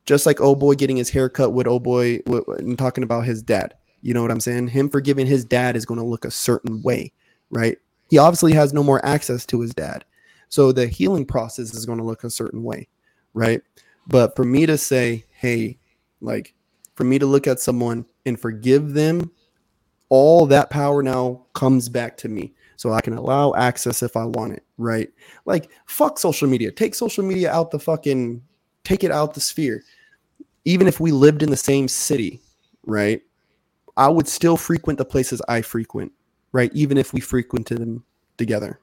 [0.08, 3.44] Just like oh boy getting his hair cut with oh boy and talking about his
[3.44, 3.76] dad.
[4.02, 4.70] You know what I'm saying?
[4.70, 7.12] Him forgiving his dad is going to look a certain way,
[7.52, 7.78] right?
[8.10, 10.06] He obviously has no more access to his dad.
[10.50, 12.88] So the healing process is going to look a certain way,
[13.36, 13.62] right?
[14.08, 15.78] But for me to say, "Hey,
[16.22, 16.56] like
[16.96, 19.32] for me to look at someone and forgive them
[20.10, 24.26] all that power now comes back to me so i can allow access if i
[24.26, 25.10] want it right
[25.46, 28.42] like fuck social media take social media out the fucking
[28.84, 29.84] take it out the sphere
[30.68, 32.42] even if we lived in the same city
[32.86, 33.22] right
[33.96, 36.12] i would still frequent the places i frequent
[36.52, 38.04] right even if we frequented them
[38.38, 38.80] together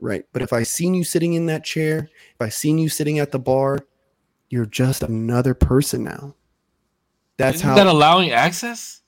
[0.00, 3.18] right but if i seen you sitting in that chair if i seen you sitting
[3.18, 3.78] at the bar
[4.48, 6.34] you're just another person now
[7.36, 9.00] that's Isn't how that allowing access?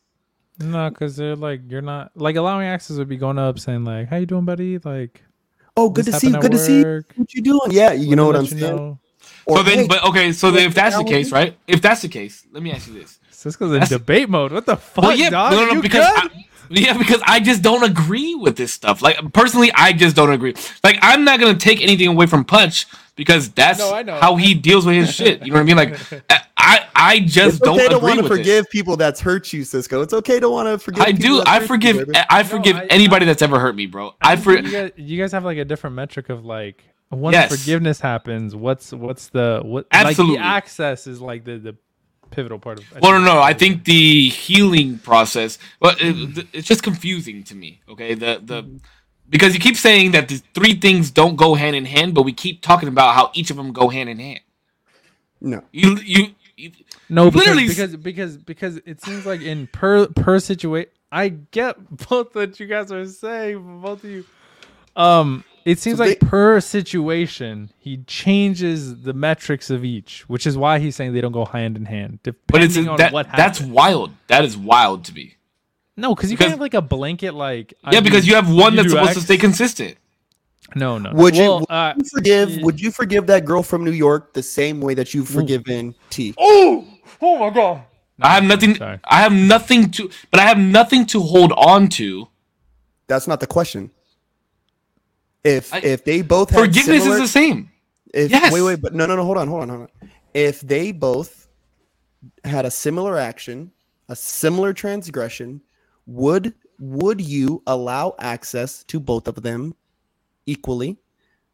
[0.59, 4.09] No, because they're like you're not like allowing access would be going up saying like,
[4.09, 5.23] "How you doing, buddy?" Like,
[5.77, 8.17] oh good to see you good at to see you what you doing yeah you
[8.17, 8.99] know what i'm Let you saying know.
[9.47, 11.57] Or, so then, hey, but okay, so then if that's the case, right?
[11.67, 13.19] If that's the case, let me ask you this.
[13.31, 14.53] Cisco's in That's- debate mode.
[14.53, 15.53] What the fuck, Well, yeah, dog?
[15.53, 16.05] no, no, you because?
[16.05, 16.29] I,
[16.71, 19.03] yeah, because I just don't agree with this stuff.
[19.03, 20.55] Like personally, I just don't agree.
[20.85, 22.87] Like I'm not gonna take anything away from Pudge
[23.17, 24.15] because that's No, I know.
[24.19, 25.45] how he deals with his shit.
[25.45, 25.77] You know what I mean?
[25.77, 25.99] Like
[26.57, 28.37] I, I just it's don't okay to agree want to with it.
[28.37, 30.01] forgive people that's hurt you, Cisco.
[30.03, 31.03] It's okay to want to forgive.
[31.03, 31.37] I people do.
[31.39, 31.97] that's I hurt you, forgive.
[32.07, 32.19] baby.
[32.31, 34.15] I forgive anybody I- that's ever hurt me, bro.
[34.23, 34.57] I think for.
[34.67, 36.83] you guys, you guys have like a different metric of like
[37.13, 37.55] once Yes.
[37.61, 40.37] forgiveness happens, what's what's the what Absolutely.
[40.37, 41.77] like the access is like the the
[42.31, 42.85] pivotal part of.
[43.03, 43.41] Well, no, no.
[43.43, 45.59] I think the healing process.
[45.81, 47.81] Well, it, it's just confusing to me.
[47.89, 48.81] Okay, the the
[49.29, 52.33] because you keep saying that the three things don't go hand in hand, but we
[52.33, 54.41] keep talking about how each of them go hand in hand.
[55.41, 55.63] no.
[55.73, 56.27] You you.
[56.57, 56.71] you
[57.09, 60.91] no because, literally- because because because it seems like in per per situation.
[61.11, 61.77] I get
[62.09, 64.25] both what you guys are saying, both of you.
[64.97, 70.47] Um, it seems So like they- per situation he changes the metrics of each, which
[70.47, 72.19] is why he's saying they don't go hand in hand.
[72.23, 74.13] But it's depending on that, what that's wild.
[74.29, 75.37] That is wild to me.
[75.97, 78.35] no, because you because- can't have like a blanket like I Yeah, because do- you
[78.37, 79.97] have one that's do supposed to stay consistent.
[80.75, 81.11] No, no.
[81.13, 82.51] Would you- Well, would uh, You forgive?
[82.51, 82.65] Yeah.
[82.65, 86.35] Would you forgive that girl from New York the same way that you've forgiven T?
[86.39, 86.87] oh,
[87.21, 87.83] oh my god.
[88.21, 88.77] I have nothing.
[88.77, 89.01] Sorry.
[89.05, 92.29] I have nothing to, but I have nothing to hold on to.
[93.09, 93.91] That's not the question.
[95.45, 97.71] If I- if they both had Forgiveness similar, is the same.
[98.15, 98.53] if, yes.
[98.53, 100.11] wait wait but no no no hold on hold on hold on.
[100.35, 101.49] If they both
[102.45, 103.73] had a similar action,
[104.09, 105.61] a similar transgression,
[106.07, 109.75] would would you allow access to both of them
[110.47, 110.99] equally?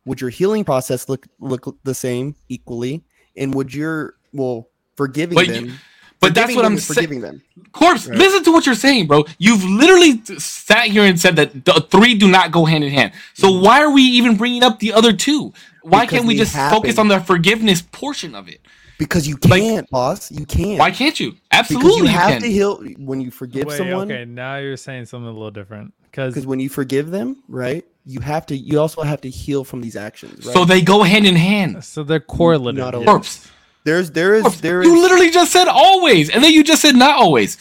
[0.05, 3.05] Would your healing process look look the same equally?
[3.37, 5.79] And would your well forgiving But you- them?
[6.21, 6.95] But that's forgiving what them I'm saying.
[6.95, 7.43] forgiving them.
[7.73, 8.19] Corpse, Right.
[8.19, 9.25] listen to what you're saying, bro.
[9.39, 13.13] You've literally sat here and said that the three do not go hand in hand.
[13.35, 13.65] So mm-hmm.
[13.65, 15.53] why are we even bringing up the other two?
[15.83, 18.61] Why Because can't we they just focus on the forgiveness portion of it?
[18.99, 20.31] Because you can't, boss.
[20.33, 20.79] You can't.
[20.81, 21.31] Why can't you?
[21.33, 22.43] Because Absolutely, you you, have can.
[22.43, 24.11] to heal when you forgive Wait, someone.
[24.11, 25.95] okay, now you're saying something a little different.
[26.11, 28.57] Because Because when you forgive them, right, you have to.
[28.57, 30.45] You also have to heal from these actions.
[30.45, 30.53] Right?
[30.53, 31.85] So they go hand in hand.
[31.85, 32.81] so they're correlative.
[32.81, 33.07] Not a- yes.
[33.07, 33.49] Corpse.
[33.85, 34.87] There's there is there is.
[34.87, 37.59] You literally just said always, and then you just said not always.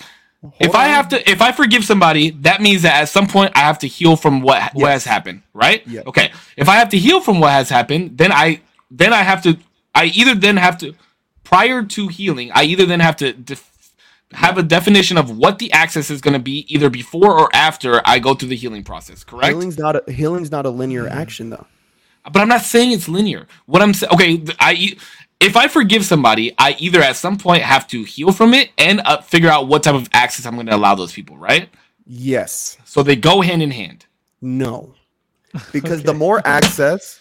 [0.60, 0.94] if I on.
[0.94, 3.88] have to, if I forgive somebody, that means that at some point I have to
[3.88, 5.86] heal from what what has happened, right?
[5.88, 6.02] Yeah.
[6.08, 6.32] Okay.
[6.56, 8.62] If I have to heal from what has happened, then I
[8.92, 9.58] then I have to.
[9.96, 10.94] I either then have to,
[11.44, 13.96] prior to healing, I either then have to def-
[14.32, 18.02] have a definition of what the access is going to be, either before or after
[18.06, 19.24] I go through the healing process.
[19.24, 19.48] Correct.
[19.48, 21.18] healing's not a healing's not a linear mm-hmm.
[21.18, 21.66] action though.
[22.32, 23.48] But I'm not saying it's linear.
[23.68, 24.98] What I'm saying, okay, I
[25.40, 29.02] if I forgive somebody, I either at some point have to heal from it and
[29.06, 31.70] uh, figure out what type of access I'm going to allow those people, right?
[32.06, 32.78] Yes.
[32.86, 34.06] So they go hand in hand.
[34.42, 34.94] No.
[35.72, 37.20] Because the more access.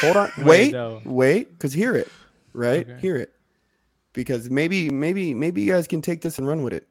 [0.00, 0.30] Hold on.
[0.38, 0.74] Wait.
[1.04, 1.52] Wait.
[1.52, 2.08] Because hear it.
[2.54, 2.88] Right.
[2.88, 3.00] Okay.
[3.00, 3.34] Hear it.
[4.14, 6.86] Because maybe maybe maybe you guys can take this and run with it.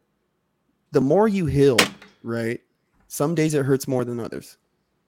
[0.91, 1.78] The more you heal,
[2.22, 2.60] right?
[3.08, 4.58] Some days it hurts more than others.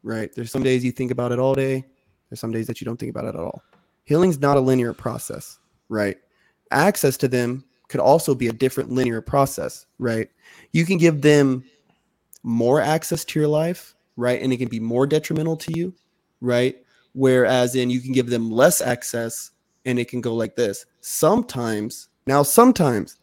[0.01, 0.33] Right.
[0.33, 1.85] There's some days you think about it all day.
[2.29, 3.61] There's some days that you don't think about it at all.
[4.05, 5.59] Healing's not a linear process,
[5.89, 6.17] right?
[6.71, 10.29] Access to them could also be a different linear process, right?
[10.71, 11.63] You can give them
[12.43, 14.41] more access to your life, right?
[14.41, 15.93] And it can be more detrimental to you,
[16.41, 16.77] right?
[17.13, 19.51] Whereas in you can give them less access
[19.85, 20.85] and it can go like this.
[21.01, 23.17] Sometimes, now sometimes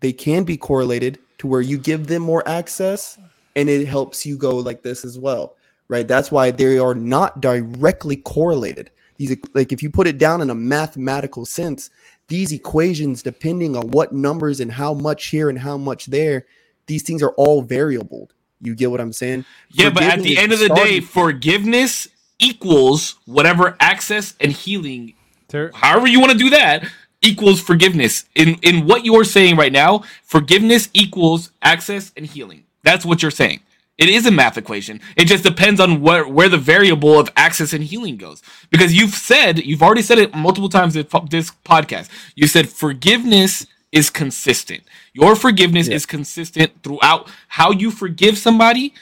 [0.00, 3.18] they can be correlated to where you give them more access
[3.56, 5.56] and it helps you go like this as well,
[5.88, 6.06] right?
[6.06, 8.90] That's why they are not directly correlated.
[9.20, 11.90] These like if you put it down in a mathematical sense,
[12.28, 16.46] these equations depending on what numbers and how much here and how much there,
[16.86, 18.30] these things are all variable.
[18.62, 19.44] You get what I'm saying?
[19.72, 25.12] Yeah, but at the end of the day, forgiveness equals whatever access and healing,
[25.48, 26.88] Ter- however you want to do that,
[27.20, 28.24] equals forgiveness.
[28.34, 32.64] In in what you're saying right now, forgiveness equals access and healing.
[32.84, 33.60] That's what you're saying.
[34.00, 34.98] It is a math equation.
[35.14, 38.42] It just depends on where where the variable of access and healing goes.
[38.70, 42.08] Because you've said, you've already said it multiple times in this podcast.
[42.34, 44.84] You said forgiveness is consistent.
[45.12, 47.28] Your forgiveness is consistent throughout.
[47.48, 48.94] How you forgive somebody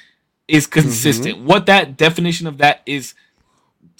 [0.49, 1.37] is consistent.
[1.37, 1.47] Mm-hmm.
[1.47, 3.15] What that definition of that is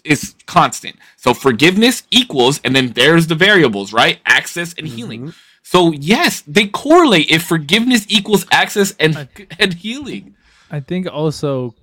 [0.03, 0.97] is constant.
[1.17, 4.19] So forgiveness equals, and then there's the variables, right?
[4.27, 5.21] Access and healing.
[5.21, 5.31] Mm-hmm.
[5.63, 7.31] So yes, they correlate.
[7.31, 9.29] If forgiveness equals access and
[9.61, 10.35] and healing,
[10.71, 11.75] I think also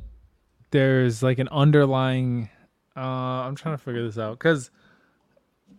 [0.71, 2.49] there's like an underlying.
[2.95, 4.71] Uh, I'm trying to figure this out because,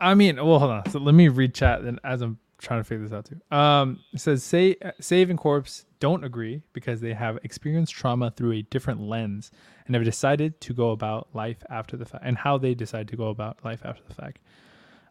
[0.01, 0.91] I mean, well, hold on.
[0.91, 3.57] So let me read chat then as I'm trying to figure this out too.
[3.57, 8.53] Um, it says say Save and Corpse don't agree because they have experienced trauma through
[8.53, 9.51] a different lens
[9.87, 13.17] and have decided to go about life after the fact and how they decide to
[13.17, 14.41] go about life after the fact.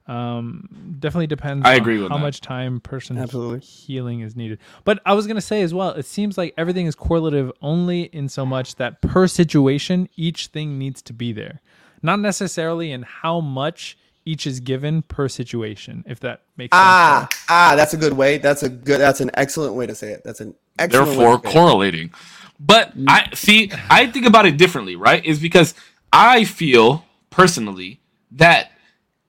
[0.07, 1.65] Um, definitely depends.
[1.65, 2.23] I on agree with how that.
[2.23, 3.60] much time person Absolutely.
[3.60, 4.60] healing is needed.
[4.84, 8.30] But I was gonna say as well, it seems like everything is correlative only in
[8.30, 11.61] so much that per situation, each thing needs to be there,
[12.03, 16.03] not necessarily in how much each is given per situation.
[16.07, 17.44] If that makes Ah, sense.
[17.49, 18.38] ah, that's a good way.
[18.38, 18.99] That's a good.
[18.99, 20.23] That's an excellent way to say it.
[20.23, 21.10] That's an excellent.
[21.10, 21.53] way therefore to say it.
[21.53, 22.11] correlating.
[22.60, 23.72] But I see.
[23.90, 25.26] I think about it differently, right?
[25.26, 25.73] Is because
[26.14, 27.99] I feel personally
[28.32, 28.72] that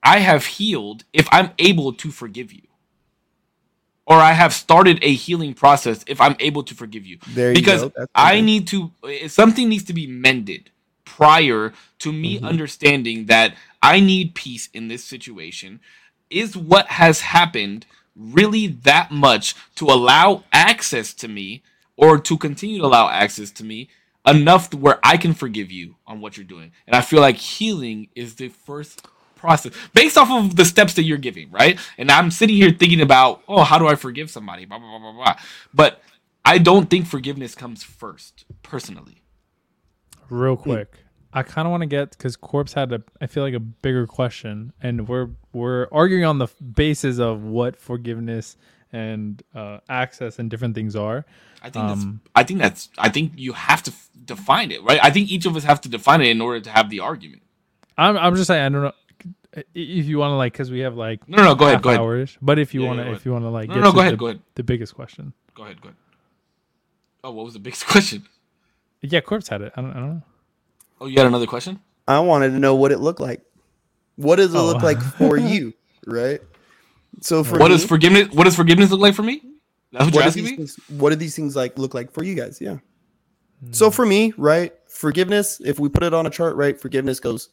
[0.07, 2.63] I have healed if I'm able to forgive you.
[4.07, 7.19] Or I have started a healing process if I'm able to forgive you.
[7.27, 8.07] There you because go.
[8.15, 8.93] I need to
[9.29, 10.71] something needs to be mended
[11.05, 12.47] prior to me Mm-hmm.
[12.47, 15.81] understanding that I need peace in this situation.
[16.31, 21.63] Is what has happened really that much to allow access to me
[21.97, 23.89] or to continue to allow access to me
[24.27, 26.73] enough to where I can forgive you on what you're doing?
[26.87, 29.07] And I feel like healing is the first
[29.37, 31.79] process based off of the steps that you're giving, right?
[31.99, 34.65] And I'm sitting here thinking about, oh, how do I forgive somebody?
[34.65, 35.37] Blah blah blah blah blah.
[35.73, 36.03] But
[36.45, 39.23] I don't think forgiveness comes first, personally.
[40.29, 40.99] Real quick,
[41.33, 44.07] I kind of want to get because Corpse had a I feel like a bigger
[44.07, 48.57] question, and we're we're arguing on the basis of what forgiveness
[48.93, 51.25] and uh, access and different things are.
[51.63, 52.31] I think Um, that's.
[52.35, 52.89] I think that's.
[52.99, 54.99] I think you have to f- define it, right?
[55.03, 57.43] I think each of us have to define it in order to have the argument.
[57.99, 59.06] I'm I'm just saying I don't know i-
[59.75, 61.89] if you want to like because we have like No, no, no go ahead, go
[61.91, 62.01] ahead.
[62.01, 63.81] hours, but if you Yeah, want to go if you want to like No, get
[63.83, 65.33] no, to go ahead, the, go ahead, the biggest question.
[65.55, 65.97] go ahead, go ahead.
[67.25, 68.27] Oh, what was the biggest question?
[69.03, 69.73] Yeah, Corpse had it.
[69.77, 70.23] I don't, I don't know.
[71.01, 71.81] Oh, you had another question?
[72.09, 73.43] I wanted to know what it looked like.
[74.17, 74.67] What does it Oh.
[74.67, 75.11] look like oh.
[75.19, 75.75] for you,
[76.07, 76.41] right?
[77.21, 78.29] So for what me, does forgiveness?
[78.33, 79.43] What does forgiveness look like for me?
[79.93, 80.57] That's what, what you're do asking these me.
[80.57, 82.61] things, what do these things like look like for you guys?
[82.61, 82.79] Yeah.
[83.71, 87.49] So for me, right, forgiveness, if we put it on a chart, right, forgiveness goes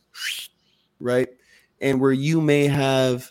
[0.99, 1.29] right.
[1.81, 3.29] And where you may have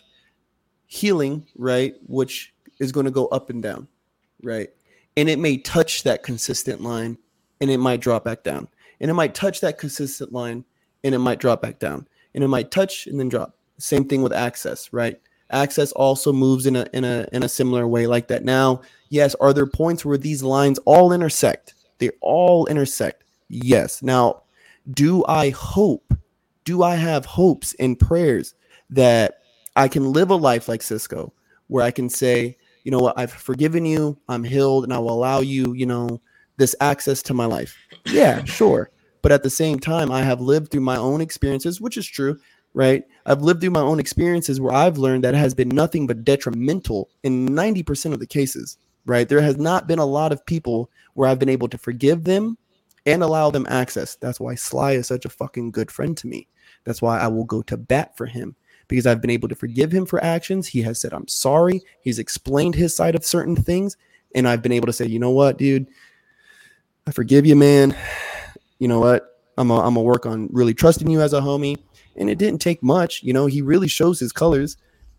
[0.85, 3.87] healing, right, which is going to go up and down,
[4.43, 4.69] right?
[5.17, 7.17] And it may touch that consistent line
[7.61, 8.67] and it might drop back down.
[8.99, 10.65] And it might touch that consistent line
[11.03, 12.07] and it might drop back down.
[12.35, 13.55] And it might touch and then drop.
[13.77, 15.19] Same thing with access, right?
[15.49, 18.43] Access also moves in a in a in a similar way like that.
[18.43, 21.75] Now, yes, are there points where these lines all intersect?
[21.99, 23.23] They all intersect.
[23.49, 24.01] Yes.
[24.01, 24.43] Now,
[24.91, 26.13] do I hope?
[26.63, 28.55] Do I have hopes and prayers
[28.89, 29.39] that
[29.75, 31.33] I can live a life like Cisco,
[31.67, 35.13] where I can say, you know what, I've forgiven you, I'm healed, and I will
[35.13, 36.21] allow you, you know,
[36.57, 37.75] this access to my life.
[38.05, 38.91] Yeah, sure.
[39.21, 42.37] But at the same time, I have lived through my own experiences, which is true,
[42.73, 43.03] right?
[43.25, 46.25] I've lived through my own experiences where I've learned that it has been nothing but
[46.25, 49.27] detrimental in 90% of the cases, right?
[49.27, 52.57] There has not been a lot of people where I've been able to forgive them
[53.05, 54.15] and allow them access.
[54.15, 56.47] That's why Sly is such a fucking good friend to me.
[56.83, 58.55] That's why I will go to bat for him
[58.87, 60.67] because I've been able to forgive him for actions.
[60.67, 61.81] He has said, I'm sorry.
[62.01, 63.97] He's explained his side of certain things.
[64.35, 65.87] And I've been able to say, you know what, dude,
[67.07, 67.95] I forgive you, man.
[68.79, 69.39] You know what?
[69.57, 71.77] I'm going to work on really trusting you as a homie.
[72.15, 73.23] And it didn't take much.
[73.23, 74.77] You know, he really shows his colors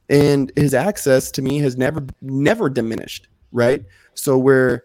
[0.08, 3.28] and his access to me has never, never diminished.
[3.52, 3.84] Right.
[4.14, 4.84] So where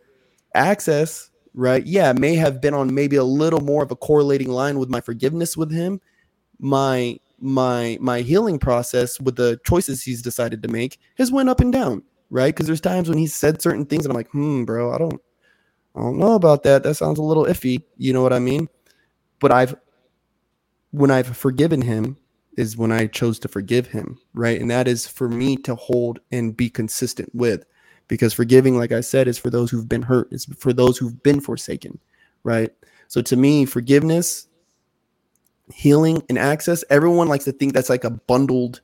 [0.54, 4.80] access, right, yeah, may have been on maybe a little more of a correlating line
[4.80, 6.02] with my forgiveness with him.
[6.60, 11.62] My my my healing process with the choices he's decided to make has went up
[11.62, 12.54] and down, right?
[12.54, 15.22] Because there's times when he's said certain things and I'm like, hmm, bro, I don't
[15.96, 16.84] I don't know about that.
[16.84, 17.84] That sounds a little iffy.
[17.98, 18.70] You know what I mean?
[19.40, 19.76] But I've
[20.92, 22.18] when I've forgiven him
[22.58, 24.60] is when I chose to forgive him, right?
[24.60, 27.66] And that is for me to hold and be consistent with.
[28.10, 31.24] Because forgiving, like I said, is for those who've been hurt, it's for those who've
[31.24, 32.00] been forsaken,
[32.44, 32.72] right?
[33.08, 34.49] So to me, forgiveness,
[35.74, 38.82] healing, and access, everyone likes to think that's like a bundled,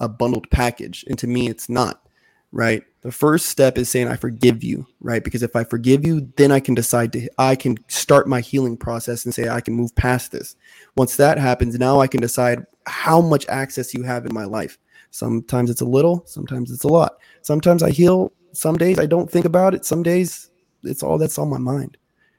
[0.00, 1.04] a bundled package.
[1.08, 2.06] And to me, it's not,
[2.52, 2.82] right?
[3.02, 5.22] The first step is saying, I forgive you, right?
[5.22, 8.76] Because if I forgive you, then I can decide to, I can start my healing
[8.76, 10.56] process and say, I can move past this.
[10.96, 14.78] Once that happens, now I can decide how much access you have in my life.
[15.10, 17.18] Sometimes it's a little, sometimes it's a lot.
[17.42, 18.32] Sometimes I heal.
[18.52, 19.84] Some days I don't think about it.
[19.84, 20.50] Some days
[20.82, 21.96] it's all that's on my mind,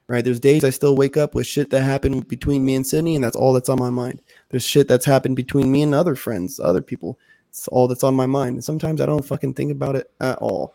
[0.08, 0.24] right?
[0.24, 3.24] There's days I still wake up with shit that happened between me and Sydney, and
[3.24, 4.20] that's all that's on my mind.
[4.50, 7.18] There's shit that's happened between me and other friends, other people.
[7.48, 8.56] It's all that's on my mind.
[8.56, 10.74] And sometimes I don't fucking think about it at all.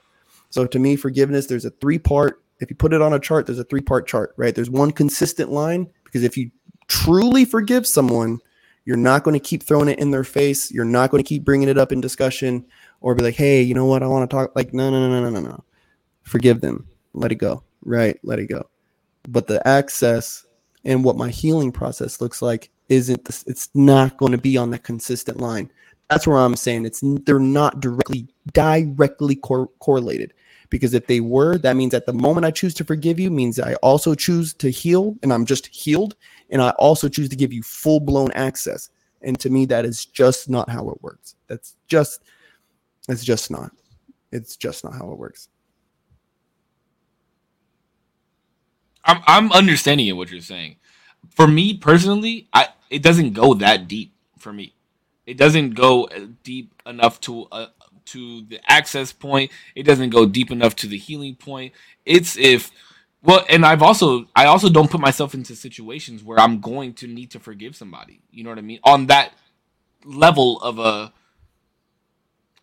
[0.49, 2.41] So to me, forgiveness, there's a three part.
[2.59, 4.53] If you put it on a chart, there's a three part chart, right?
[4.53, 6.51] There's one consistent line because if you
[6.87, 8.39] truly forgive someone,
[8.83, 10.71] you're not going to keep throwing it in their face.
[10.71, 12.65] You're not going to keep bringing it up in discussion
[12.99, 14.03] or be like, hey, you know what?
[14.03, 14.55] I want to talk.
[14.55, 15.63] Like, no, no, no, no, no, no.
[16.23, 16.87] Forgive them.
[17.13, 17.63] Let it go.
[17.83, 18.19] Right.
[18.23, 18.67] Let it go.
[19.27, 20.45] But the access
[20.83, 24.71] and what my healing process looks like isn't, this, it's not going to be on
[24.71, 25.71] that consistent line.
[26.09, 30.33] That's where I'm saying it's, they're not directly, directly cor- correlated.
[30.69, 33.59] Because if they were, that means at the moment I choose to forgive you, means
[33.59, 36.15] I also choose to heal and I'm just healed.
[36.49, 38.89] And I also choose to give you full blown access.
[39.21, 41.35] And to me, that is just not how it works.
[41.47, 42.23] That's just,
[43.07, 43.71] it's just not.
[44.31, 45.49] It's just not how it works.
[49.03, 50.77] I'm I'm understanding what you're saying.
[51.29, 54.73] For me personally, I it doesn't go that deep for me.
[55.25, 57.67] It doesn't go uh, deep enough to uh,
[58.05, 59.51] to the access point.
[59.75, 61.73] It doesn't go deep enough to the healing point.
[62.05, 62.71] It's if
[63.23, 67.07] well, and I've also I also don't put myself into situations where I'm going to
[67.07, 68.21] need to forgive somebody.
[68.31, 68.79] You know what I mean?
[68.83, 69.33] On that
[70.03, 71.13] level of a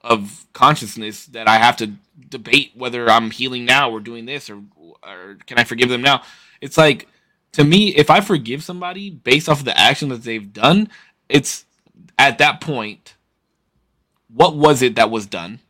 [0.02, 1.92] of consciousness that I have to
[2.28, 4.62] debate whether I'm healing now or doing this or
[5.02, 6.22] or can I forgive them now?
[6.60, 7.08] It's like
[7.52, 10.90] to me, if I forgive somebody based off of the action that they've done,
[11.28, 11.64] it's
[12.18, 13.14] at that point,
[14.28, 15.60] what was it that was done?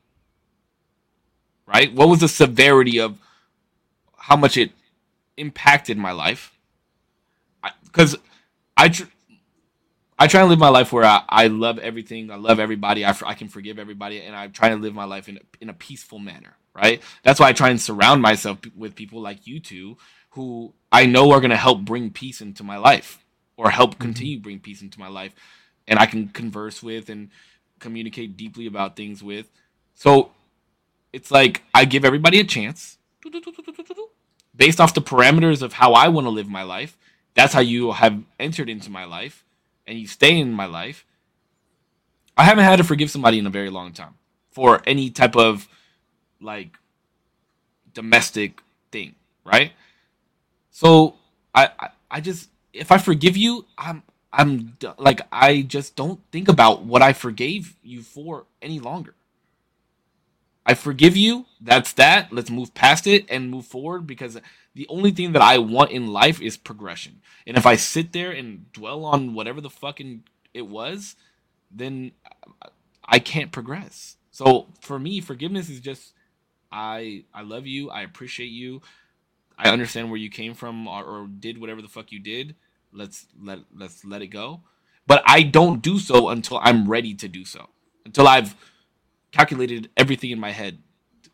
[1.66, 1.92] Right?
[1.94, 3.18] What was the severity of
[4.16, 4.72] how much it
[5.36, 6.52] impacted my life?
[7.84, 8.16] Because
[8.76, 9.04] I tr-
[10.18, 12.30] I try to live my life where I, I love everything.
[12.30, 13.04] I love everybody.
[13.04, 15.74] I can forgive everybody, and I try to live my life in a, in a
[15.74, 16.56] peaceful manner.
[16.74, 17.02] Right.
[17.24, 19.96] That's why I try and surround myself with people like you two,
[20.30, 23.24] who I know are going to help bring peace into my life,
[23.56, 24.02] or help mm-hmm.
[24.02, 25.34] continue bring peace into my life,
[25.88, 27.30] and I can converse with and
[27.80, 29.50] communicate deeply about things with.
[29.94, 30.30] So
[31.12, 32.98] it's like I give everybody a chance
[34.54, 36.96] based off the parameters of how I want to live my life.
[37.34, 39.44] That's how you have entered into my life
[39.88, 41.04] and you stay in my life.
[42.36, 44.14] I haven't had to forgive somebody in a very long time
[44.50, 45.66] for any type of
[46.40, 46.76] like
[47.94, 48.60] domestic
[48.92, 49.72] thing, right?
[50.70, 51.16] So
[51.54, 54.02] I, I, I just if I forgive you, I'm
[54.32, 59.14] I'm like I just don't think about what I forgave you for any longer.
[60.68, 61.46] I forgive you.
[61.62, 62.30] That's that.
[62.30, 64.38] Let's move past it and move forward because
[64.74, 67.22] the only thing that I want in life is progression.
[67.46, 71.16] And if I sit there and dwell on whatever the fucking it was,
[71.70, 72.12] then
[73.02, 74.18] I can't progress.
[74.30, 76.12] So for me, forgiveness is just
[76.70, 77.88] I I love you.
[77.88, 78.82] I appreciate you.
[79.56, 82.56] I understand where you came from or, or did whatever the fuck you did.
[82.92, 84.60] Let's let let's let it go.
[85.06, 87.70] But I don't do so until I'm ready to do so.
[88.04, 88.54] Until I've
[89.32, 90.78] calculated everything in my head.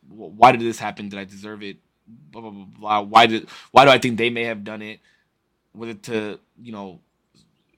[0.09, 1.09] Why did this happen?
[1.09, 1.79] Did I deserve it?
[2.07, 2.67] Blah blah blah.
[2.79, 3.01] blah.
[3.01, 3.49] Why did?
[3.71, 5.01] Why do I think they may have done it?
[5.75, 7.01] Was it to you know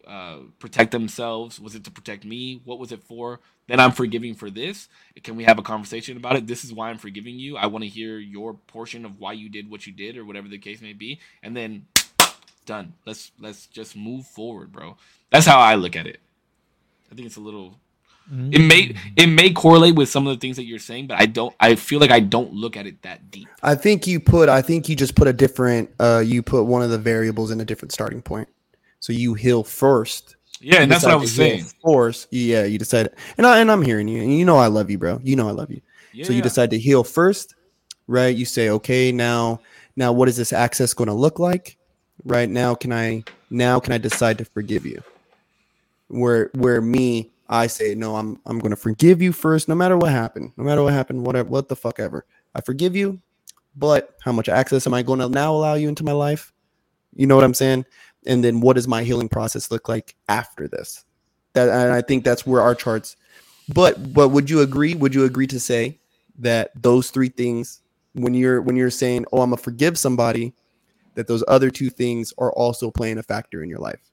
[0.07, 1.61] uh, protect themselves?
[1.61, 2.61] Was it to protect me?
[2.65, 3.41] What was it for?
[3.69, 4.89] Then I'm forgiving for this.
[5.25, 6.47] Can we have a conversation about it?
[6.47, 7.57] This is why I'm forgiving you.
[7.57, 10.49] I want to hear your portion of why you did what you did, or whatever
[10.49, 11.87] the case may be, and then
[12.67, 12.95] done.
[13.05, 14.97] Let's let's just move forward, bro.
[15.31, 16.21] That's how I look at it.
[17.11, 17.79] I think it's a little
[18.31, 21.27] it may it may correlate with some of the things that you're saying, but I
[21.27, 21.55] don't.
[21.61, 23.49] I feel like I don't look at it that deep.
[23.63, 24.49] I think you put.
[24.49, 25.91] I think you just put a different.
[26.01, 28.49] Uh, you put one of the variables in a different starting point.
[28.99, 30.37] So you heal first.
[30.61, 31.65] Yeah, and that's what I was saying.
[31.83, 32.27] Force.
[32.31, 34.99] Yeah, you decided, and I and I'm hearing you, and you know I love you,
[34.99, 35.21] bro.
[35.23, 35.81] You know I love you.
[36.13, 37.55] Yeah, so you decide to heal first,
[38.07, 38.35] right?
[38.35, 39.61] You say, okay, now,
[39.95, 41.77] now, what is this access going to look like?
[42.25, 45.03] Right now, can I now can I decide to forgive you?
[46.09, 50.11] Where where me, I say, no, I'm I'm to forgive you first, no matter what
[50.11, 52.27] happened, no matter what happened, whatever, what the fuck ever.
[52.55, 53.21] I forgive you,
[53.77, 56.53] but how much access am I going to now allow you into my life?
[57.15, 57.85] You know what I'm saying?
[58.27, 61.05] And then what does my healing process look like after this?
[61.53, 63.17] That and I think that's where our charts.
[63.69, 64.95] But but would you agree?
[64.95, 66.01] Would you agree to say
[66.39, 67.83] that those three things,
[68.13, 70.55] when you're when you're saying, "Oh, I'm gonna forgive somebody,"
[71.15, 74.11] that those other two things are also playing a factor in your life?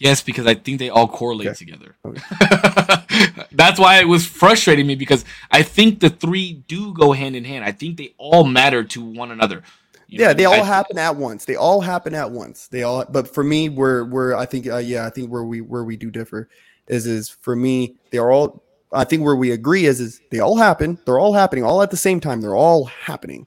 [0.00, 1.56] Yes, because I think they all correlate Okay.
[1.58, 1.94] together.
[2.04, 2.22] Okay.
[3.52, 7.44] That's why it was frustrating me because I think the three do go hand in
[7.44, 7.64] hand.
[7.64, 9.62] I think they all matter to one another.
[10.08, 11.44] You yeah, I they all I- happen at once.
[11.44, 12.66] They all happen at once.
[12.68, 13.04] They all.
[13.08, 15.96] But for me, where where I think, uh, yeah, I think where we where we
[15.96, 16.48] do differ
[16.88, 18.64] is is for me, they are all.
[18.92, 20.98] I think where we agree is is they all happen.
[21.04, 22.40] They're all happening all at the same time.
[22.40, 23.46] They're all happening,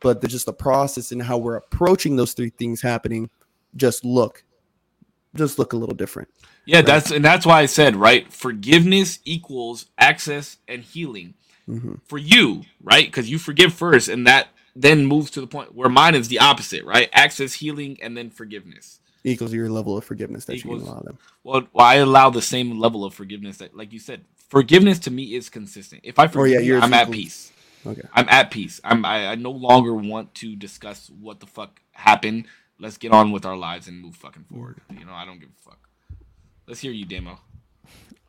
[0.00, 3.30] but the, just the process and how we're approaching those three things happening,
[3.76, 4.42] just look,
[5.36, 6.28] just look a little different.
[6.66, 8.30] Yeah, that's and that's why I said right.
[8.32, 11.34] Forgiveness equals access and healing
[11.68, 12.00] Mhm.
[12.06, 13.06] for you, right?
[13.06, 16.38] Because you forgive first, and that then moves to the point where mine is the
[16.38, 17.08] opposite, right?
[17.12, 19.00] Access, healing, and then forgiveness.
[19.24, 21.18] Equals your level of forgiveness that you Equals- can allow them.
[21.44, 25.10] Well, well, I allow the same level of forgiveness that, like you said, forgiveness to
[25.10, 26.00] me is consistent.
[26.04, 27.52] If I forgive Oh, yeah, you, I'm at peace.
[27.86, 28.02] Okay.
[28.14, 28.80] I'm at peace.
[28.84, 29.04] I'm.
[29.04, 32.46] I, I no longer want to discuss what the fuck happened.
[32.80, 34.80] Let's get on with our lives and move fucking forward.
[34.90, 35.00] Mm.
[35.00, 35.78] You know, I don't give a fuck.
[36.66, 37.38] Let's hear you, Damo.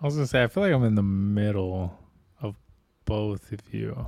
[0.02, 1.98] I was gonna say I feel like I'm in the middle
[2.42, 2.56] of
[3.06, 4.08] both of you,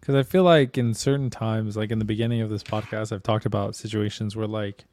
[0.00, 3.22] because I feel like in certain times, like in the beginning of this podcast, I've
[3.22, 4.84] talked about situations where like,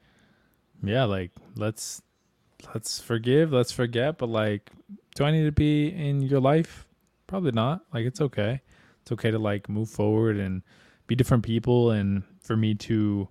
[0.84, 2.02] yeah, like let's
[2.74, 4.72] let's forgive, let's forget, but like,
[5.16, 6.88] do I need to be in your life?
[7.26, 7.82] Probably not.
[7.94, 8.62] Like it's okay.
[9.02, 10.62] It's okay to like move forward and
[11.08, 13.30] be different people, and for me to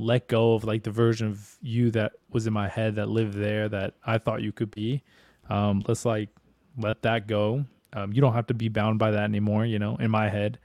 [0.00, 3.34] let go of like the version of you that was in my head that lived
[3.34, 5.02] there that I thought you could be.
[5.48, 6.30] Um, let's like
[6.78, 7.64] let that go.
[7.92, 10.58] Um, you don't have to be bound by that anymore you know in my head.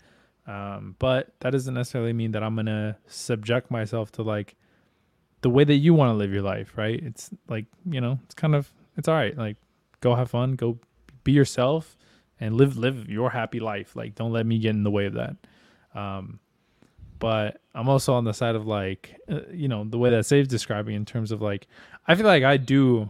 [0.48, 4.56] Um, but that doesn't necessarily mean that i'm gonna subject myself to like
[5.42, 7.00] the way that you want to live your life right?
[7.02, 9.38] It's like you know it's kind of it's all right.
[9.38, 9.58] Like
[10.02, 10.80] go have fun go
[11.24, 11.98] be yourself
[12.40, 13.96] and live live your happy life.
[13.96, 15.36] Like don't let me get in the way of that.
[15.94, 16.40] Um,
[17.20, 20.48] but i'm also on the side of like uh, you know the way that save's
[20.48, 21.68] describing in terms of like
[22.08, 23.10] i feel like i do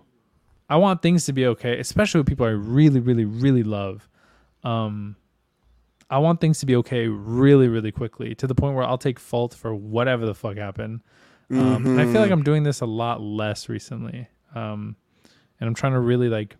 [0.69, 4.09] I want things to be okay, especially with people I really, really, really love.
[4.63, 5.15] Um,
[6.09, 9.19] I want things to be okay really, really quickly to the point where I'll take
[9.19, 11.01] fault for whatever the fuck happened.
[11.51, 14.27] Um, and I feel like I'm doing this a lot less recently.
[14.55, 14.95] Um,
[15.59, 16.55] and I'm trying to really like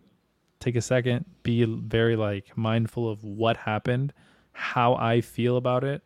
[0.60, 4.12] take a second, be very like mindful of what happened,
[4.52, 6.02] how I feel about it,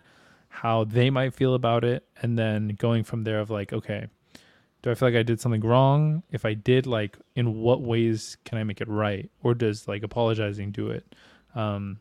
[0.51, 4.07] how they might feel about it, and then going from there of like, okay,
[4.83, 6.23] do I feel like I did something wrong?
[6.31, 10.03] If I did, like, in what ways can I make it right, or does like
[10.03, 11.15] apologizing do it?
[11.55, 11.99] Um,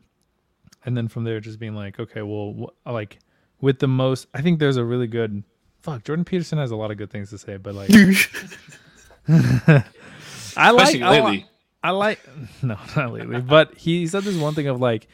[0.84, 3.18] and then from there, just being like, okay, well, wh- like
[3.60, 5.42] with the most, I think there's a really good.
[5.82, 7.90] Fuck, Jordan Peterson has a lot of good things to say, but like,
[9.28, 11.46] I like, Especially I lately.
[11.82, 12.20] I like
[12.62, 13.40] no, not lately.
[13.40, 15.08] But he said this one thing of like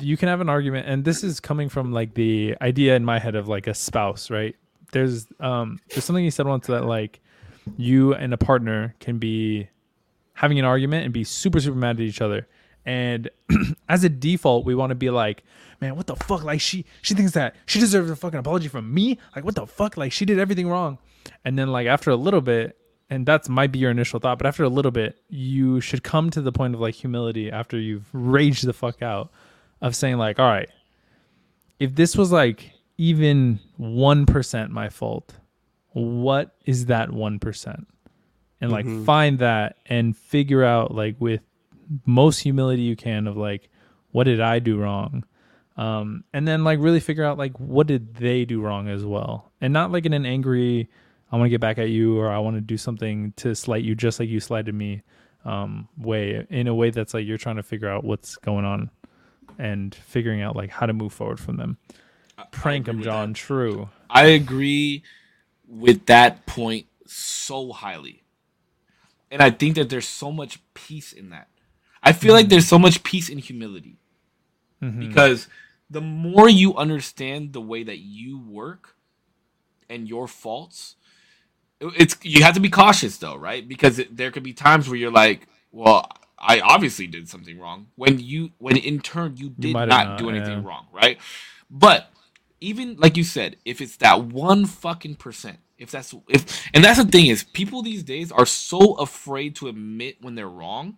[0.00, 3.18] you can have an argument and this is coming from like the idea in my
[3.18, 4.56] head of like a spouse, right?
[4.92, 7.20] There's um there's something you said once that like
[7.76, 9.68] you and a partner can be
[10.34, 12.46] having an argument and be super super mad at each other.
[12.84, 13.30] And
[13.88, 15.42] as a default, we want to be like,
[15.80, 16.42] man, what the fuck?
[16.42, 19.18] Like she she thinks that she deserves a fucking apology from me.
[19.34, 19.96] Like what the fuck?
[19.96, 20.98] Like she did everything wrong.
[21.44, 22.76] And then like after a little bit,
[23.08, 26.30] and that's might be your initial thought, but after a little bit, you should come
[26.30, 29.30] to the point of like humility after you've raged the fuck out
[29.80, 30.68] of saying like, all right,
[31.78, 35.34] if this was like even one percent my fault,
[35.92, 37.86] what is that one percent?
[38.60, 41.40] And like find that and figure out like with
[42.06, 43.68] most humility you can of like
[44.12, 45.24] what did I do wrong?
[45.76, 49.52] Um, and then like really figure out like what did they do wrong as well,
[49.60, 50.88] and not like in an angry,
[51.30, 53.84] I want to get back at you or I want to do something to slight
[53.84, 55.02] you just like you slighted me,
[55.44, 58.90] um, way in a way that's like you're trying to figure out what's going on,
[59.58, 61.78] and figuring out like how to move forward from them.
[62.50, 63.34] Prank with John.
[63.34, 63.88] True.
[64.10, 65.02] I agree
[65.66, 68.22] with that point so highly.
[69.30, 71.48] And I think that there's so much peace in that.
[72.02, 72.50] I feel like mm-hmm.
[72.50, 73.98] there's so much peace in humility.
[74.82, 75.00] Mm-hmm.
[75.00, 75.48] Because
[75.90, 78.96] the more you understand the way that you work
[79.88, 80.96] and your faults,
[81.80, 83.66] it's you have to be cautious though, right?
[83.66, 86.08] Because it, there could be times where you're like, well,
[86.38, 87.88] I obviously did something wrong.
[87.96, 90.68] When you when in turn you did have not, not, do anything yeah.
[90.68, 91.18] wrong, right?
[91.70, 92.10] But
[92.60, 97.02] even like you said, if it's that one fucking percent, if that's if and that's
[97.02, 100.96] the thing is people these days are so afraid to admit when they're wrong,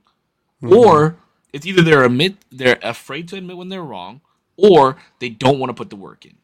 [0.63, 0.75] mm-hmm.
[0.75, 1.17] or
[1.53, 4.21] it's either they're admit they're afraid to admit when they're wrong,
[4.57, 6.35] or they don't want to put the work in.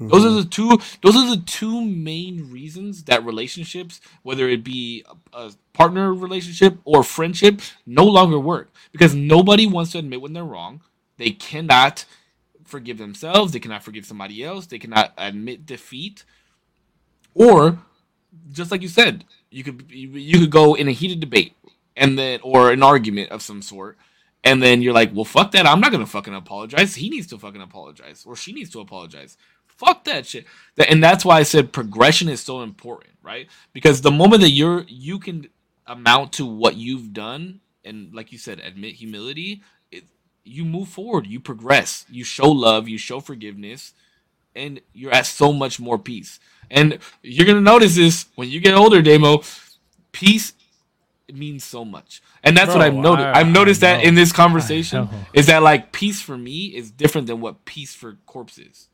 [0.00, 0.08] Mm-hmm.
[0.08, 0.78] Those are the two.
[1.02, 6.76] Those are the two main reasons that relationships, whether it be a, a partner relationship
[6.84, 10.82] or friendship, no longer work because nobody wants to admit when they're wrong.
[11.16, 12.04] They cannot
[12.64, 13.52] forgive themselves.
[13.52, 14.66] They cannot forgive somebody else.
[14.66, 16.24] They cannot admit defeat,
[17.34, 17.78] or
[18.52, 21.54] just like you said, you could you could go in a heated debate
[21.96, 23.96] and then or an argument of some sort,
[24.44, 25.66] and then you're like, well, fuck that.
[25.66, 26.96] I'm not gonna fucking apologize.
[26.96, 29.38] He needs to fucking apologize, or she needs to apologize.
[29.76, 30.46] Fuck that shit.
[30.88, 33.48] And that's why I said progression is so important, right?
[33.72, 35.48] Because the moment that you're you can
[35.86, 39.62] amount to what you've done, and like you said, admit humility,
[39.92, 40.04] it,
[40.44, 43.92] you move forward, you progress, you show love, you show forgiveness,
[44.54, 46.40] and you're at so much more peace.
[46.70, 49.42] And you're gonna notice this when you get older, Damo.
[50.12, 50.54] Peace
[51.32, 53.26] means so much, and that's what I've noticed.
[53.26, 56.90] I- I've noticed I that in this conversation is that like peace for me is
[56.90, 58.88] different than what peace for corpse is,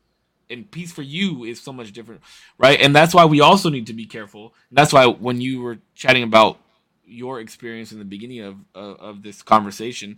[0.49, 2.21] and peace for you is so much different,
[2.57, 2.79] right?
[2.79, 4.53] And that's why we also need to be careful.
[4.71, 6.59] That's why when you were chatting about
[7.05, 10.17] your experience in the beginning of of, of this conversation,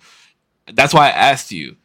[0.73, 1.77] that's why I asked you: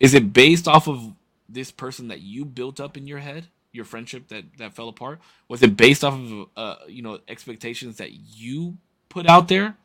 [0.00, 1.12] Is it based off of
[1.48, 5.20] this person that you built up in your head, your friendship that that fell apart?
[5.48, 8.78] Was it based off of uh, you know expectations that you
[9.08, 9.76] put out there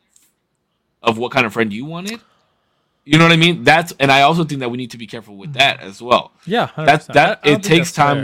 [1.02, 2.20] of what kind of friend you wanted?
[3.10, 3.64] You know what I mean?
[3.64, 6.24] That's and I also think that we need to be careful with that as well.
[6.46, 6.86] Yeah, 100%.
[6.86, 8.18] That- that- I- I it takes time.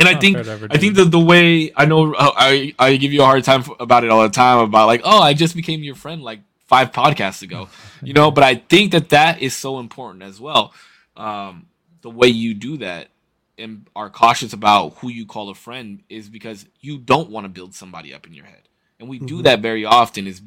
[0.00, 2.74] and I think fair to ever I think that the way I know uh, I
[2.78, 5.20] I give you a hard time f- about it all the time about like oh
[5.30, 7.68] I just became your friend like five podcasts ago,
[8.02, 8.30] you know.
[8.36, 10.72] But I think that that is so important as well.
[11.16, 11.66] Um,
[12.02, 13.08] the way you do that
[13.56, 17.48] and are cautious about who you call a friend is because you don't want to
[17.48, 18.62] build somebody up in your head.
[19.04, 19.42] And we do mm-hmm.
[19.42, 20.40] that very often is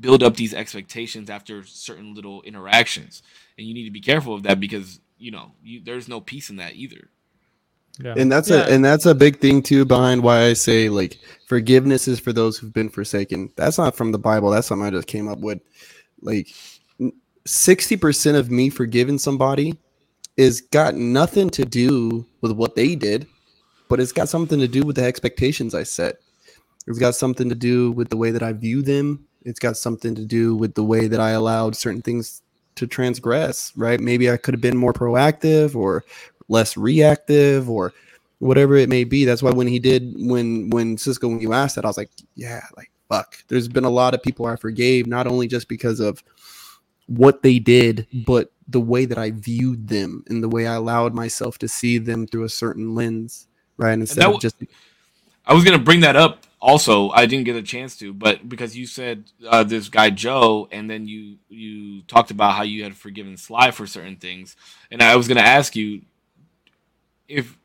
[0.00, 3.22] build up these expectations after certain little interactions.
[3.56, 6.50] And you need to be careful of that because, you know, you, there's no peace
[6.50, 7.08] in that either.
[8.02, 8.14] Yeah.
[8.16, 8.66] and that's Yeah.
[8.66, 12.32] a and that's a big thing too behind why I say like forgiveness is for
[12.32, 13.50] those who've been forsaken.
[13.54, 14.50] That's not from the Bible.
[14.50, 15.60] That's something I just came up with.
[16.20, 16.48] Like
[17.46, 19.78] sixty percent of me forgiving somebody
[20.36, 23.28] is got nothing to do with what they did,
[23.88, 26.16] but it's got something to do with the expectations I set.
[26.86, 29.26] It's got something to do with the way that I view them.
[29.44, 32.42] It's got something to do with the way that I allowed certain things
[32.76, 34.00] to transgress, right?
[34.00, 36.04] Maybe I could have been more proactive or
[36.48, 37.92] less reactive or
[38.38, 39.24] whatever it may be.
[39.24, 42.10] That's why when he did when when Cisco when you asked that, I was like,
[42.34, 43.36] yeah, like fuck.
[43.48, 46.22] There's been a lot of people I forgave, not only just because of
[47.06, 51.12] what they did, but the way that I viewed them and the way I allowed
[51.12, 53.92] myself to see them through a certain lens, right?
[53.92, 54.56] Instead of just
[55.46, 56.44] I was gonna bring that up.
[56.60, 60.68] Also, I didn't get a chance to, but because you said uh, this guy Joe,
[60.70, 64.56] and then you you talked about how you had forgiven Sly for certain things,
[64.90, 66.02] and I was gonna ask you
[67.28, 67.56] if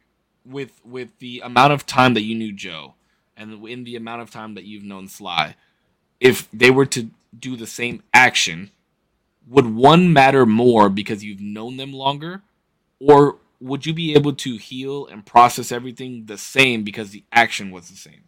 [0.46, 2.94] with with the amount of time that you knew Joe,
[3.36, 5.56] and in the amount of time that you've known Sly,
[6.20, 8.72] if they were to do the same action,
[9.48, 12.44] would one matter more because you've known them longer,
[13.00, 17.72] or would you be able to heal and process everything the same because the action
[17.72, 18.24] was the same?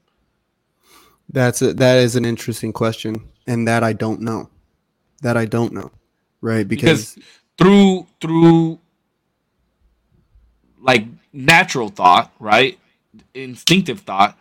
[1.29, 4.49] That's a, that is an interesting question, and that I don't know.
[5.21, 5.91] That I don't know,
[6.41, 6.67] right?
[6.67, 7.27] Because, Because
[7.57, 8.79] through through
[10.79, 12.79] like natural thought, right?
[13.33, 14.37] Instinctive thought,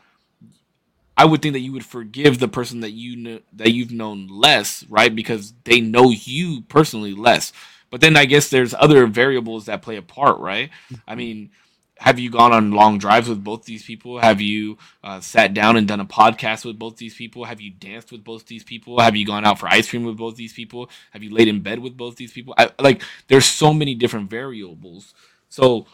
[1.16, 4.28] I would think that you would forgive the person that you know that you've known
[4.28, 5.14] less, right?
[5.14, 7.52] Because they know you personally less.
[7.90, 10.70] But then I guess there's other variables that play a part, right?
[11.06, 11.50] I mean,
[11.98, 14.18] have you gone on long drives with both these people?
[14.18, 17.44] Have you uh, sat down and done a podcast with both these people?
[17.44, 19.00] Have you danced with both these people?
[19.00, 20.90] Have you gone out for ice cream with both these people?
[21.12, 22.54] Have you laid in bed with both these people?
[22.58, 25.14] I, like, there's so many different variables.
[25.48, 25.86] So,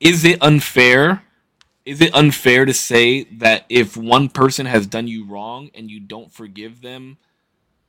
[0.00, 1.22] is it unfair?
[1.84, 6.00] Is it unfair to say that if one person has done you wrong and you
[6.00, 7.18] don't forgive them,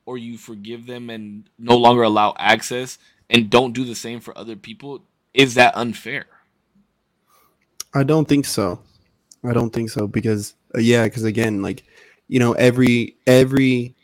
[0.06, 2.98] or you forgive them and no longer allow access
[3.30, 5.02] and don't do the same for other people,
[5.32, 6.26] is that unfair?
[7.92, 8.80] I don't think so.
[9.44, 11.84] I don't think so because uh, yeah, because again, like
[12.28, 13.94] you know, every every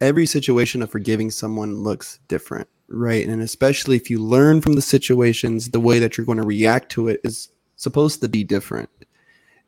[0.00, 3.26] every situation of forgiving someone looks different, right?
[3.26, 6.90] And especially if you learn from the situations, the way that you're going to react
[6.92, 8.90] to it is supposed to be different.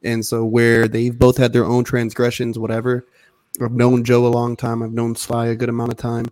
[0.03, 3.07] And so where they've both had their own transgressions, whatever.
[3.61, 4.83] I've known Joe a long time.
[4.83, 6.27] I've known Sly a good amount of time.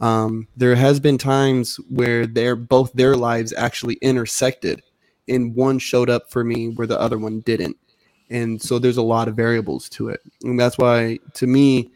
[0.00, 4.82] Um, there has been times where they're both their lives actually intersected
[5.28, 7.76] and one showed up for me where the other one didn't.
[8.30, 10.20] And so there's a lot of variables to it.
[10.42, 11.90] And that's why, to me,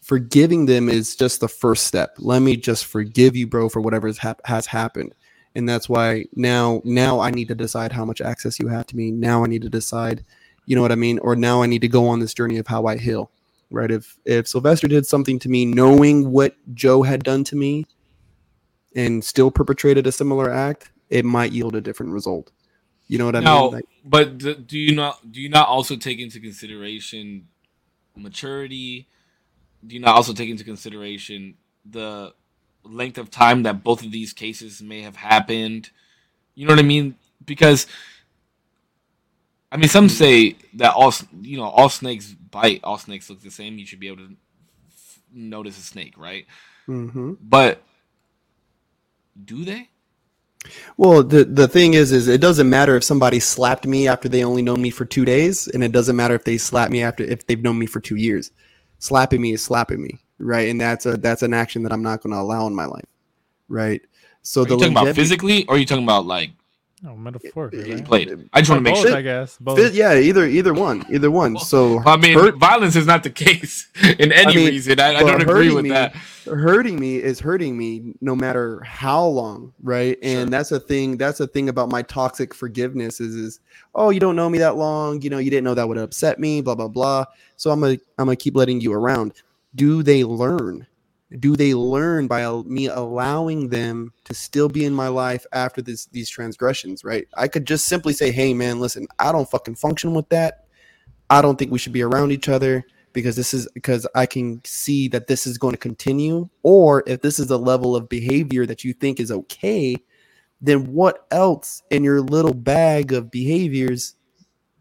[0.00, 2.16] forgiving them is just the first step.
[2.18, 5.14] Let me just forgive you, bro, for whatever has, has happened.
[5.54, 8.96] And that's why now, now I need to decide how much access you have to
[8.96, 9.10] me.
[9.10, 10.24] Now I need to decide,
[10.66, 11.18] you know what I mean?
[11.20, 13.30] Or now I need to go on this journey of how I heal,
[13.70, 13.90] right?
[13.90, 17.86] If if Sylvester did something to me, knowing what Joe had done to me,
[18.94, 22.50] and still perpetrated a similar act, it might yield a different result.
[23.08, 23.72] You know what I now, mean?
[23.72, 27.48] Like, but do you not do you not also take into consideration
[28.16, 29.08] maturity?
[29.86, 31.54] Do you not also take into consideration
[31.88, 32.34] the
[32.82, 35.90] length of time that both of these cases may have happened?
[36.54, 37.14] You know what I mean?
[37.44, 37.86] Because
[39.70, 40.16] I mean, some mm-hmm.
[40.16, 41.12] say that all
[41.42, 43.78] you know all snakes bite, all snakes look the same.
[43.78, 44.36] You should be able to
[44.88, 46.46] f- notice a snake, right?
[46.88, 47.38] mhm.
[47.40, 47.82] But
[49.44, 49.90] do they?
[50.96, 54.44] Well, the the thing is, is it doesn't matter if somebody slapped me after they
[54.44, 57.24] only known me for two days, and it doesn't matter if they slap me after
[57.24, 58.52] if they've known me for two years.
[59.00, 60.70] Slapping me is slapping me, right?
[60.70, 63.06] And that's a that's an action that I'm not going to allow in my life,
[63.68, 64.02] right?
[64.42, 66.52] So Are the you talking about physically, or are you talking about like
[67.06, 67.92] Oh, metaphorically.
[67.94, 68.04] right?
[68.04, 68.48] played?
[68.54, 69.14] I just want to make sure.
[69.14, 69.58] I guess.
[69.58, 69.78] Both.
[69.78, 71.58] Fi- yeah, either either one, either one.
[71.58, 73.86] So Well, I mean, hurt- violence is not the case
[74.18, 74.98] in any mean, reason.
[74.98, 76.14] I, I don't agree hurting with me- that.
[76.46, 80.50] hurting me is hurting me no matter how long right and Sure.
[80.50, 83.60] that's a thing that's a thing about my toxic forgiveness is is
[83.96, 86.38] oh you don't know me that long you know you didn't know that would upset
[86.38, 87.24] me blah blah blah
[87.56, 89.32] so i'm gonna i'm gonna keep letting you around
[89.74, 90.86] do they learn
[91.40, 96.06] do they learn by me allowing them to still be in my life after this
[96.06, 100.14] these transgressions right i could just simply say hey man listen i don't fucking function
[100.14, 100.66] with that
[101.30, 102.84] i don't think we should be around each other
[103.16, 107.22] because this is because I can see that this is going to continue, or if
[107.22, 109.96] this is a level of behavior that you think is okay,
[110.60, 114.16] then what else in your little bag of behaviors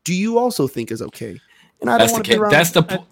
[0.03, 1.39] do you also think is okay?
[1.79, 2.51] And I That's don't the want to be around.
[2.51, 3.05] that's the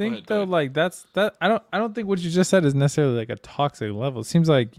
[0.00, 1.36] think ahead, though, like that's that.
[1.40, 1.62] I don't.
[1.72, 4.22] I don't think what you just said is necessarily like a toxic level.
[4.22, 4.74] It seems like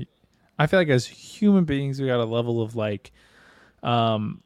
[0.58, 3.12] I feel like as human beings, we got a level of like,
[3.84, 4.42] um,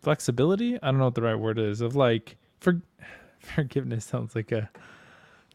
[0.00, 0.76] flexibility.
[0.82, 1.80] I don't know what the right word is.
[1.80, 2.80] Of like for
[3.40, 4.70] forgiveness sounds like a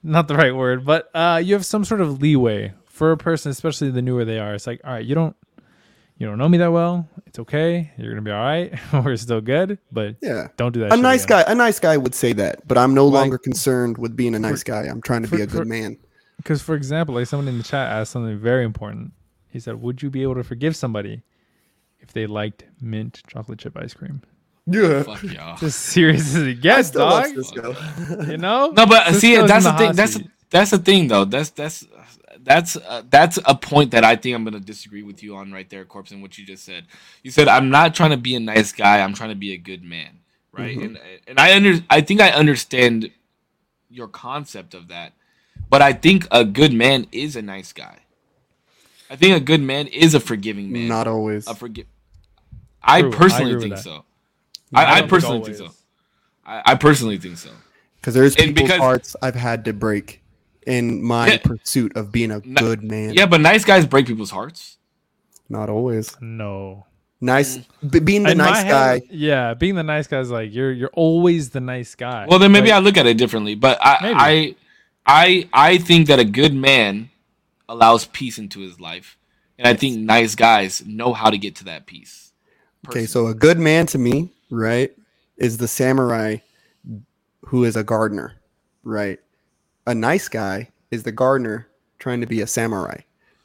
[0.04, 3.52] not the right word, but uh, you have some sort of leeway for a person,
[3.52, 4.54] especially the newer they are.
[4.54, 5.36] It's like, all right, you don't
[6.18, 7.08] you don't know me that well.
[7.26, 7.92] It's okay.
[7.98, 8.74] You're gonna be all right.
[9.06, 10.48] We're still good, but yeah.
[10.58, 10.88] don't do that.
[10.94, 11.44] A shit nice again.
[11.46, 14.36] guy, a nice guy would say that, but I'm no Like- longer concerned with being
[14.36, 14.84] a nice guy.
[14.84, 15.98] I'm trying to be a good for- man.
[16.38, 19.14] Because, for example, like someone in the chat asked something very important.
[19.50, 21.24] He said, "Would you be able to forgive somebody
[22.00, 24.22] if they liked mint chocolate chip ice cream?"
[24.66, 25.04] Yeah.
[25.04, 25.58] Fuck y'all.
[25.60, 27.28] Just serious as it I gets, dog.
[28.28, 28.72] You know?
[28.76, 29.88] No, but uh, Cisco's see, that's the the thing.
[29.88, 30.28] hot That's seat.
[30.50, 31.26] that's the thing, though.
[31.26, 31.86] That's that's
[32.44, 35.70] that's uh, that's a point that I think I'm gonna disagree with you on right
[35.70, 36.86] there, corpse, and what you just said.
[37.24, 39.00] You said I'm not trying to be a nice guy.
[39.02, 40.20] I'm trying to be a good man,
[40.52, 40.78] right?
[40.78, 40.84] Mm-hmm.
[40.84, 43.12] And and I under I think I understand
[43.90, 45.14] your concept of that,
[45.70, 48.00] but I think a good man is a nice guy.
[49.10, 50.88] I think a good man is a forgiving man.
[50.88, 51.48] Not always.
[51.48, 51.86] a forgive.
[52.82, 54.06] I True, personally agree with think so.
[54.74, 55.70] I I, I don't think personally think so.
[56.46, 57.52] I, I personally think so.
[57.98, 60.23] Because there's And people's because- hearts I've had to break
[60.68, 61.38] in my Yeah.
[61.44, 63.14] pursuit of being a No- good man.
[63.14, 64.78] Yeah, but nice guys break people's hearts.
[65.50, 66.16] Not always.
[66.22, 66.86] No.
[67.22, 67.58] Nice.
[67.58, 67.92] Mm.
[67.92, 69.02] b- being the In my nice head, guy.
[69.10, 72.26] yeah, being the nice guy is like you're you're always the nice guy.
[72.28, 73.56] Well, then maybe Like, I look at it differently.
[73.56, 74.14] But Maybe.
[74.16, 74.56] I, I,
[75.06, 77.10] I, I think that a good man
[77.70, 79.18] allows peace into his life,
[79.58, 82.32] and I think nice guys know how to get to that peace.
[82.90, 84.92] Okay, so a good man to me, right,
[85.38, 86.38] is the samurai
[87.48, 88.34] who is a gardener,
[88.84, 89.20] right?
[89.86, 91.68] A nice guy is the gardener
[92.00, 93.02] trying to be a samurai,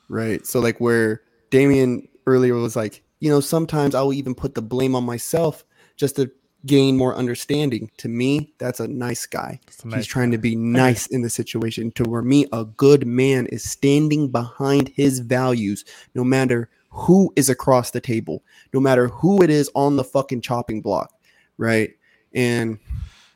[0.09, 0.47] right?
[0.47, 4.63] So like where Damien earlier was like, you know, sometimes I will even put the
[4.63, 5.65] blame on myself
[5.97, 6.31] just to
[6.67, 7.91] gain more understanding.
[7.99, 9.61] To me, that's a nice guy.
[9.85, 11.91] A nice He's trying to be nice in the situation.
[11.93, 15.85] To where me, a good man is standing behind his values,
[16.15, 18.43] no matter who is across the table,
[18.73, 21.13] no matter who it is on the fucking chopping block,
[21.57, 21.91] right?
[22.35, 22.79] And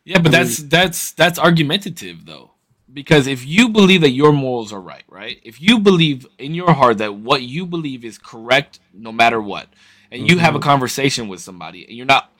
[0.04, 2.51] Yeah, but I that's that's that's argumentative though.
[2.92, 5.40] Because if you believe that your morals are right, right?
[5.42, 9.68] If you believe in your heart that what you believe is correct no matter what,
[10.10, 10.68] and you have a mm-hmm.
[10.68, 12.30] conversation with somebody and you're not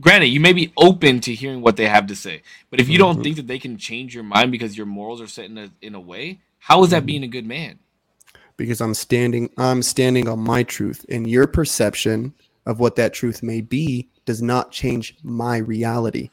[0.00, 2.98] granted, you may be open to hearing what they have to say, but if you
[2.98, 3.22] don't mm-hmm.
[3.22, 5.94] think that they can change your mind because your morals are set in a in
[5.94, 7.06] a way, how is that mm-hmm.
[7.06, 7.78] being a good man?
[8.58, 12.34] because I'm standing, I'm standing on my truth, and your perception
[12.66, 16.28] of what that truth may be does not change my reality,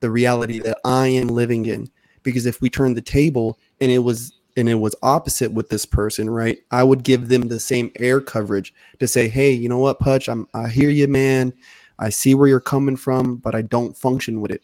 [0.00, 1.88] the reality that I am living in.
[2.26, 5.86] Because if we turned the table and it was and it was opposite with this
[5.86, 6.58] person, right?
[6.70, 10.28] I would give them the same air coverage to say, "Hey, you know what, Pudge?
[10.28, 11.52] I'm I hear you, man.
[11.98, 14.62] I see where you're coming from, but I don't function with it.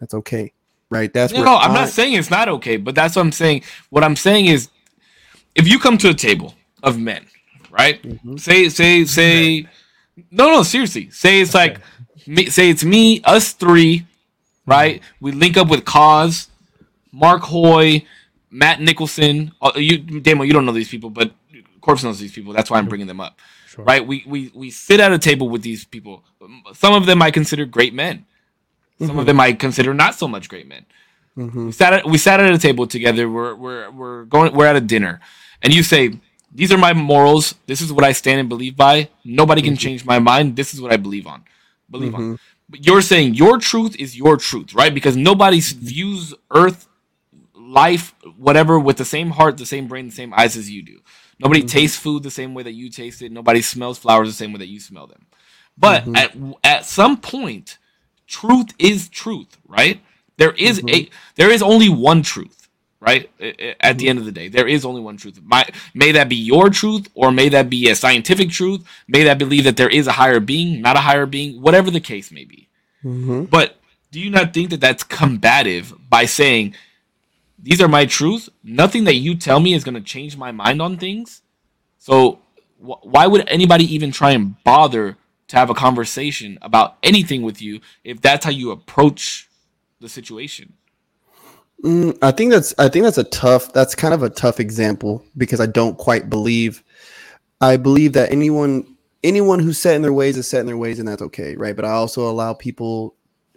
[0.00, 0.52] That's okay,
[0.90, 1.12] right?
[1.12, 3.62] That's No, no, I'm I- not saying it's not okay, but that's what I'm saying.
[3.90, 4.68] What I'm saying is,
[5.54, 7.24] if you come to a table of men,
[7.70, 8.02] right?
[8.02, 8.36] Mm-hmm.
[8.38, 9.66] Say, say, say,
[10.30, 11.10] no, no, seriously.
[11.10, 11.80] Say it's like,
[12.26, 14.06] me, say it's me, us three,
[14.66, 15.00] right?
[15.00, 15.24] Mm-hmm.
[15.24, 16.48] We link up with Cause,
[17.18, 18.04] Mark Hoy,
[18.50, 19.52] Matt Nicholson.
[19.60, 21.32] Uh, you, Damo, you don't know these people, but
[21.80, 22.52] Corpse knows these people.
[22.52, 23.84] That's why I'm bringing them up, Sure.
[23.84, 24.06] right?
[24.06, 26.22] We, we we sit at a table with these people.
[26.74, 28.24] Some of them I consider great men.
[28.98, 29.26] Some of mm-hmm.
[29.26, 30.84] them I consider not so much great men.
[31.36, 31.66] Mm-hmm.
[31.66, 33.28] We sat at we sat at a table together.
[33.30, 35.20] We're we're we're going we're at a dinner,
[35.62, 36.18] and you say,
[36.52, 37.54] "These are my morals.
[37.66, 39.08] This is what I stand and believe by.
[39.24, 39.78] Nobody can mm-hmm.
[39.78, 40.56] change my mind.
[40.56, 41.44] This is what I believe on.
[41.88, 42.38] Believe on."
[42.68, 44.92] But you're saying your truth is your truth, right?
[44.92, 46.87] Because nobody views Earth,
[47.82, 50.98] life, whatever, with the same heart, the same brain, the same eyes as you do.
[51.38, 51.78] Nobody mm-hmm.
[51.78, 53.30] tastes food the same way that you taste it.
[53.30, 55.22] Nobody smells flowers the same way that you smell them.
[55.76, 56.16] But mm-hmm.
[56.16, 56.30] at
[56.74, 57.78] at some point,
[58.26, 60.00] truth is truth, right?
[60.36, 61.14] There is a mm-hmm.
[61.36, 62.68] there is only one truth,
[63.08, 63.30] right?
[63.88, 65.40] At the end of the day, there is only one truth.
[65.42, 65.64] My,
[65.94, 68.80] may that be your truth, or may that be a scientific truth.
[69.06, 72.00] May that believe that there is a higher being, not a higher being, whatever the
[72.12, 72.68] case may be.
[73.56, 73.76] But
[74.10, 76.74] do you not think that that's combative by saying
[77.58, 78.48] these are my truths?
[78.62, 81.42] Nothing that you tell me is going to change my mind on things.
[81.98, 82.40] So
[82.78, 85.16] wh- why would anybody even try and bother
[85.48, 89.48] to have a conversation about anything with you if that's how you approach
[90.00, 90.74] the situation?
[91.84, 95.24] Mm, I think that's I think that's a tough that's kind of a tough example
[95.36, 96.82] because I don't quite believe
[97.60, 100.98] I believe that anyone anyone who's set in their ways is set in their ways
[100.98, 101.76] and that's okay, right?
[101.76, 103.14] But I also allow people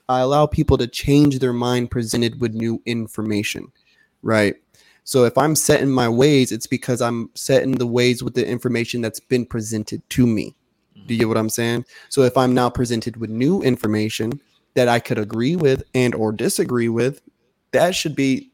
[0.08, 3.72] I allow people to change their mind presented with new information,
[4.22, 4.56] right?
[5.04, 8.36] So if I'm set in my ways, it's because I'm set in the ways with
[8.36, 10.56] the information that's been presented to me.
[11.08, 11.86] Do you get what I'm saying?
[12.10, 14.40] So if I'm now presented with new information
[14.76, 17.22] that I could agree with and or disagree with,
[17.72, 18.52] that should be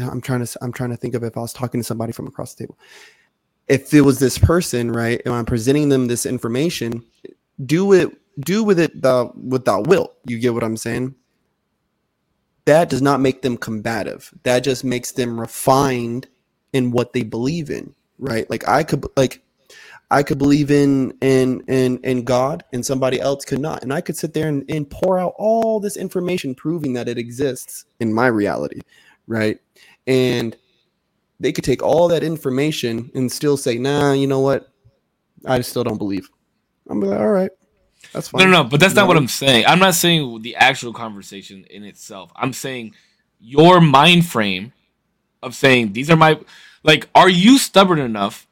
[0.00, 2.26] i'm trying to i'm trying to think of if i was talking to somebody from
[2.26, 2.78] across the table
[3.68, 7.02] if it was this person right and i'm presenting them this information
[7.66, 11.14] do it do with it the without will you get what i'm saying
[12.64, 16.28] that does not make them combative that just makes them refined
[16.72, 19.42] in what they believe in right like i could like
[20.12, 23.82] I could believe in in in in God and somebody else could not.
[23.82, 27.16] And I could sit there and, and pour out all this information proving that it
[27.16, 28.80] exists in my reality,
[29.26, 29.58] right?
[30.06, 30.54] And
[31.40, 34.70] they could take all that information and still say, nah, you know what?
[35.46, 36.28] I still don't believe.
[36.90, 37.50] I'm like, all right.
[38.12, 38.50] That's No, fine.
[38.50, 39.64] no, no, but that's not what I'm saying.
[39.66, 42.30] I'm not saying the actual conversation in itself.
[42.36, 42.94] I'm saying
[43.40, 44.72] your mind frame
[45.42, 46.38] of saying these are my
[46.82, 48.46] like are you stubborn enough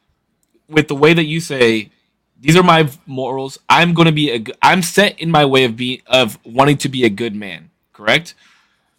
[0.68, 1.90] with the way that you say
[2.40, 3.58] these are my morals.
[3.68, 6.88] I'm going to be a I'm set in my way of being of wanting to
[6.88, 8.34] be a good man, correct?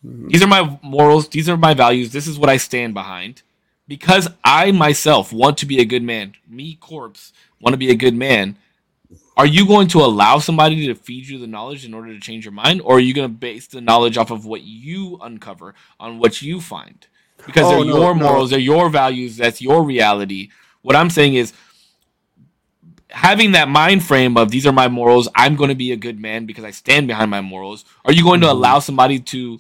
[0.06, 0.28] Mm-hmm.
[0.30, 2.12] These are my morals, these are my values.
[2.12, 3.42] This is what I stand behind.
[3.88, 6.36] Because I myself want to be a good man.
[6.48, 8.58] Me corpse want to be a good man
[9.38, 12.46] are you going to allow somebody to feed you the knowledge in order to change
[12.46, 15.74] your mind or are you going to base the knowledge off of what you uncover
[16.00, 17.08] on what you find
[17.46, 18.22] because Oh, they're no, your no.
[18.22, 20.50] morals they're your values that's your reality
[20.82, 21.54] what i'm saying is
[23.10, 26.20] having that mind frame of these are my morals i'm going to be a good
[26.20, 28.52] man because i stand behind my morals are you going to Mhm.
[28.52, 29.60] allow somebody to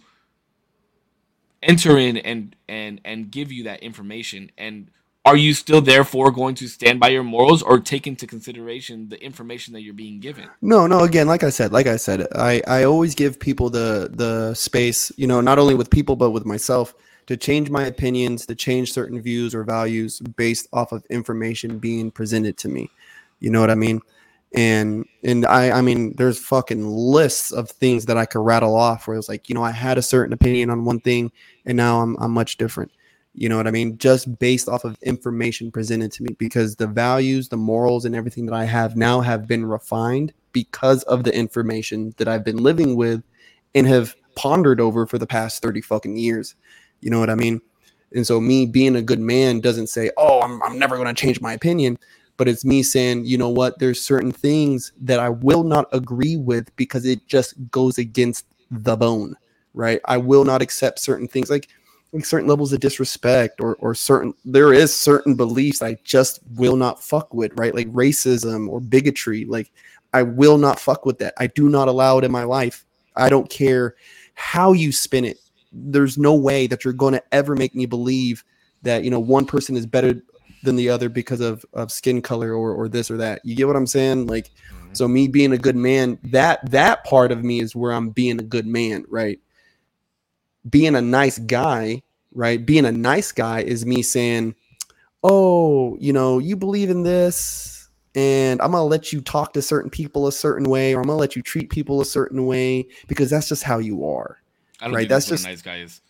[1.63, 4.89] enter in and and and give you that information and
[5.23, 9.23] are you still therefore going to stand by your morals or take into consideration the
[9.23, 10.99] information that you're being given No, no.
[11.03, 15.11] Again, like I said, like I said, I I always give people the the space,
[15.17, 16.93] you know, not only with people but with myself,
[17.27, 22.11] to change my opinions, to change certain views or values based off of information being
[22.11, 22.89] presented to me.
[23.39, 24.01] You know what I mean?
[24.53, 29.07] And and I I mean, there's fucking lists of things that I could rattle off
[29.07, 31.31] where it's like, you know, I had a certain opinion on one thing,
[31.65, 32.91] and now I'm I'm much different.
[33.33, 33.97] You know what I mean?
[33.97, 38.45] Just based off of information presented to me because the values, the morals, and everything
[38.47, 42.95] that I have now have been refined because of the information that I've been living
[42.97, 43.23] with
[43.73, 46.55] and have pondered over for the past 30 fucking years.
[46.99, 47.61] You know what I mean?
[48.13, 51.13] And so, me being a good man doesn't say, oh, I'm, I'm never going to
[51.13, 51.97] change my opinion.
[52.35, 53.79] But it's me saying, you know what?
[53.79, 58.97] There's certain things that I will not agree with because it just goes against the
[58.97, 59.35] bone,
[59.73, 60.01] right?
[60.05, 61.49] I will not accept certain things.
[61.49, 61.69] Like,
[62.13, 66.75] like certain levels of disrespect or or certain there is certain beliefs I just will
[66.75, 67.73] not fuck with, right?
[67.73, 69.45] Like racism or bigotry.
[69.45, 69.71] Like
[70.13, 71.33] I will not fuck with that.
[71.37, 72.85] I do not allow it in my life.
[73.15, 73.95] I don't care
[74.33, 75.37] how you spin it.
[75.71, 78.43] There's no way that you're going to ever make me believe
[78.81, 80.21] that, you know, one person is better
[80.63, 83.41] than the other because of, of skin color or, or this or that.
[83.43, 84.27] You get what I'm saying?
[84.27, 84.93] Like, mm-hmm.
[84.93, 88.39] so me being a good man, that that part of me is where I'm being
[88.39, 89.39] a good man, right?
[90.69, 92.63] Being a nice guy, right?
[92.65, 94.55] Being a nice guy is me saying,
[95.23, 99.89] "Oh, you know, you believe in this, and I'm gonna let you talk to certain
[99.89, 103.29] people a certain way, or I'm gonna let you treat people a certain way because
[103.29, 104.37] that's just how you are."
[104.79, 106.01] I don't Right, think that's that's, just- a nice guy is.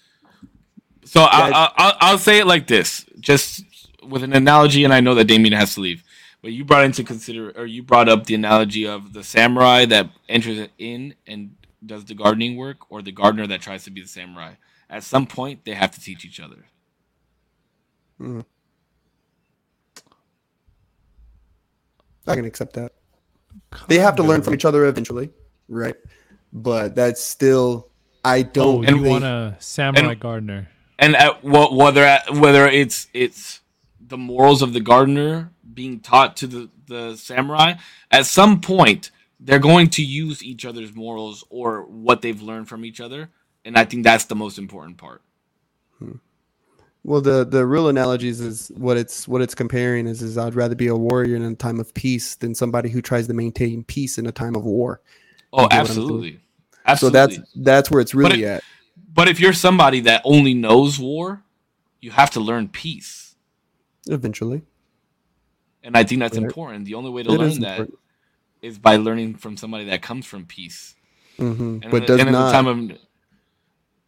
[1.06, 1.28] So Yeah.
[1.32, 3.64] I, I'll, I'll say it like this, just
[4.07, 6.03] with an analogy, and I know that Damien has to leave,
[6.41, 10.10] but you brought into consider, or you brought up the analogy of the samurai that
[10.30, 11.56] enters in and
[11.86, 14.53] does the gardening work, or the gardener that tries to be the samurai.
[14.90, 16.66] At some point, they have to teach each other.
[18.18, 18.41] Hmm.
[22.28, 22.94] I can accept that.
[23.88, 25.32] They have to learn from each other eventually,
[25.68, 25.95] right?
[26.53, 27.90] But that's still,
[28.24, 28.82] I Oh, don't.
[28.84, 30.70] you And think- want a samurai and- gardener?
[30.99, 33.62] and at what whether at, whether it's it's
[33.99, 37.74] the morals of the gardener being taught to the the samurai
[38.12, 39.10] at some point
[39.43, 43.30] they're going to use each other's morals or what they've learned from each other
[43.65, 45.22] and i think that's the most important part.
[45.99, 46.13] Hmm.
[47.03, 50.76] Well, the the real analogies is what it's what it's comparing is is I'd rather
[50.76, 54.19] be a warrior in a time of peace than somebody who tries to maintain peace
[54.19, 55.01] in a time of war.
[55.51, 56.31] oh You get what I'm absolutely.
[56.34, 56.39] So
[56.85, 57.19] absolutely.
[57.38, 58.63] that's that's where it's really it- at.
[59.11, 61.43] but if you're somebody that only knows war
[62.01, 63.35] you have to learn peace.
[64.07, 64.61] Eventually,
[65.84, 66.85] and i think that's important.
[66.85, 67.99] The only way to It learn that important.
[68.62, 70.96] Is by learning from somebody that comes from peace
[71.40, 71.90] Mhm.
[71.90, 72.52] but does the not.
[72.52, 72.98] time of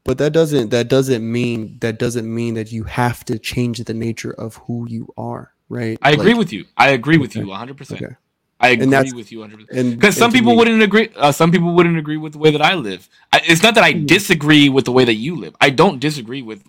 [0.04, 3.94] but that doesn't that doesn't mean that doesn't mean that you have to change the
[3.94, 5.98] nature of who you are, right?
[6.02, 6.66] I agree Like, with you.
[6.78, 7.40] I agree with Okay.
[7.40, 8.02] you 100%.
[8.02, 8.16] Okay.
[8.60, 9.96] I agree that's- with you 100%.
[9.96, 11.10] Because some people me- wouldn't agree.
[11.16, 13.08] Uh, some people wouldn't agree with the way that I live.
[13.32, 14.06] I, it's not that I Hmm.
[14.06, 15.56] disagree with the way that you live.
[15.62, 16.64] I don't disagree with.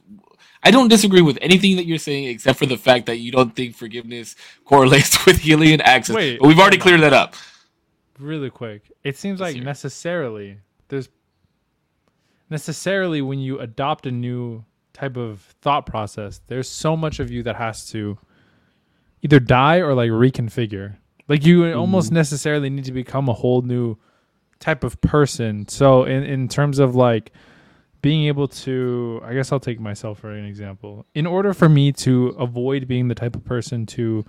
[0.62, 3.55] I don't disagree with anything that you're saying, except for the fact that you don't
[3.55, 4.35] think forgiveness
[4.65, 6.15] correlates with healing and access.
[6.16, 7.35] Wait, but we've already cleared that up.
[8.18, 8.90] Really quick.
[9.02, 10.58] It seems Let's like hear necessarily
[10.88, 11.08] there's
[12.50, 17.42] necessarily when you adopt a new type of thought process, there's so much of you
[17.42, 18.18] that has to
[19.22, 20.96] either die or like reconfigure.
[21.28, 21.78] Like you mm-hmm.
[21.78, 23.96] almost necessarily need to become a whole new
[24.60, 25.66] type of person.
[25.68, 27.32] So in in terms of like
[28.02, 31.06] being able to I guess I'll take myself for an example.
[31.14, 34.24] In order for me to avoid being the type of person to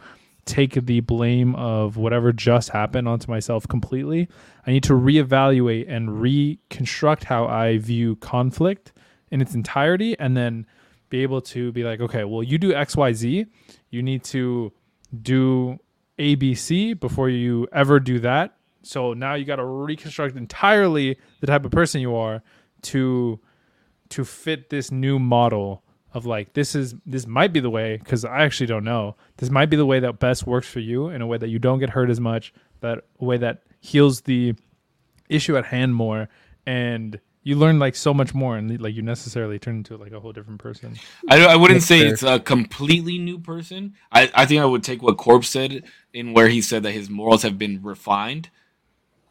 [0.45, 4.27] take the blame of whatever just happened onto myself completely,
[4.65, 8.93] I need to reevaluate and reconstruct how I view conflict
[9.31, 10.65] in its entirety and then
[11.09, 13.47] be able to be like, okay, well, you do XYZ,
[13.89, 14.71] you need to
[15.21, 15.79] do
[16.19, 18.57] ABC before you ever do that.
[18.83, 22.43] So now you got to reconstruct entirely the type of person you are
[22.83, 23.39] to
[24.09, 25.83] to fit this new model
[26.15, 29.17] of like this is this might be the way because I actually don't know.
[29.37, 31.59] This might be the way that best works for you in a way that you
[31.59, 34.55] don't get hurt as much, that a way that heals the
[35.27, 36.29] issue at hand more,
[36.65, 40.19] and you learn like so much more, and like you necessarily turn into like a
[40.21, 40.95] whole different person.
[41.29, 42.13] I, I wouldn't That's say fair.
[42.13, 43.95] it's a completely new person.
[44.09, 45.83] I, I think I would take what Corp said
[46.13, 48.49] in where he said that his morals have been refined,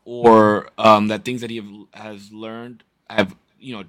[0.05, 3.85] or um, that things that he have, has learned have you know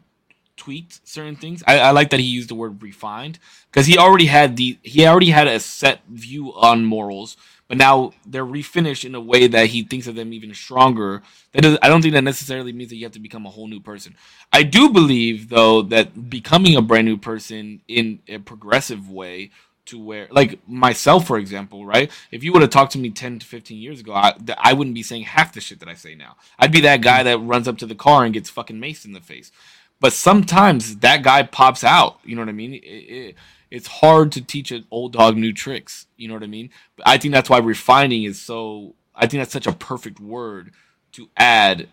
[0.58, 1.64] tweaked certain things.
[1.68, 5.06] I, I like that he used the word refined because he already had the he
[5.06, 7.38] already had a set view on morals,
[7.68, 11.22] but now they're refinished in a way that he thinks of them even stronger.
[11.54, 13.68] That does, I don't think that necessarily means that you have to become a whole
[13.68, 14.16] new person.
[14.54, 19.52] I do believe though that becoming a brand new person in a progressive way
[19.86, 23.40] to where like myself for example right if you would have talked to me 10
[23.40, 26.16] to 15 years ago I, I wouldn't be saying half the shit that i say
[26.16, 29.06] now i'd be that guy that runs up to the car and gets fucking maced
[29.06, 29.52] in the face
[30.00, 32.74] but sometimes that guy pops out you know what i mean?
[32.74, 33.36] It, it,
[33.72, 36.70] it's hard to teach an old dog new tricks you know what i mean?
[36.96, 40.72] But i think that's why refining is so i think that's such a perfect word
[41.14, 41.88] to add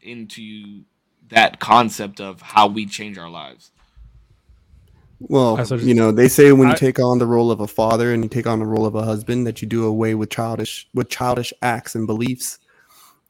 [0.00, 0.82] into
[1.32, 3.70] that concept of how we change our lives.
[5.20, 8.12] Well, I you know, they say when you take on the role of a father
[8.12, 10.88] and you take on the role of a husband that you do away with childish
[10.94, 12.58] with childish acts and beliefs.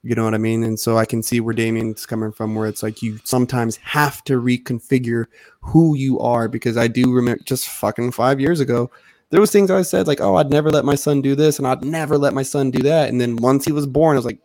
[0.03, 0.65] You know what I mean?
[0.65, 4.25] And so I can see where Damien's coming from, where it's like you sometimes have
[4.25, 5.27] to reconfigure
[5.61, 6.49] who you are.
[6.49, 8.91] Because I do remember just fucking five years ago,
[9.31, 11.69] there was things I said like, "Oh, I'd never let my son do this, and
[11.69, 14.27] I'd never let my son do that." And then once he was born, I was
[14.27, 14.41] like,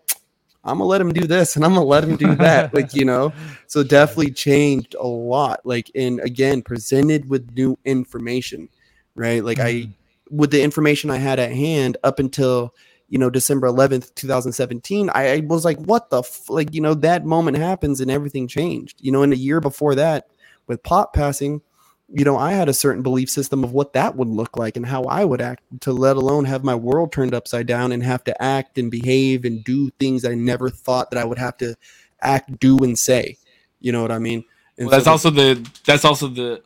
[0.64, 3.04] "I'm gonna let him do this, and I'm gonna let him do that." like you
[3.04, 3.34] know,
[3.66, 8.70] so definitely changed a lot like and again presented with new information
[9.16, 10.38] right like i mm-hmm.
[10.38, 12.74] with the information i had at hand up until
[13.10, 16.50] you know december 11th 2017 i, I was like what the f-?
[16.50, 19.96] like you know that moment happens and everything changed you know in a year before
[19.96, 20.28] that
[20.68, 21.62] with pop passing
[22.10, 24.86] you know i had a certain belief system of what that would look like and
[24.86, 28.24] how i would act to let alone have my world turned upside down and have
[28.24, 31.76] to act and behave and do things i never thought that i would have to
[32.22, 33.38] act do and say
[33.80, 34.44] you know what I mean?
[34.78, 36.62] And Well, that's so also the that's also the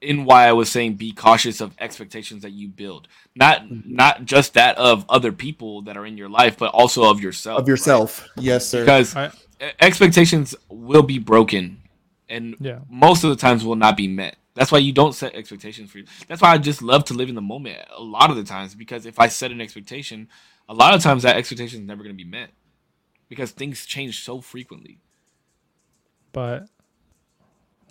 [0.00, 3.06] in why I was saying be cautious of expectations that you build.
[3.36, 3.94] Not Mm-hmm.
[3.94, 7.60] not just that of other people that are in your life, but also of yourself.
[7.60, 8.26] of yourself.
[8.36, 8.80] Yes, sir.
[8.80, 9.30] Because I-
[9.78, 11.82] expectations will be broken
[12.28, 12.78] and Yeah.
[12.88, 14.36] most of the times will not be met.
[14.54, 16.06] That's why you don't set expectations for you.
[16.28, 18.74] That's why I just love to live in the moment a lot of the times
[18.74, 20.28] because if I set an expectation,
[20.68, 22.50] a lot of times that expectation is never going to be met
[23.28, 24.98] because things change so frequently.
[26.32, 26.68] But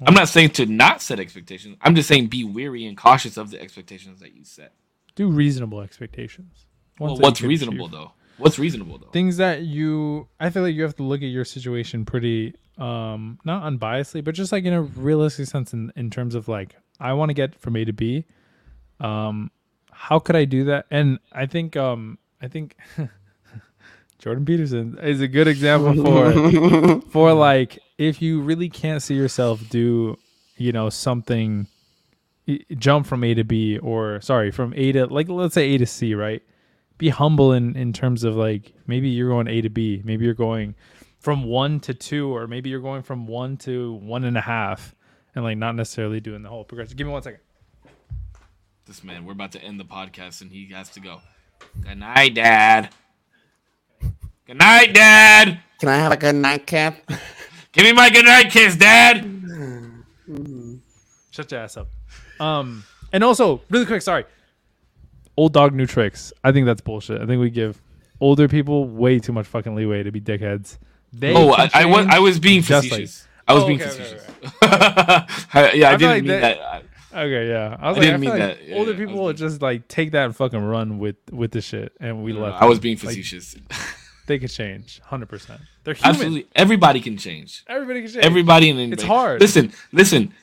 [0.05, 1.77] I'm not saying to not set expectations.
[1.81, 4.73] I'm just saying be weary and cautious of the expectations that you set.
[5.15, 6.65] do reasonable expectations.
[6.99, 7.91] Well, Ones that you what's reasonable achieve.
[7.99, 8.11] though?
[8.37, 9.09] What's reasonable though?
[9.11, 13.39] Things that you, I feel like you have to look at your situation pretty, um,
[13.43, 17.13] not unbiasedly, but just like in a realistic sense, in in terms of like, I
[17.13, 18.25] want to get from A to B.
[19.01, 19.51] Um,
[19.91, 20.85] how could I do that?
[20.89, 22.77] And I think, um, I think
[24.19, 29.61] Jordan Peterson is a good example for for like if you really can't see yourself
[29.69, 30.17] do
[30.57, 31.67] you know something
[32.77, 35.85] jump from a to b or sorry from a to like let's say a to
[35.85, 36.41] c right
[36.97, 40.33] be humble in in terms of like maybe you're going a to b maybe you're
[40.33, 40.73] going
[41.19, 44.95] from one to two or maybe you're going from one to one and a half
[45.35, 47.41] and like not necessarily doing the whole progression give me one second
[48.85, 51.21] This man, we're about to end the podcast and he has to go.
[51.81, 52.89] Good night, Dad.
[54.47, 55.59] Good night, Dad.
[55.79, 56.97] Can I have a good nightcap?
[57.71, 59.23] Give me my good night kiss, Dad.
[61.31, 61.87] Shut your ass up.
[62.39, 62.83] Um,
[63.13, 64.25] and also, really quick, sorry.
[65.37, 66.33] Old dog, new tricks.
[66.43, 67.21] I think that's bullshit.
[67.21, 67.81] I think we give
[68.19, 70.77] older people way too much fucking leeway to be dickheads.
[71.13, 73.27] They Oh, I, I was I was being just like- facetious.
[73.47, 74.27] I was Oh, being okay, okay, facetious.
[75.53, 76.83] I- yeah, I, I didn't like mean that- that.
[77.11, 77.75] Okay, yeah.
[77.79, 78.75] I was I like, didn't I mean like that.
[78.77, 81.93] Older yeah, people would just like take that and fucking run with with the shit,
[81.99, 82.61] and we left.
[82.61, 83.55] I was being Like, facetious.
[84.29, 85.59] they could change, hundred percent.
[85.83, 86.09] They're human.
[86.11, 87.65] Absolutely, everybody can change.
[87.67, 88.23] Everybody can change.
[88.25, 89.05] Everybody and anybody.
[89.05, 89.41] hard.
[89.41, 90.33] Listen, listen.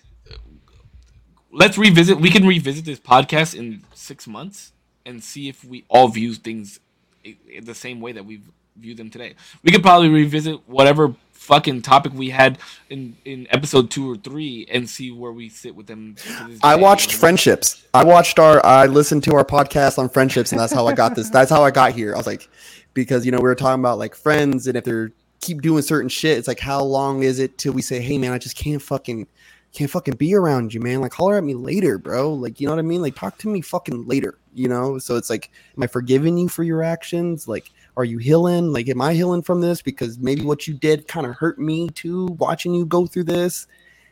[1.50, 2.20] Let's revisit.
[2.20, 4.72] We can revisit this podcast in six months
[5.06, 6.80] and see if we all view things
[7.24, 8.42] i- i- the same way that we
[8.76, 9.34] view them today.
[9.62, 12.58] We could probably revisit whatever fucking topic we had
[12.90, 16.16] in in episode two or three and see where we sit with them.
[16.62, 17.12] I watched?
[17.14, 17.84] Friendships.
[17.94, 18.64] I watched our.
[18.66, 21.30] I listened to our podcast on friendships, and that's how I got this.
[21.30, 22.12] That's how I got here.
[22.14, 22.48] I was like,
[22.96, 26.08] because you know we were talking about like friends, and if they're keep doing certain
[26.08, 28.82] shit, it's like how long is it till we say, hey man, I just can't
[28.82, 29.28] fucking
[29.72, 31.02] can't fucking be around you, man.
[31.02, 32.32] Like holler at me later, bro.
[32.32, 33.02] Like you know what I mean?
[33.02, 34.38] Like talk to me fucking later.
[34.54, 34.98] You know?
[34.98, 37.46] So it's like, am I forgiving you for your actions?
[37.46, 38.72] Like are you healing?
[38.72, 39.82] Like, am I healing from this?
[39.82, 43.66] Because maybe what you did kind of hurt me too, watching you go through this,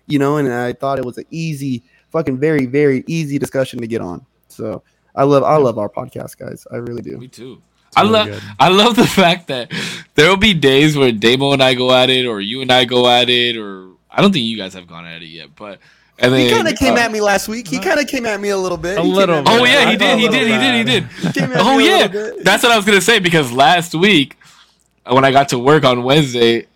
[0.06, 0.36] you know.
[0.36, 4.24] And I thought it was an easy, fucking very, very easy discussion to get on.
[4.48, 4.82] So
[5.14, 6.66] I love, I love our podcast, guys.
[6.72, 7.18] I really do.
[7.18, 7.62] Me too.
[7.94, 8.42] It's I really love good.
[8.58, 9.72] I love the fact that
[10.14, 12.84] there will be days where Damo and I go at it, or you and I
[12.84, 15.78] go at it, or I don't think you guys have gone at it yet, but
[16.18, 17.68] and then He kind of came uh, at me last week.
[17.68, 18.98] He kind of came at me a little bit.
[18.98, 19.52] A He little bit.
[19.52, 21.04] Oh yeah, I he did, he did, he did, he did.
[21.04, 22.06] He came Oh yeah,
[22.42, 24.36] that's what I was gonna say because last week
[25.06, 26.66] when I got to work on Wednesday,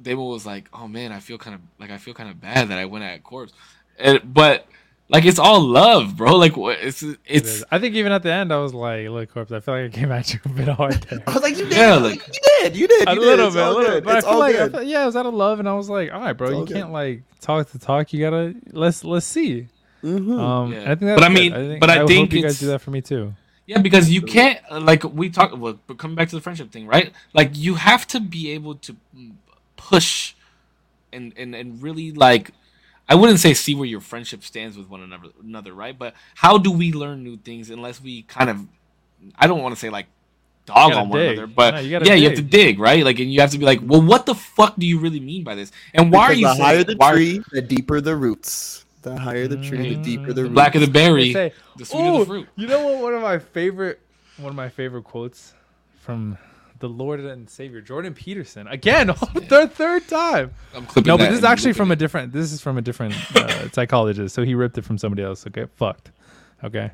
[0.00, 2.68] Damo was like, "Oh man, I feel kind of like I feel kind of bad
[2.68, 3.52] that I went at Corpse,"
[3.98, 4.66] and, but
[5.08, 6.36] like it's all love, bro.
[6.36, 7.64] Like what- it's it's is.
[7.70, 9.88] I think even at the end, I was like, "Look, corpse, I feel like I
[9.96, 12.40] came at you a bit hard there." I was like, you did, Yeah, like- you
[12.62, 13.46] did, you did, a you little did.
[13.46, 13.94] It's bit, a little good.
[13.94, 14.04] bit.
[14.04, 15.68] But I It's feel all like, I feel, yeah, it was out of love, and
[15.68, 16.92] I was like, "All right, bro, It's you can't good.
[16.92, 18.12] like talk to talk.
[18.12, 19.68] You gotta let's let's see."
[20.02, 20.38] Mhm.
[20.38, 20.82] Um, Yeah.
[20.82, 21.34] I think that's But I good.
[21.34, 23.34] mean- think, but I hope think you guys do that for me too.
[23.66, 25.52] Yeah, because you can't uh, like we talk.
[25.56, 27.12] Well, but coming back to the friendship thing, right?
[27.32, 28.96] Like you have to be able to
[29.76, 30.34] push
[31.12, 32.50] and and and really like.
[33.08, 35.98] I wouldn't say see where your friendship stands with one another, another, right?
[35.98, 38.66] But how do we learn new things unless we kind of,
[39.36, 40.06] I don't want to say like
[40.66, 41.32] dog on one dig.
[41.32, 42.50] another, but No, you gotta yeah, you have to dig.
[42.50, 43.04] dig, right?
[43.04, 45.44] Like, and you have to be like, well, what the fuck do you really mean
[45.44, 45.70] by this?
[45.92, 48.84] And why Because are you the higher the why, tree, the deeper the roots.
[49.02, 50.02] The higher the tree, the mm.
[50.04, 50.54] deeper the the roots.
[50.54, 52.48] blacker the berry, say, the sweeter the fruit?
[52.56, 53.02] you know what?
[53.02, 54.00] One of my favorite,
[54.38, 55.52] one of my favorite quotes
[56.00, 56.38] from
[56.84, 60.52] the Lord and Savior Jordan Peterson again, third third time.
[60.74, 62.30] I'm clipping No, but this is actually from a different.
[62.30, 64.34] This is from a different uh, psychologist.
[64.34, 65.46] So he ripped it from somebody else.
[65.46, 66.10] Okay, fucked.
[66.62, 66.90] Okay,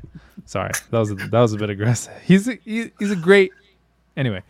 [0.46, 0.70] sorry.
[0.90, 2.12] That was a, that was a bit aggressive.
[2.24, 3.50] He's a, he, he's a great.
[4.16, 4.44] Anyway,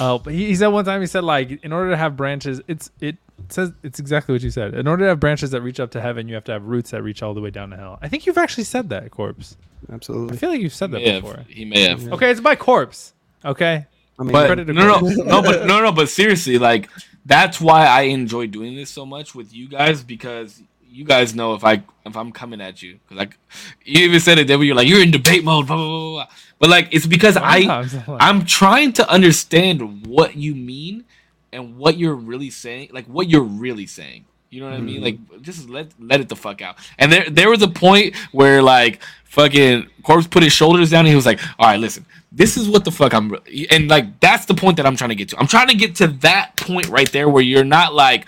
[0.00, 2.62] uh, but he, he said one time he said like in order to have branches,
[2.68, 3.18] it's it
[3.50, 4.72] says it's exactly what you said.
[4.72, 6.92] In order to have branches that reach up to heaven, you have to have roots
[6.92, 7.98] that reach all the way down to hell.
[8.00, 9.58] I think you've actually said that, corpse.
[9.92, 10.36] Absolutely.
[10.36, 11.22] I feel like you've said that May have.
[11.22, 11.44] before.
[11.48, 12.10] He may have.
[12.14, 13.12] Okay, it's by corpse.
[13.44, 13.86] Okay,
[14.18, 16.88] I mean, but Credit no, no, no, but no, no, but seriously, like
[17.24, 21.54] that's why I enjoy doing this so much with you guys because you guys know
[21.54, 23.38] if I if I'm coming at you because like
[23.84, 26.10] you even said it there where you're like you're in debate mode, blah blah blah,
[26.12, 26.26] blah.
[26.58, 27.88] but like it's because I I'm
[28.20, 31.04] I'm trying to understand what you mean
[31.52, 34.24] and what you're really saying, like what you're really saying.
[34.50, 35.02] You know what I mean?
[35.02, 35.34] Mm-hmm.
[35.34, 36.76] Like just let let it the fuck out.
[36.98, 41.08] And there there was a point where like fucking Corpse put his shoulders down and
[41.08, 42.06] he was like, "All right, listen.
[42.30, 45.10] This is what the fuck I'm re-" and like that's the point that I'm trying
[45.10, 45.38] to get to.
[45.38, 48.26] I'm trying to get to that point right there where you're not like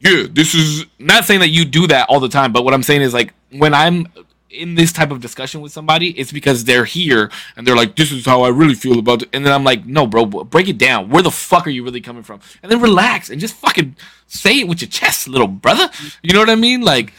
[0.00, 2.82] yeah, this is not saying that you do that all the time, but what I'm
[2.82, 4.06] saying is like when I'm
[4.50, 8.12] in this type of discussion with somebody, it's because they're here and they're like, "This
[8.12, 10.78] is how I really feel about it," and then I'm like, "No, bro, break it
[10.78, 11.08] down.
[11.08, 13.96] Where the fuck are you really coming from?" And then relax and just fucking
[14.26, 15.90] say it with your chest, little brother.
[16.22, 16.82] You know what I mean?
[16.82, 17.12] Like,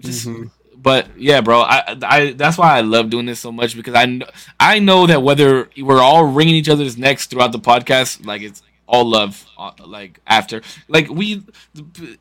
[0.00, 0.26] just.
[0.28, 0.48] Mm-hmm.
[0.84, 4.20] But yeah, bro, I, I that's why I love doing this so much because I
[4.60, 8.62] I know that whether we're all wringing each other's necks throughout the podcast, like it's
[8.86, 11.42] all love uh, like after like we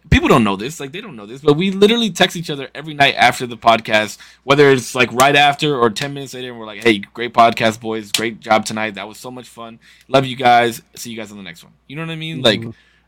[0.10, 2.70] people don't know this like they don't know this but we literally text each other
[2.74, 6.58] every night after the podcast whether it's like right after or 10 minutes later and
[6.58, 9.78] we're like hey great podcast boys great job tonight that was so much fun
[10.08, 12.42] love you guys see you guys on the next one you know what i mean
[12.42, 12.64] like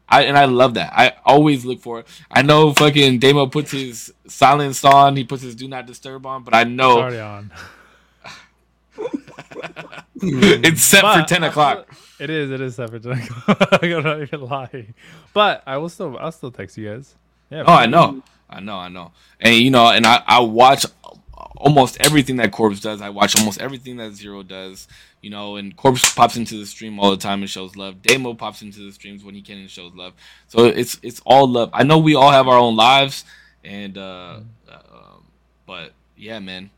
[0.07, 0.94] I, and I love that.
[0.94, 2.07] I always look for it.
[2.30, 5.15] I know fucking Damo puts his silence on.
[5.15, 7.52] He puts his do not disturb on, but I it's know already on.
[10.22, 11.88] it's set for 10 o'clock.
[12.19, 12.52] It is.
[12.52, 13.03] It is o'clock.
[13.82, 14.94] I'm not even lying.
[15.34, 16.18] But I will still.
[16.18, 17.15] I'll still text you guys.
[17.49, 17.64] Yeah.
[17.68, 18.22] Oh, I know.
[18.49, 19.11] I know, I know.
[19.40, 20.86] And you know, and I, I watch
[21.57, 23.02] almost everything that Corpse does.
[23.02, 24.88] I watch almost everything that Zero does.
[25.22, 28.02] You know, and Corpse pops into the stream all the time and shows love.
[28.02, 30.14] Damo pops into the streams when he can and shows love.
[30.48, 31.69] So it's it's all love.
[31.73, 33.26] I know we all have our own lives,
[33.64, 35.23] and uh, uh um,
[35.65, 36.69] but yeah, man,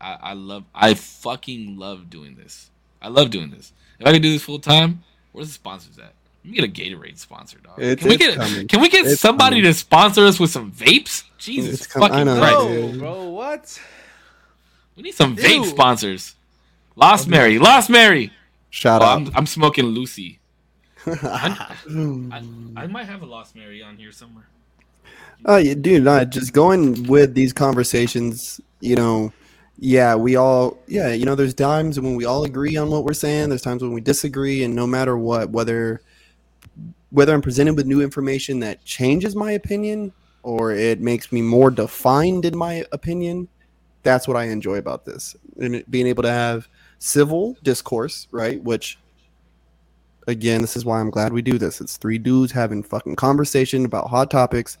[0.00, 2.70] I, I love, I fucking love doing this.
[3.00, 3.72] I love doing this.
[4.00, 6.12] If I could do this full time, where's the sponsors at?
[6.44, 7.78] Let me get a Gatorade sponsor, dog.
[7.78, 8.66] It's- can we get coming.
[8.66, 9.72] can we get It's somebody coming.
[9.72, 11.22] to sponsor us with some vapes?
[11.38, 12.68] Jesus It's com- I fucking know, Christ.
[12.68, 12.98] dude.
[12.98, 13.28] bro.
[13.30, 13.80] What?
[14.96, 15.66] We need some vape Ew.
[15.66, 16.36] sponsors.
[16.96, 18.32] Lost Mary, Lost Mary.
[18.70, 19.28] Shout Oh, out.
[19.28, 20.40] I'm, I'm smoking Lucy.
[21.06, 22.42] I,
[22.76, 24.48] I might have a Lost Mary on here somewhere.
[25.44, 28.60] Oh, yeah, dude, not just going with these conversations.
[28.80, 29.32] You know,
[29.78, 33.14] yeah, we all, yeah, you know, there's times when we all agree on what we're
[33.14, 33.48] saying.
[33.48, 36.02] There's times when we disagree, and no matter what, whether
[37.10, 40.12] whether I'm presented with new information that changes my opinion
[40.42, 43.48] or it makes me more defined in my opinion,
[44.02, 45.36] that's what I enjoy about this.
[45.60, 46.68] And being able to have
[46.98, 48.62] civil discourse, right?
[48.62, 48.98] Which
[50.28, 51.80] again, this is why I'm glad we do this.
[51.80, 54.78] It's three dudes having fucking conversation about hot topics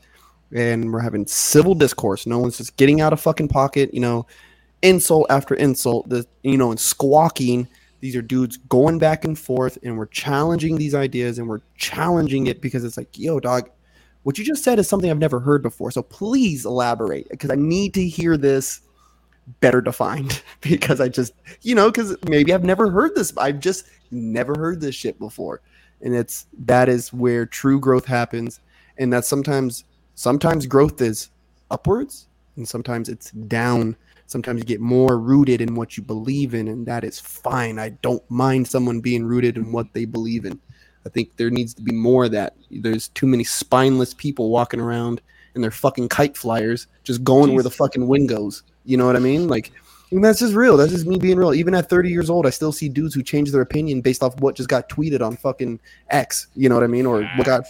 [0.52, 2.26] and we're having civil discourse.
[2.26, 4.26] No one's just getting out of fucking pocket, you know,
[4.82, 7.68] insult after insult, the you know, and squawking
[8.02, 12.48] These are dudes going back and forth, and we're challenging these ideas, and we're challenging
[12.48, 13.70] it because it's like, yo, dog,
[14.24, 15.92] what you just said is something I've never heard before.
[15.92, 18.80] So please elaborate because I need to hear this
[19.60, 23.36] better defined because I just, you know, because maybe I've never heard this.
[23.36, 25.60] I've just never heard this shit before.
[26.00, 28.60] And it's that is where true growth happens.
[28.98, 31.30] And that sometimes, sometimes growth is
[31.70, 33.96] upwards and sometimes it's down.
[34.26, 37.78] Sometimes you get more rooted in what you believe in, and that is fine.
[37.78, 40.58] I don't mind someone being rooted in what they believe in.
[41.04, 42.54] I think there needs to be more of that.
[42.70, 45.20] There's too many spineless people walking around
[45.54, 48.62] in their fucking kite flyers, just going where the fucking wind goes.
[48.84, 49.48] You know what I mean?
[49.48, 49.72] Like,
[50.10, 50.76] and that's just real.
[50.76, 51.54] That's just me being real.
[51.54, 54.38] Even at 30 years old, I still see dudes who change their opinion based off
[54.40, 55.80] what just got tweeted on fucking
[56.10, 56.48] X.
[56.54, 57.06] You know what I mean?
[57.06, 57.64] Or what got,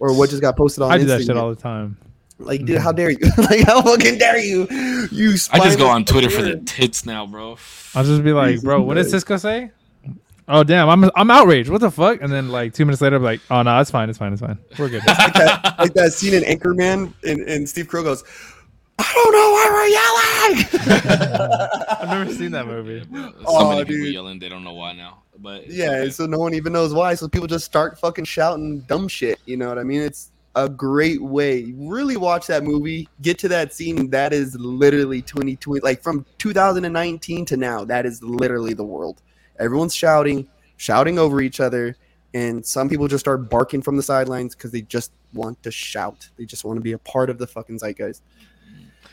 [0.00, 0.90] or what just got posted on.
[0.90, 1.26] I do that Instagram.
[1.26, 1.96] shit all the time.
[2.38, 2.82] Like, dude, mm-hmm.
[2.82, 3.18] how dare you?
[3.38, 4.66] like, how fucking dare you?
[5.10, 5.34] You.
[5.52, 7.56] I just go on Twitter for the tits now, bro.
[7.94, 9.10] I'll just be like, bro, what did Christ.
[9.10, 9.70] Cisco say?
[10.48, 11.70] Oh damn, I'm I'm outraged.
[11.70, 12.20] What the fuck?
[12.20, 14.42] And then like two minutes later, I'm like, oh no, it's fine, it's fine, it's
[14.42, 14.58] fine.
[14.76, 15.06] We're good.
[15.06, 18.24] like that, like that scene in Anchorman, and, and Steve Carell goes,
[19.02, 21.68] "I don't know why we're yelling."
[22.00, 23.02] I've never seen that movie.
[23.12, 24.14] So Oh, many people dude.
[24.14, 25.22] yelling, they don't know why now.
[25.38, 26.10] But yeah, okay.
[26.10, 27.14] so no one even knows why.
[27.14, 29.40] So people just start fucking shouting dumb shit.
[29.46, 30.00] You know what I mean?
[30.00, 31.72] It's a great way.
[31.76, 33.08] Really watch that movie.
[33.22, 34.10] Get to that scene.
[34.10, 37.84] That is literally 2020, like from 2019 to now.
[37.84, 39.22] That is literally the world.
[39.58, 40.46] Everyone's shouting,
[40.76, 41.96] shouting over each other,
[42.34, 46.28] and some people just start barking from the sidelines because they just want to shout.
[46.36, 48.20] They just want to be a part of the fucking zeitgeist.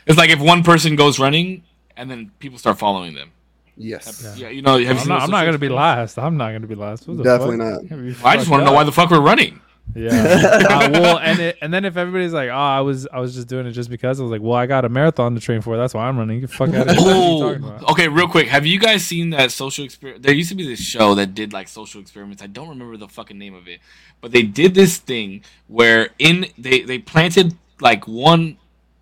[0.06, 1.64] It's like if one person goes running
[1.96, 3.30] and then people start following them.
[3.76, 4.34] Yes.
[4.36, 6.18] Yeah, you know, have I'm seen not, I'm not gonna be last.
[6.18, 7.08] I'm not gonna be last.
[7.08, 7.90] What the Definitely fuck?
[7.90, 7.98] not.
[7.98, 9.60] Be I just want to know why the fuck we're running.
[9.94, 10.10] Yeah.
[10.70, 13.48] uh, well, and it, and then if everybody's like, "Oh, I was I was just
[13.48, 15.76] doing it just because," I was like, "Well, I got a marathon to train for.
[15.76, 17.04] That's why I'm running." Get the fuck out of here.
[17.04, 18.08] What are you talking Oh, okay.
[18.08, 20.22] Real quick, have you guys seen that social experiment?
[20.22, 22.42] There used to be this show that did like social experiments.
[22.42, 23.80] I don't remember the fucking name of it,
[24.20, 28.58] but they did this thing where in they they planted like one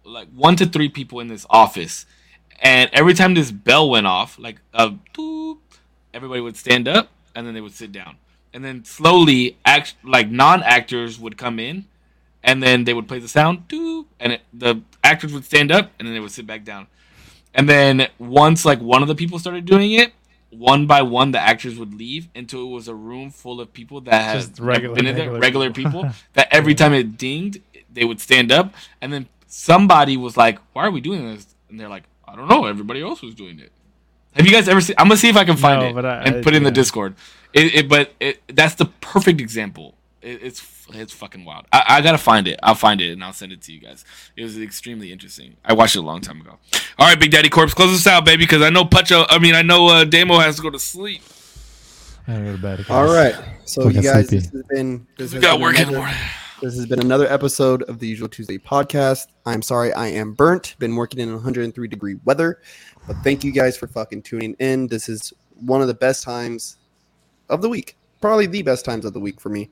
[0.09, 2.06] like one to three people in this office,
[2.60, 5.59] and every time this bell went off, like a doop,
[6.12, 8.16] everybody would stand up and then they would sit down,
[8.52, 11.86] and then slowly act like non actors would come in
[12.43, 15.90] and then they would play the sound, doop, and it, the actors would stand up,
[15.98, 16.86] and then they would sit back down.
[17.55, 20.12] And then once like one of the people started doing it,
[20.51, 24.01] one by one the actors would leave until it was a room full of people
[24.02, 26.10] that had regular- been in there, regular regular people.
[26.35, 27.60] that every time it dinged,
[27.93, 31.81] they would stand up, and then somebody was like, "Why are we doing this?" And
[31.81, 32.66] they're like, "I don't know.
[32.66, 33.73] Everybody else was doing it."
[34.35, 34.95] Have you guys ever seen?
[34.99, 36.59] I'm gonna see if I can find No, it but I- and I- put it
[36.59, 36.70] in the.
[36.70, 37.16] Discord.
[37.53, 39.95] It, it but it, that's the perfect example.
[40.23, 41.66] It, it's it's fucking wild.
[41.73, 42.59] I, I gotta find it.
[42.62, 44.05] I'll find it and I'll send it to you guys.
[44.37, 45.57] It was extremely interesting.
[45.65, 46.59] I watched it a long time ago.
[46.99, 49.25] All right, Big Daddy Corpse, close us out, baby, because I know Pacho.
[49.29, 51.23] I mean, I know uh, Damo has to go to sleep.
[52.27, 52.87] I gotta go to bed.
[52.91, 53.35] All right.
[53.65, 54.45] So Fucking you guys, sleepy.
[54.45, 56.16] this has been this We has got been work in the another- morning.
[56.60, 59.28] This has been another episode of the Usual Tuesday podcast.
[59.47, 60.74] I'm sorry I am burnt.
[60.80, 62.62] Been working in 103 degree weather,
[63.06, 64.89] but thank you guys for fucking tuning in.
[64.89, 66.78] This is one of the best times
[67.48, 67.97] of the week.
[68.20, 69.70] Probably the best times of the week for me.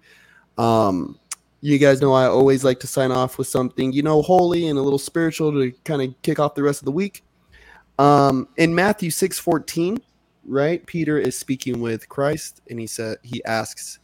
[0.59, 1.19] Um,
[1.61, 4.79] you guys know I always like to sign off with something, you know, holy and
[4.79, 7.25] a little spiritual to kind of kick off the rest of the week.
[7.99, 9.99] Um, in Matthew 6:14,
[10.45, 10.87] right?
[10.87, 13.99] Peter is speaking with Christ and he said he asks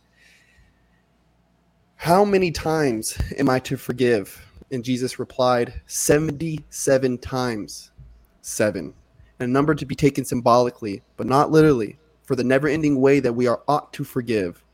[2.03, 4.45] how many times am I to forgive?
[4.73, 7.93] And Jesus replied, 77 times.
[8.41, 8.93] Seven.
[9.39, 13.33] A number to be taken symbolically, but not literally, for the never ending way that
[13.33, 14.65] we are ought to forgive.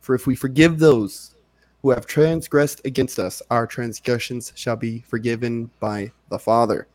[0.00, 1.36] For if we forgive those
[1.82, 6.88] who have transgressed against us, our transgressions shall be forgiven by the Father.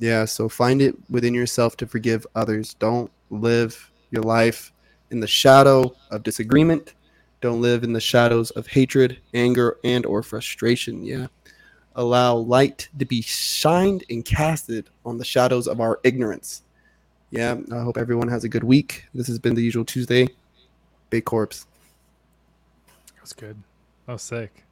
[0.00, 2.74] Yeah, so find it within yourself to forgive others.
[2.74, 4.72] Don't live your life
[5.12, 6.94] in the shadow of disagreement
[7.42, 11.26] don't live in the shadows of hatred anger and or frustration yeah
[11.96, 16.62] allow light to be shined and casted on the shadows of our ignorance
[17.30, 20.26] yeah i hope everyone has a good week this has been the usual tuesday
[21.10, 21.66] big corpse
[23.18, 23.56] That's good.
[24.06, 24.64] That was sick.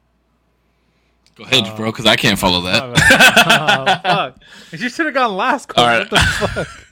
[1.35, 2.83] Go ahead, Uh, bro, because I can't follow that.
[2.83, 4.37] oh, fuck.
[4.71, 5.69] You should have gone last.
[5.69, 5.85] Cole.
[5.85, 5.99] All right.
[5.99, 6.67] What the fuck?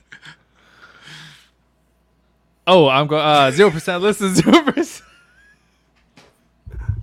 [2.66, 4.02] Oh, I'm going uh zero percent.
[4.02, 5.04] Listen, zero percent.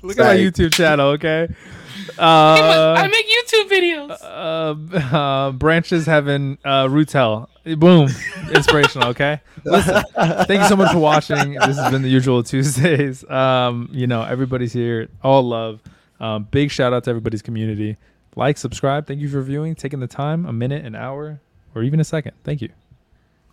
[0.03, 1.47] Look at my YouTube channel, okay?
[2.19, 4.17] I Uh, make YouTube videos.
[4.21, 7.49] uh, uh, branches heaven, uh, roots hell.
[7.65, 8.07] Boom,
[8.53, 9.09] inspirational.
[9.09, 10.01] Okay, listen.
[10.15, 11.53] Thank you so much for watching.
[11.53, 13.29] This has been the usual Tuesdays.
[13.29, 15.81] Um, you know, everybody's here, all love.
[16.19, 17.97] Um, big shout out to everybody's community.
[18.35, 19.05] Like, subscribe.
[19.05, 21.39] Thank you for viewing, taking the time, a minute, an hour,
[21.75, 22.33] or even a second.
[22.43, 22.69] Thank you.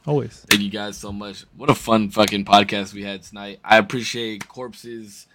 [0.07, 0.45] Always.
[0.51, 1.45] Thank you guys so much.
[1.57, 3.59] What a fun fucking podcast we had tonight.
[3.65, 5.27] I appreciate Corpses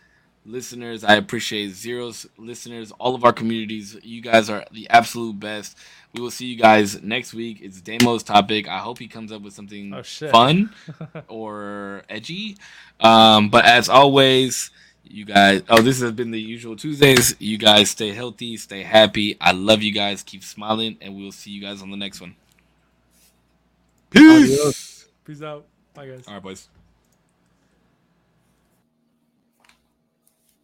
[0.49, 1.03] listeners.
[1.03, 2.91] I appreciate Zero's listeners.
[2.93, 3.95] All of our communities.
[4.03, 5.77] You guys are the absolute best.
[6.13, 7.59] We will see you guys next week.
[7.61, 8.67] It's Damo's topic.
[8.67, 10.71] I hope he comes up with something Oh, fun
[11.27, 12.57] or edgy.
[12.99, 14.71] Um, but as always,
[15.03, 15.61] you guys.
[15.69, 17.35] Oh, this has been the usual Tuesdays.
[17.39, 19.37] You guys stay healthy, stay happy.
[19.39, 20.23] I love you guys.
[20.23, 22.35] Keep smiling, and we will see you guys on the next one.
[24.09, 24.51] Peace.
[24.51, 25.05] Adios.
[25.25, 25.65] Peace out.
[25.93, 26.23] Bye, guys.
[26.27, 26.67] All right, boys.